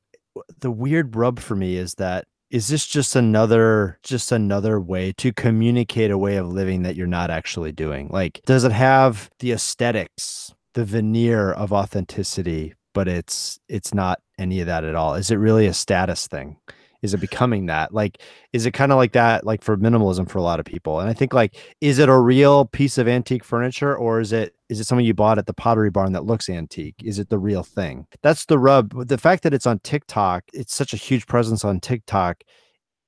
the 0.59 0.71
weird 0.71 1.15
rub 1.15 1.39
for 1.39 1.55
me 1.55 1.75
is 1.75 1.95
that 1.95 2.25
is 2.51 2.67
this 2.67 2.85
just 2.85 3.15
another 3.15 3.97
just 4.03 4.31
another 4.31 4.79
way 4.79 5.13
to 5.13 5.31
communicate 5.31 6.11
a 6.11 6.17
way 6.17 6.35
of 6.35 6.47
living 6.47 6.83
that 6.83 6.95
you're 6.95 7.07
not 7.07 7.31
actually 7.31 7.71
doing? 7.71 8.09
Like 8.09 8.41
does 8.45 8.63
it 8.63 8.73
have 8.73 9.29
the 9.39 9.53
aesthetics, 9.53 10.53
the 10.73 10.85
veneer 10.85 11.51
of 11.51 11.71
authenticity, 11.71 12.73
but 12.93 13.07
it's 13.07 13.57
it's 13.69 13.93
not 13.93 14.19
any 14.37 14.59
of 14.59 14.67
that 14.67 14.83
at 14.83 14.95
all? 14.95 15.15
Is 15.15 15.31
it 15.31 15.35
really 15.35 15.65
a 15.65 15.73
status 15.73 16.27
thing? 16.27 16.57
Is 17.01 17.13
it 17.13 17.19
becoming 17.19 17.65
that? 17.67 17.93
Like 17.93 18.21
is 18.53 18.65
it 18.65 18.71
kind 18.71 18.91
of 18.91 18.97
like 18.97 19.13
that 19.13 19.45
like 19.45 19.63
for 19.63 19.77
minimalism 19.77 20.29
for 20.29 20.37
a 20.37 20.43
lot 20.43 20.59
of 20.59 20.65
people? 20.65 20.99
And 20.99 21.09
I 21.09 21.13
think 21.13 21.33
like 21.33 21.55
is 21.81 21.99
it 21.99 22.09
a 22.09 22.17
real 22.17 22.65
piece 22.65 22.97
of 22.97 23.07
antique 23.07 23.43
furniture 23.43 23.95
or 23.95 24.19
is 24.19 24.31
it 24.31 24.55
is 24.71 24.79
it 24.79 24.85
something 24.85 25.05
you 25.05 25.13
bought 25.13 25.37
at 25.37 25.47
the 25.47 25.53
pottery 25.53 25.89
barn 25.89 26.13
that 26.13 26.25
looks 26.25 26.49
antique 26.49 26.95
is 27.03 27.19
it 27.19 27.29
the 27.29 27.37
real 27.37 27.61
thing 27.61 28.07
that's 28.23 28.45
the 28.45 28.57
rub 28.57 29.07
the 29.07 29.17
fact 29.17 29.43
that 29.43 29.53
it's 29.53 29.67
on 29.67 29.77
tiktok 29.79 30.43
it's 30.53 30.73
such 30.73 30.93
a 30.93 30.97
huge 30.97 31.27
presence 31.27 31.65
on 31.65 31.79
tiktok 31.79 32.41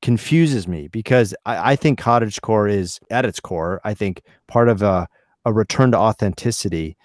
confuses 0.02 0.68
me 0.68 0.90
because 0.90 1.34
i, 1.46 1.72
I 1.72 1.76
think 1.78 2.00
cottagecore 2.00 2.70
is 2.70 3.00
at 3.10 3.26
its 3.26 3.40
core 3.40 3.80
i 3.86 3.94
think 3.94 4.22
part 4.48 4.68
of 4.68 4.82
a, 4.82 5.08
a 5.46 5.54
return 5.54 5.92
to 5.92 5.98
authenticity 5.98 6.98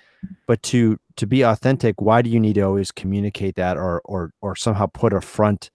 but 0.49 0.61
to 0.65 0.99
to 1.17 1.27
be 1.27 1.43
authentic 1.43 2.01
why 2.01 2.21
do 2.21 2.29
you 2.29 2.41
need 2.41 2.55
to 2.55 2.63
always 2.63 2.91
communicate 2.91 3.55
that 3.55 3.77
or 3.77 4.03
or 4.05 4.33
or 4.43 4.57
somehow 4.57 4.87
put 4.87 5.13
a 5.13 5.21
front 5.21 5.71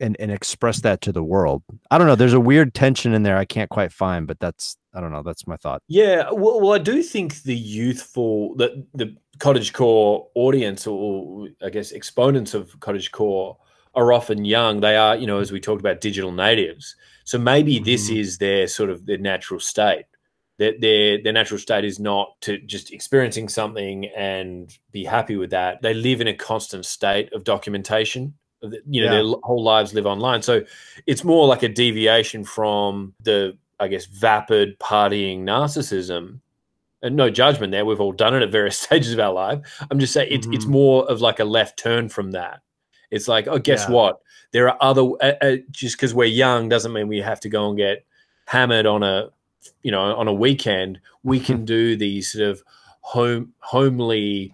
and, 0.00 0.16
and 0.20 0.30
express 0.32 0.80
that 0.80 1.00
to 1.02 1.12
the 1.12 1.22
world 1.22 1.62
i 1.90 1.98
don't 1.98 2.06
know 2.06 2.14
there's 2.16 2.32
a 2.32 2.40
weird 2.40 2.74
tension 2.74 3.12
in 3.12 3.22
there 3.22 3.36
i 3.36 3.44
can't 3.44 3.70
quite 3.70 3.92
find 3.92 4.26
but 4.26 4.38
that's 4.40 4.76
i 4.94 5.00
don't 5.00 5.12
know 5.12 5.22
that's 5.22 5.46
my 5.46 5.56
thought 5.56 5.82
Yeah, 5.88 6.30
well, 6.32 6.60
well 6.60 6.72
I 6.72 6.78
do 6.78 7.02
think 7.02 7.42
the 7.42 7.54
youthful, 7.56 8.54
the 8.56 8.84
the 8.94 9.14
cottagecore 9.38 10.26
audience, 10.34 10.86
or 10.86 11.48
I 11.62 11.70
guess 11.70 11.92
exponents 11.92 12.54
of 12.54 12.78
cottagecore, 12.80 13.56
are 13.94 14.12
often 14.12 14.44
young. 14.44 14.80
They 14.80 14.96
are, 14.96 15.16
you 15.16 15.26
know, 15.26 15.40
as 15.40 15.50
we 15.52 15.60
talked 15.60 15.80
about, 15.80 16.00
digital 16.00 16.30
natives. 16.32 16.94
So 17.24 17.38
maybe 17.38 17.78
this 17.78 18.08
Mhm. 18.10 18.18
is 18.20 18.38
their 18.38 18.66
sort 18.68 18.90
of 18.90 19.06
their 19.06 19.18
natural 19.18 19.60
state. 19.60 20.04
Their, 20.58 20.74
their 20.78 21.22
their 21.22 21.32
natural 21.32 21.58
state 21.58 21.84
is 21.84 21.98
not 21.98 22.28
to 22.42 22.58
just 22.58 22.92
experiencing 22.92 23.48
something 23.48 24.06
and 24.16 24.76
be 24.92 25.04
happy 25.04 25.36
with 25.36 25.50
that. 25.50 25.80
They 25.82 25.94
live 25.94 26.20
in 26.20 26.28
a 26.28 26.34
constant 26.34 26.84
state 26.84 27.32
of 27.32 27.44
documentation. 27.44 28.34
You 28.62 28.70
know, 28.70 28.80
Yeah. 28.90 29.10
their 29.10 29.24
whole 29.42 29.62
lives 29.62 29.94
live 29.94 30.06
online. 30.06 30.42
So 30.42 30.62
it's 31.06 31.24
more 31.24 31.46
like 31.46 31.62
a 31.62 31.68
deviation 31.68 32.44
from 32.44 33.14
the 33.22 33.56
I 33.82 33.88
guess, 33.88 34.04
vapid 34.04 34.78
partying 34.78 35.40
narcissism. 35.40 36.40
And 37.02 37.16
no 37.16 37.30
judgment 37.30 37.72
there. 37.72 37.86
We've 37.86 37.98
all 37.98 38.12
done 38.12 38.34
it 38.34 38.42
at 38.42 38.50
various 38.52 38.78
stages 38.86 39.14
of 39.14 39.20
our 39.20 39.32
life. 39.32 39.60
I'm 39.90 39.98
just 39.98 40.12
saying 40.12 40.28
it's 40.30 40.46
it's 40.52 40.66
Mhm. 40.66 40.70
more 40.70 41.10
of 41.10 41.22
like 41.22 41.40
a 41.40 41.44
left 41.44 41.78
turn 41.78 42.10
from 42.10 42.32
that. 42.32 42.60
It's 43.10 43.26
like, 43.26 43.48
oh, 43.48 43.58
guess 43.58 43.86
Yeah. 43.88 43.94
what? 43.94 44.20
There 44.52 44.68
are 44.68 44.76
other. 44.82 45.02
Uh, 45.22 45.32
uh, 45.40 45.56
just 45.70 45.96
because 45.96 46.12
we're 46.12 46.26
young 46.26 46.68
doesn't 46.68 46.92
mean 46.92 47.08
we 47.08 47.20
have 47.22 47.40
to 47.40 47.48
go 47.48 47.68
and 47.68 47.78
get 47.78 48.04
hammered 48.44 48.84
on 48.84 49.02
a, 49.02 49.30
you 49.82 49.90
know, 49.90 50.14
on 50.14 50.28
a 50.28 50.32
weekend. 50.34 51.00
We 51.22 51.40
can 51.48 51.64
do 51.64 51.96
these 51.96 52.30
sort 52.32 52.50
of 52.50 52.62
home 53.00 53.54
homely, 53.60 54.52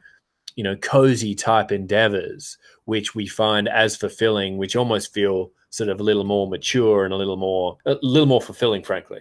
you 0.55 0.63
know, 0.63 0.77
cozy 0.77 1.35
type 1.35 1.73
endeavors, 1.73 2.59
which 2.87 3.15
we 3.15 3.27
find 3.27 3.69
as 3.69 3.95
fulfilling, 3.97 4.57
which 4.57 4.75
almost 4.75 5.13
feel 5.13 5.53
sort 5.71 5.91
of 5.91 6.01
a 6.01 6.03
little 6.03 6.25
more 6.25 6.49
mature 6.49 7.05
and 7.05 7.13
a 7.13 7.17
little 7.17 7.37
more 7.37 7.77
a 7.85 7.97
little 8.03 8.27
more 8.27 8.41
fulfilling, 8.41 8.83
frankly. 8.83 9.21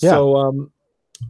Yeah. 0.00 0.10
So, 0.10 0.36
um, 0.36 0.70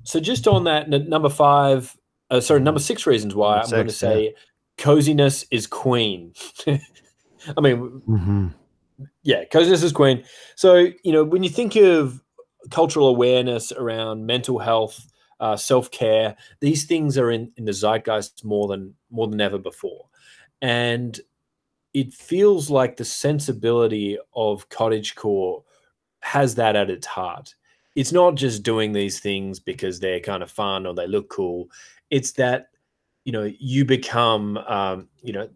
so 0.03 0.19
just 0.19 0.49
on 0.49 0.65
that, 0.65 0.89
number 0.89 1.29
five, 1.29 1.97
uh, 2.31 2.41
sorry, 2.41 2.61
number 2.61 2.81
six 2.81 3.07
reasons 3.07 3.35
why 3.35 3.57
Number 3.57 3.65
I'm 3.67 3.71
going 3.71 3.87
to 3.89 3.93
six, 3.93 4.03
yeah. 4.03 4.09
say 4.11 4.35
coziness 4.79 5.45
is 5.51 5.67
queen. 5.67 6.33
I 6.67 7.61
mean, 7.61 8.03
Mhm. 8.09 8.55
yeah, 9.23 9.45
coziness 9.45 9.83
is 9.83 9.93
queen. 9.93 10.25
So, 10.57 10.89
you 11.05 11.13
know, 11.13 11.23
when 11.25 11.43
you 11.43 11.51
think 11.51 11.77
of 11.77 12.21
cultural 12.71 13.09
awareness 13.09 13.71
around 13.73 14.27
mental 14.27 14.59
health, 14.59 15.07
uh, 15.39 15.57
self 15.57 15.91
care, 15.91 16.35
these 16.61 16.85
things 16.85 17.19
are 17.19 17.31
in, 17.31 17.53
in 17.57 17.65
the 17.67 17.73
zeitgeist 17.73 18.45
more 18.45 18.67
than 18.69 18.95
more 19.11 19.29
than 19.29 19.41
ever 19.41 19.59
before, 19.59 20.07
and 20.63 21.21
it 21.97 22.13
feels 22.13 22.69
like 22.69 22.95
the 22.95 23.05
sensibility 23.07 24.19
of 24.35 24.69
cottagecore 24.69 25.63
has 26.21 26.55
that 26.57 26.77
at 26.77 26.91
its 26.91 27.07
heart. 27.07 27.55
It's 27.95 28.13
not 28.13 28.35
just 28.35 28.63
doing 28.63 28.93
these 28.93 29.19
things 29.19 29.61
because 29.61 29.99
they're 29.99 30.21
kind 30.21 30.43
of 30.43 30.51
fun 30.51 30.87
or 30.87 30.93
they 30.93 31.07
look 31.07 31.31
cool. 31.31 31.71
It's 32.11 32.33
that 32.33 32.67
you 33.25 33.33
know 33.33 33.51
you 33.59 33.87
become 33.87 34.59
um, 34.59 35.09
you 35.23 35.33
know 35.33 35.49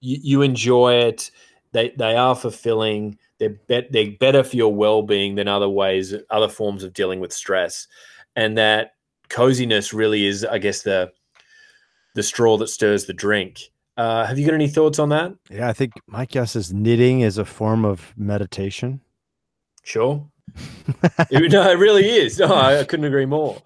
you, 0.00 0.18
you 0.20 0.42
enjoy 0.42 0.94
it. 0.94 1.30
They 1.70 1.90
they 1.90 2.16
are 2.16 2.34
fulfilling. 2.34 3.16
They're 3.38 3.60
bet 3.68 3.92
they're 3.92 4.10
better 4.18 4.42
for 4.42 4.56
your 4.56 4.74
well 4.74 5.02
being 5.02 5.36
than 5.36 5.46
other 5.46 5.68
ways, 5.68 6.12
other 6.30 6.48
forms 6.48 6.82
of 6.82 6.94
dealing 6.94 7.20
with 7.20 7.32
stress, 7.32 7.86
and 8.34 8.58
that 8.58 8.94
coziness 9.28 9.94
really 9.94 10.26
is, 10.26 10.44
I 10.44 10.58
guess, 10.58 10.82
the 10.82 11.12
the 12.16 12.24
straw 12.24 12.56
that 12.56 12.70
stirs 12.70 13.04
the 13.04 13.12
drink. 13.12 13.70
Uh, 13.98 14.24
have 14.24 14.38
you 14.38 14.46
got 14.46 14.54
any 14.54 14.68
thoughts 14.68 14.98
on 15.00 15.08
that? 15.10 15.34
Yeah, 15.50 15.68
I 15.68 15.72
think 15.72 15.92
my 16.06 16.24
guess 16.24 16.54
is 16.56 16.72
knitting 16.72 17.20
is 17.20 17.36
a 17.36 17.44
form 17.44 17.84
of 17.84 18.14
meditation. 18.16 19.00
Sure. 19.82 20.24
It- 21.30 21.52
no, 21.52 21.68
it 21.70 21.78
really 21.78 22.08
is. 22.08 22.38
No, 22.38 22.46
I, 22.54 22.78
I 22.80 22.84
couldn't 22.84 23.04
agree 23.06 23.26
more. 23.26 23.60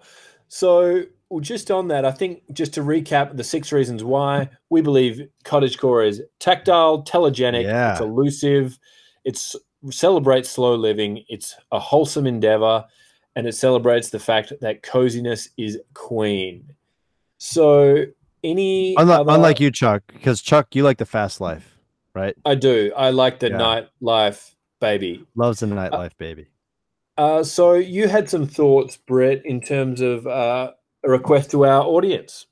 So, 0.49 1.03
Well, 1.29 1.39
just 1.39 1.71
on 1.71 1.87
that, 1.89 2.03
I 2.03 2.11
think 2.11 2.41
just 2.51 2.73
to 2.73 2.81
recap 2.81 3.37
the 3.37 3.43
six 3.43 3.71
reasons 3.71 4.03
why 4.03 4.49
we 4.69 4.81
believe 4.81 5.21
cottagecore 5.45 6.05
is 6.07 6.21
tactile, 6.39 7.03
telegenic, 7.03 7.63
Yeah. 7.63 7.91
it's 7.93 8.01
elusive, 8.01 8.77
it's 9.23 9.55
celebrates 9.91 10.49
slow 10.49 10.75
living, 10.75 11.23
it's 11.29 11.55
a 11.71 11.79
wholesome 11.79 12.25
endeavor, 12.27 12.85
and 13.35 13.47
it 13.47 13.53
celebrates 13.55 14.09
the 14.09 14.19
fact 14.19 14.51
that 14.61 14.81
coziness 14.83 15.49
is 15.57 15.79
queen. 15.93 16.73
So, 17.37 18.05
any 18.43 18.95
Unlike, 18.97 19.19
other- 19.21 19.31
unlike 19.31 19.59
you, 19.59 19.71
Chuck, 19.71 20.03
because 20.07 20.41
Chuck, 20.41 20.75
you 20.75 20.83
like 20.83 20.97
the 20.97 21.05
fast 21.05 21.39
life, 21.41 21.77
right? 22.13 22.35
I 22.45 22.55
do. 22.55 22.91
I 22.95 23.09
like 23.11 23.39
the 23.39 23.49
Yeah. 23.49 23.57
nightlife, 24.01 24.55
baby. 24.81 25.25
Loves 25.35 25.59
the 25.59 25.67
nightlife, 25.67 26.17
baby. 26.17 26.47
Uh, 27.17 27.43
so 27.43 27.73
you 27.73 28.07
had 28.07 28.29
some 28.29 28.47
thoughts, 28.47 28.97
Brett, 28.97 29.45
in 29.45 29.61
terms 29.61 30.01
of 30.01 30.25
uh, 30.27 30.71
a 31.03 31.09
request 31.09 31.51
to 31.51 31.65
our 31.65 31.83
audience. 31.83 32.47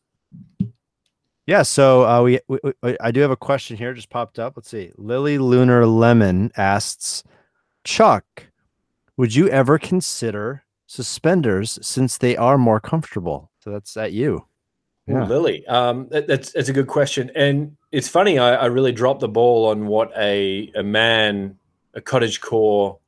Yeah, 1.47 1.63
so 1.63 2.05
uh, 2.07 2.21
we, 2.21 2.39
we, 2.47 2.59
we- 2.83 2.97
I 3.01 3.11
do 3.11 3.19
have 3.21 3.31
a 3.31 3.35
question 3.35 3.75
here. 3.77 3.93
Just 3.93 4.09
popped 4.09 4.37
up. 4.39 4.53
Let's 4.55 4.69
see. 4.69 4.91
Lily 4.97 5.37
Lunar 5.37 5.85
Lemon 5.85 6.51
asks, 6.55 7.23
Chuck, 7.83 8.47
would 9.17 9.33
you 9.35 9.49
ever 9.49 9.79
consider 9.79 10.63
suspenders 10.85 11.79
since 11.81 12.17
they 12.17 12.37
are 12.37 12.57
more 12.57 12.79
comfortable? 12.79 13.51
So 13.59 13.71
that's 13.71 13.97
at 13.97 14.13
you. 14.13 14.45
Ooh, 15.11 15.19
Yeah. 15.19 15.25
Lily, 15.25 15.65
um, 15.67 16.07
that, 16.11 16.27
that's 16.27 16.51
that's 16.53 16.69
a 16.69 16.73
good 16.73 16.87
question, 16.87 17.31
and 17.35 17.75
it's 17.91 18.07
funny. 18.07 18.39
I, 18.39 18.55
I 18.55 18.65
really 18.67 18.91
dropped 18.91 19.21
the 19.21 19.29
ball 19.29 19.67
on 19.69 19.87
what 19.87 20.11
a 20.17 20.71
a 20.75 20.83
man, 20.83 21.57
a 21.93 22.01
cottage 22.01 22.41
core 22.41 22.99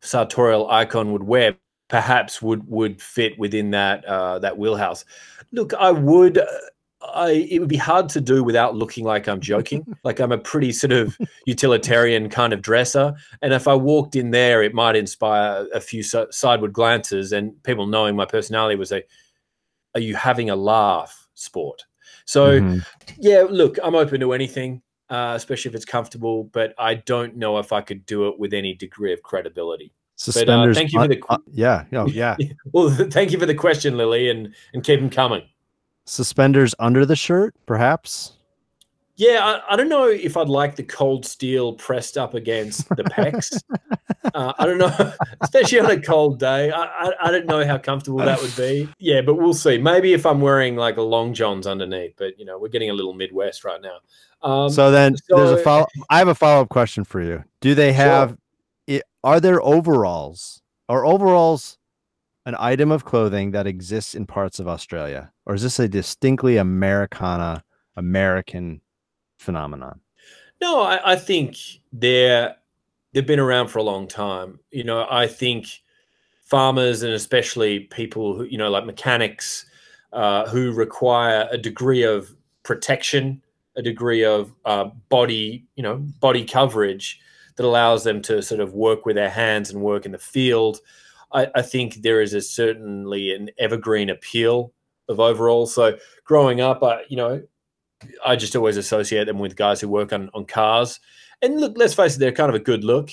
sartorial 0.00 0.70
icon 0.70 1.12
would 1.12 1.22
wear. 1.24 1.56
Perhaps 1.88 2.40
would 2.42 2.66
would 2.68 3.02
fit 3.02 3.38
within 3.38 3.70
that 3.72 4.04
uh, 4.06 4.38
that 4.40 4.56
wheelhouse. 4.58 5.04
Look, 5.52 5.74
I 5.74 5.90
would. 5.92 6.38
uh, 6.38 6.46
I 7.14 7.32
it 7.50 7.58
would 7.58 7.68
be 7.68 7.76
hard 7.76 8.08
to 8.10 8.20
do 8.20 8.44
without 8.44 8.76
looking 8.76 9.04
like 9.04 9.28
I'm 9.28 9.40
joking. 9.40 9.84
like 10.04 10.20
I'm 10.20 10.32
a 10.32 10.38
pretty 10.38 10.72
sort 10.72 10.92
of 10.92 11.18
utilitarian 11.46 12.28
kind 12.30 12.52
of 12.52 12.62
dresser, 12.62 13.14
and 13.42 13.52
if 13.52 13.66
I 13.68 13.74
walked 13.74 14.16
in 14.16 14.30
there, 14.30 14.62
it 14.62 14.72
might 14.72 14.96
inspire 14.96 15.66
a 15.74 15.80
few 15.80 16.02
sideward 16.02 16.72
glances, 16.72 17.32
and 17.32 17.60
people 17.64 17.86
knowing 17.88 18.16
my 18.16 18.24
personality 18.24 18.76
would 18.76 18.88
say, 18.88 19.02
"Are 19.96 20.00
you 20.00 20.14
having 20.14 20.48
a 20.48 20.56
laugh?" 20.56 21.21
Sport. 21.34 21.84
So 22.24 22.60
Mhm. 22.60 22.84
yeah, 23.18 23.44
look, 23.48 23.78
I'm 23.82 23.94
open 23.94 24.20
to 24.20 24.32
anything, 24.32 24.82
uh, 25.10 25.32
especially 25.36 25.70
if 25.70 25.74
it's 25.74 25.84
comfortable. 25.84 26.44
But 26.44 26.74
I 26.78 26.94
don't 26.94 27.36
know 27.36 27.58
if 27.58 27.72
I 27.72 27.80
could 27.80 28.04
do 28.06 28.28
it 28.28 28.38
with 28.38 28.52
any 28.54 28.74
degree 28.74 29.12
of 29.12 29.22
credibility. 29.22 29.92
suspenders. 30.14 30.76
thank 30.76 30.92
you 30.92 31.00
for 31.00 31.08
the 31.08 31.16
qu- 31.16 31.34
uh, 31.34 31.38
yeah, 31.50 31.84
no, 31.90 32.06
yeah. 32.06 32.36
Well, 32.72 32.90
thank 33.10 33.32
you 33.32 33.40
for 33.40 33.46
the 33.46 33.54
question, 33.54 33.96
Lily, 33.96 34.30
and 34.30 34.54
and 34.72 34.84
keep 34.84 35.00
them 35.00 35.10
coming. 35.10 35.42
Suspenders 36.04 36.74
under 36.78 37.04
the 37.04 37.16
shirt, 37.16 37.54
perhaps. 37.66 38.34
Yeah, 39.16 39.44
I, 39.44 39.74
I 39.74 39.76
don't 39.76 39.88
know 39.88 40.06
if 40.06 40.36
I'd 40.36 40.48
like 40.48 40.76
the 40.76 40.82
cold 40.82 41.26
steel 41.26 41.74
pressed 41.74 42.16
up 42.16 42.34
against 42.34 42.88
the 42.88 43.04
pecs. 43.04 43.62
uh, 44.34 44.52
I 44.58 44.66
don't 44.66 44.78
know, 44.78 45.12
especially 45.42 45.80
on 45.80 45.90
a 45.90 46.00
cold 46.00 46.38
day. 46.38 46.70
I, 46.70 46.82
I, 46.82 47.12
I 47.24 47.30
don't 47.30 47.46
know 47.46 47.64
how 47.66 47.76
comfortable 47.78 48.18
that 48.18 48.40
would 48.40 48.56
be. 48.56 48.88
Yeah, 48.98 49.20
but 49.20 49.34
we'll 49.34 49.54
see. 49.54 49.76
Maybe 49.78 50.14
if 50.14 50.24
I'm 50.24 50.40
wearing 50.40 50.76
like 50.76 50.96
a 50.96 51.02
long 51.02 51.34
johns 51.34 51.66
underneath, 51.66 52.14
but 52.16 52.38
you 52.38 52.46
know, 52.46 52.58
we're 52.58 52.68
getting 52.68 52.90
a 52.90 52.94
little 52.94 53.12
Midwest 53.12 53.64
right 53.64 53.80
now. 53.82 53.98
Um, 54.42 54.70
so 54.70 54.90
then 54.90 55.14
there's 55.28 55.50
a 55.50 55.58
follow. 55.58 55.86
I 56.08 56.18
have 56.18 56.28
a 56.28 56.34
follow 56.34 56.62
up 56.62 56.68
question 56.70 57.04
for 57.04 57.20
you. 57.20 57.44
Do 57.60 57.74
they 57.74 57.92
Sure. 57.92 58.02
have? 58.02 58.36
are 59.24 59.40
there 59.40 59.62
overalls? 59.62 60.62
Are 60.88 61.06
overalls 61.06 61.78
an 62.44 62.56
item 62.58 62.90
of 62.90 63.04
clothing 63.04 63.52
that 63.52 63.66
exists 63.66 64.14
in 64.14 64.26
parts 64.26 64.58
of 64.58 64.66
Australia, 64.66 65.32
or 65.46 65.54
is 65.54 65.62
this 65.62 65.78
a 65.78 65.88
distinctly 65.88 66.56
Americana 66.56 67.62
American 67.96 68.80
phenomenon? 69.42 70.00
No, 70.60 70.80
I, 70.80 71.12
I 71.12 71.16
think 71.16 71.56
they're 71.92 72.54
they've 73.12 73.26
been 73.26 73.40
around 73.40 73.68
for 73.68 73.78
a 73.78 73.82
long 73.82 74.06
time. 74.08 74.58
You 74.70 74.84
know, 74.84 75.06
I 75.10 75.26
think 75.26 75.66
farmers 76.44 77.02
and 77.02 77.12
especially 77.12 77.80
people 77.80 78.36
who 78.36 78.44
you 78.44 78.58
know 78.58 78.70
like 78.70 78.84
mechanics 78.84 79.66
uh, 80.12 80.48
who 80.48 80.72
require 80.72 81.48
a 81.50 81.58
degree 81.58 82.02
of 82.02 82.34
protection, 82.62 83.42
a 83.76 83.82
degree 83.82 84.24
of 84.24 84.52
uh, 84.64 84.84
body 85.08 85.66
you 85.76 85.82
know 85.82 85.96
body 86.20 86.44
coverage 86.44 87.20
that 87.56 87.66
allows 87.66 88.04
them 88.04 88.22
to 88.22 88.42
sort 88.42 88.60
of 88.60 88.72
work 88.72 89.04
with 89.04 89.16
their 89.16 89.30
hands 89.30 89.70
and 89.70 89.82
work 89.82 90.06
in 90.06 90.12
the 90.12 90.18
field. 90.18 90.78
I, 91.32 91.48
I 91.54 91.62
think 91.62 92.02
there 92.02 92.20
is 92.20 92.34
a 92.34 92.40
certainly 92.40 93.34
an 93.34 93.50
evergreen 93.58 94.10
appeal 94.10 94.72
of 95.08 95.20
overall. 95.20 95.66
So 95.66 95.98
growing 96.24 96.60
up, 96.60 96.82
I 96.82 97.02
you 97.08 97.16
know 97.16 97.42
I 98.24 98.36
just 98.36 98.56
always 98.56 98.76
associate 98.76 99.24
them 99.24 99.38
with 99.38 99.56
guys 99.56 99.80
who 99.80 99.88
work 99.88 100.12
on, 100.12 100.30
on 100.34 100.44
cars. 100.44 101.00
And 101.40 101.60
look, 101.60 101.74
let's 101.76 101.94
face 101.94 102.16
it, 102.16 102.18
they're 102.20 102.32
kind 102.32 102.48
of 102.48 102.54
a 102.54 102.60
good 102.60 102.84
look. 102.84 103.10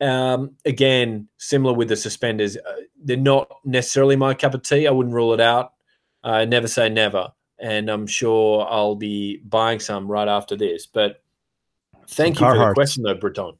Um, 0.00 0.56
again, 0.64 1.28
similar 1.36 1.74
with 1.74 1.88
the 1.88 1.96
suspenders, 1.96 2.56
uh, 2.56 2.60
they're 3.04 3.16
not 3.16 3.50
necessarily 3.64 4.16
my 4.16 4.34
cup 4.34 4.54
of 4.54 4.62
tea. 4.62 4.86
I 4.86 4.90
wouldn't 4.90 5.14
rule 5.14 5.34
it 5.34 5.40
out. 5.40 5.74
Uh, 6.24 6.44
never 6.44 6.66
say 6.68 6.88
never. 6.88 7.32
And 7.58 7.90
I'm 7.90 8.06
sure 8.06 8.66
I'll 8.68 8.94
be 8.94 9.38
buying 9.44 9.78
some 9.80 10.10
right 10.10 10.26
after 10.28 10.56
this. 10.56 10.86
But 10.86 11.22
thank 12.08 12.38
Some 12.38 12.48
you 12.48 12.54
for 12.54 12.68
the 12.68 12.74
question, 12.74 13.02
though, 13.02 13.14
Breton. 13.14 13.52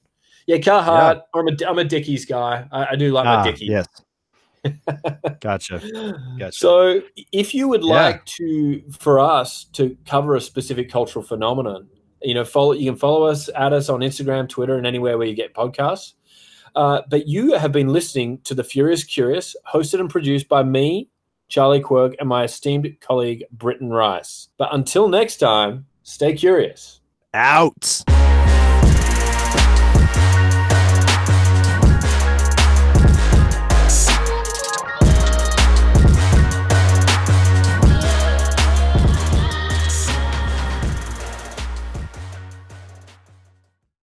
Yeah, 0.47 0.57
Carhartt. 0.57 1.23
I'm 1.35 1.49
a 1.49 1.53
I'm 1.69 1.79
a 1.79 1.85
Dickies 1.85 2.25
guy. 2.25 2.67
I, 2.73 2.87
I 2.93 2.97
do 2.97 3.13
like 3.13 3.27
my 3.27 3.37
Ah, 3.37 3.43
Dickies. 3.45 3.69
yes. 3.69 3.87
Gotcha. 5.41 5.81
Gotcha. 6.39 6.53
So, 6.53 7.01
if 7.33 7.55
you 7.55 7.69
would 7.69 7.83
Yeah. 7.83 7.93
like 7.93 8.25
to, 8.37 8.83
for 8.99 9.19
us 9.19 9.65
to 9.73 9.97
cover 10.07 10.35
a 10.37 10.41
specific 10.41 10.91
cultural 10.91 11.25
phenomenon, 11.25 11.89
you 12.23 12.35
know, 12.35 12.45
follow 12.45 12.73
you 12.73 12.91
can 12.91 12.99
follow 12.99 13.25
us, 13.25 13.49
at 13.55 13.73
us 13.73 13.89
on 13.89 14.01
Instagram, 14.01 14.49
Twitter, 14.49 14.77
and 14.77 14.87
anywhere 14.87 15.17
where 15.17 15.27
you 15.27 15.35
get 15.35 15.55
podcasts. 15.55 16.15
Uh, 16.77 17.03
but 17.09 17.27
you 17.27 17.55
have 17.55 17.73
been 17.73 17.89
listening 17.89 18.39
to 18.45 18.55
the 18.55 18.63
Furious 18.63 19.03
Curious, 19.05 19.57
hosted 19.73 20.01
and 20.01 20.11
produced 20.11 20.49
by 20.49 20.63
me, 20.63 21.09
Charlie 21.49 21.81
Quirk, 21.81 22.15
and 22.21 22.29
my 22.29 22.45
esteemed 22.45 22.95
colleague 23.01 23.45
Britton 23.51 23.91
Rice. 23.91 24.49
But 24.57 24.69
until 24.73 25.09
next 25.09 25.39
time, 25.39 25.87
stay 26.03 26.35
curious. 26.35 27.01
Out. 27.35 28.03